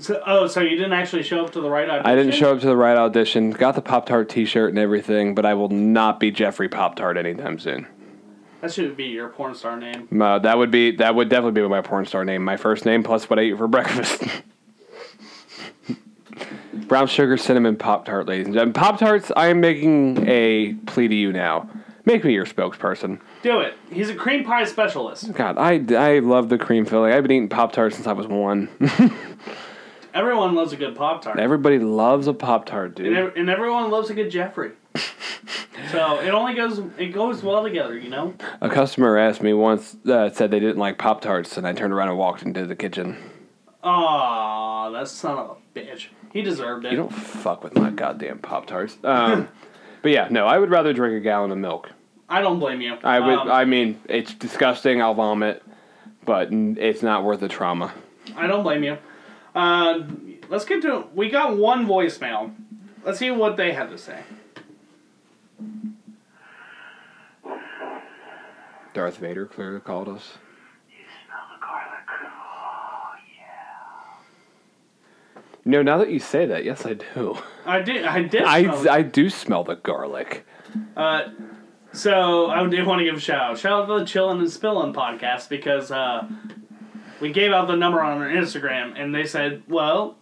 [0.00, 2.10] So, oh, so you didn't actually show up to the right audition?
[2.10, 3.50] I didn't show up to the right audition.
[3.50, 6.96] Got the Pop Tart t shirt and everything, but I will not be Jeffrey Pop
[6.96, 7.86] Tart anytime soon.
[8.64, 10.08] That should be your porn star name.
[10.22, 12.42] Uh, that would be that would definitely be my porn star name.
[12.42, 14.22] My first name plus what I eat for breakfast.
[16.88, 18.72] Brown sugar cinnamon Pop Tart, ladies and gentlemen.
[18.72, 21.68] Pop Tarts, I am making a plea to you now.
[22.06, 23.20] Make me your spokesperson.
[23.42, 23.74] Do it.
[23.92, 25.30] He's a cream pie specialist.
[25.34, 27.12] God, I, I love the cream filling.
[27.12, 28.70] I've been eating Pop Tarts since I was one.
[30.14, 31.38] Everyone loves a good Pop Tart.
[31.38, 33.14] Everybody loves a Pop Tart, And, dude.
[33.18, 34.70] ev- and everyone loves a good Jeffrey.
[35.90, 38.34] So it only goes it goes well together, you know.
[38.60, 41.92] A customer asked me once, uh, said they didn't like Pop Tarts, and I turned
[41.92, 43.16] around and walked into the kitchen.
[43.82, 46.08] Aw, that son of a bitch.
[46.32, 46.92] He deserved it.
[46.92, 48.96] You don't fuck with my goddamn Pop Tarts.
[49.04, 49.48] Um,
[50.02, 51.90] but yeah, no, I would rather drink a gallon of milk.
[52.28, 52.96] I don't blame you.
[53.04, 53.38] I would.
[53.38, 55.02] Um, I mean, it's disgusting.
[55.02, 55.62] I'll vomit,
[56.24, 57.92] but it's not worth the trauma.
[58.36, 58.98] I don't blame you.
[59.54, 60.02] Uh,
[60.48, 62.54] let's get to We got one voicemail.
[63.04, 64.20] Let's see what they had to say.
[68.94, 70.38] Darth Vader clearly called us.
[70.88, 72.08] You smell the garlic.
[72.22, 75.42] Oh, yeah.
[75.64, 77.36] You know, now that you say that, yes, I do.
[77.66, 78.04] I did.
[78.04, 78.42] I did.
[78.42, 78.94] I.
[78.94, 80.46] I do smell the garlic.
[80.96, 81.30] Uh,
[81.92, 83.58] so I did want to give a shout out.
[83.58, 86.28] Shout out to the Chillin' and Spillin' podcast because uh,
[87.20, 90.16] we gave out the number on our Instagram and they said, well,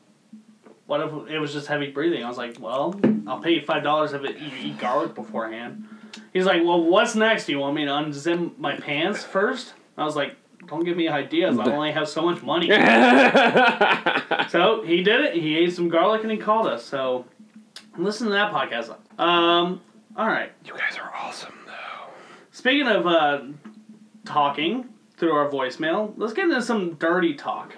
[0.86, 2.24] what if it was just heavy breathing?
[2.24, 5.86] I was like, well, I'll pay you five dollars if it, you eat garlic beforehand.
[6.33, 7.47] He's like, well, what's next?
[7.47, 9.75] Do you want me to unzip my pants first?
[9.99, 10.37] I was like,
[10.67, 11.59] don't give me ideas.
[11.59, 12.69] I only have so much money.
[14.49, 15.35] so he did it.
[15.35, 16.85] He ate some garlic and he called us.
[16.85, 17.27] So
[17.99, 18.91] listen to that podcast.
[19.21, 19.81] Um,
[20.17, 20.53] all right.
[20.65, 21.73] You guys are awesome, though.
[22.51, 23.43] Speaking of uh,
[24.25, 27.75] talking through our voicemail, let's get into some dirty talk.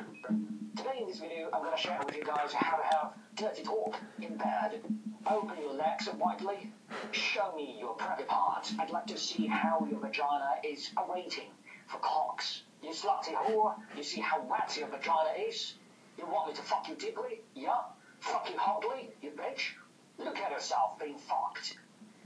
[0.76, 3.62] Today in this video, I'm going to share with you guys how to have dirty
[3.62, 4.80] talk in bed.
[5.26, 6.70] Open your legs widely.
[7.12, 8.74] Show me your private parts.
[8.78, 11.50] I'd like to see how your vagina is awaiting
[11.86, 12.62] for cocks.
[12.82, 15.74] You slutty whore, you see how wet your vagina is?
[16.18, 17.40] You want me to fuck you deeply?
[17.54, 17.80] Yeah?
[18.20, 19.72] Fuck you hotly, you bitch?
[20.18, 21.76] Look at yourself being fucked.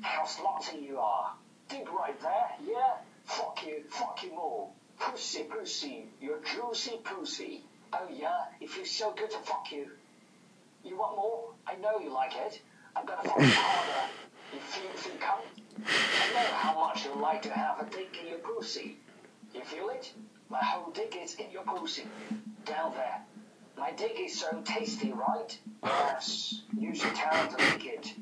[0.03, 1.33] How slutty you are.
[1.69, 2.95] Dig right there, yeah?
[3.25, 4.69] Fuck you, fuck you more.
[4.99, 7.63] Pussy, pussy, you're juicy pussy.
[7.93, 9.89] Oh yeah, it feels so good to fuck you.
[10.85, 11.51] You want more?
[11.67, 12.61] I know you like it.
[12.97, 14.11] I'm gonna fuck you harder.
[14.53, 15.41] You feel, feel come?
[15.87, 18.97] I know how much you like to have a dick in your pussy.
[19.55, 20.13] You feel it?
[20.49, 22.07] My whole dick is in your pussy.
[22.65, 23.21] Down there.
[23.77, 25.57] My dick is so tasty, right?
[25.85, 26.63] Yes.
[26.77, 28.13] Use your talent to lick it.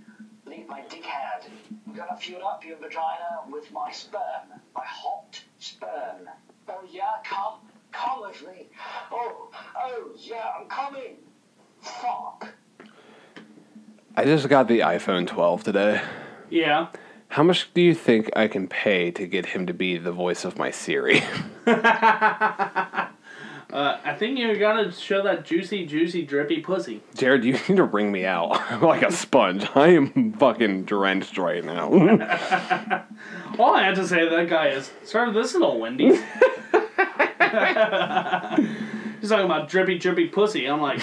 [0.45, 1.47] Leave my dick head.
[1.87, 4.61] I'm gonna fuel up your vagina with my sperm.
[4.75, 6.29] My hot sperm.
[6.69, 7.61] Oh yeah, come.
[7.93, 8.67] Come with me.
[9.11, 11.17] Oh, oh yeah, I'm coming.
[11.81, 12.49] Fuck.
[14.17, 16.01] I just got the iPhone 12 today.
[16.49, 16.89] Yeah.
[17.29, 20.45] How much do you think I can pay to get him to be the voice
[20.45, 21.23] of my Siri?
[23.69, 27.03] Uh, I think you're gonna show that juicy, juicy, drippy pussy.
[27.15, 28.51] Jared, you need to wring me out
[28.83, 29.67] like a sponge.
[29.75, 31.91] I am fucking drenched right now.
[33.59, 36.21] All I had to say to that guy is, sir, this is a Wendy's.
[39.21, 40.67] He's talking about drippy, drippy pussy.
[40.67, 41.03] I'm like,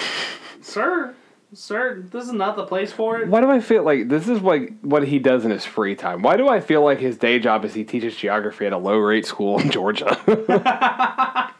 [0.62, 1.14] sir,
[1.54, 3.28] sir, this is not the place for it.
[3.28, 6.22] Why do I feel like this is like what he does in his free time?
[6.22, 8.98] Why do I feel like his day job is he teaches geography at a low
[8.98, 10.18] rate school in Georgia?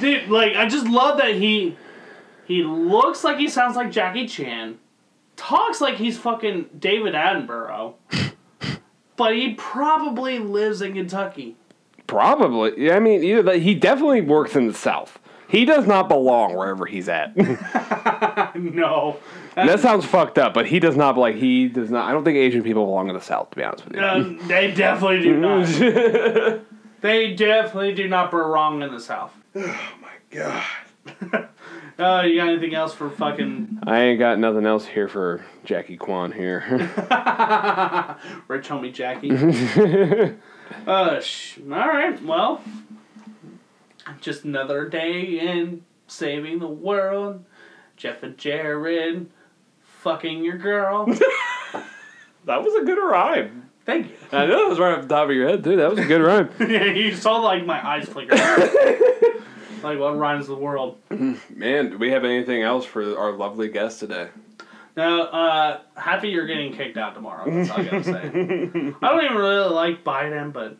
[0.00, 1.76] Dude, like, I just love that he
[2.46, 4.78] he looks like he sounds like Jackie Chan,
[5.36, 7.94] talks like he's fucking David Attenborough,
[9.16, 11.56] but he probably lives in Kentucky.
[12.06, 12.72] Probably.
[12.86, 15.18] Yeah, I mean, either that, he definitely works in the South.
[15.48, 17.34] He does not belong wherever he's at.
[18.74, 19.18] No.
[19.54, 22.08] that sounds fucked up, but he does not like he does not.
[22.08, 23.50] I don't think Asian people belong in the South.
[23.50, 24.02] To be honest with you.
[24.02, 26.60] Um, they definitely do not.
[27.00, 29.32] they definitely do not belong in the South.
[29.56, 30.64] oh my god.
[31.98, 35.96] Uh, you got anything else for fucking I ain't got nothing else here for Jackie
[35.96, 36.60] Kwan here.
[38.46, 39.32] rich homie Jackie?
[40.86, 42.22] uh, sh- all right.
[42.22, 42.62] Well,
[44.20, 47.44] just another day in saving the world.
[47.98, 49.28] Jeff and Jared
[49.82, 51.06] fucking your girl.
[52.44, 53.68] that was a good rhyme.
[53.84, 54.16] Thank you.
[54.32, 55.76] I know it was right off the top of your head too.
[55.76, 56.48] That was a good rhyme.
[56.60, 58.36] Yeah, you saw like my eyes flicker.
[59.82, 60.98] like what rhymes the world?
[61.10, 64.28] Man, do we have anything else for our lovely guest today?
[64.96, 67.50] No, uh, happy you're getting kicked out tomorrow.
[67.50, 68.14] That's all I gotta say.
[69.02, 70.76] I don't even really like Biden, but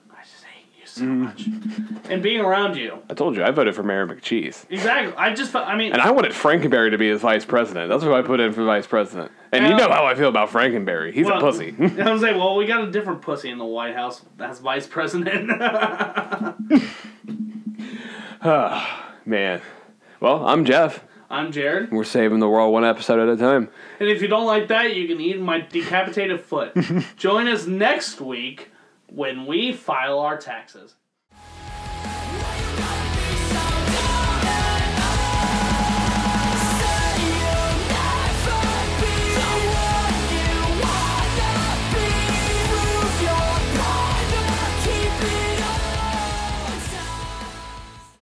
[1.01, 2.01] I just hate you so mm.
[2.01, 2.11] much.
[2.11, 2.99] And being around you.
[3.11, 4.65] I told you I voted for Mayor McCheese.
[4.71, 5.15] Exactly.
[5.17, 7.89] I just, I mean, And I wanted Frankenberry to be his vice president.
[7.89, 9.31] That's who I put in for vice president.
[9.53, 11.13] And you know how I feel about Frankenberry.
[11.13, 11.75] He's well, a pussy.
[11.81, 14.87] I was like, well, we got a different pussy in the White House as vice
[14.87, 15.51] president.
[19.29, 19.61] Man.
[20.21, 21.05] Well, I'm Jeff.
[21.31, 21.93] I'm Jared.
[21.93, 23.69] We're saving the world one episode at a time.
[24.01, 26.75] And if you don't like that, you can eat my decapitated foot.
[27.17, 28.71] Join us next week
[29.11, 30.95] when we file our taxes.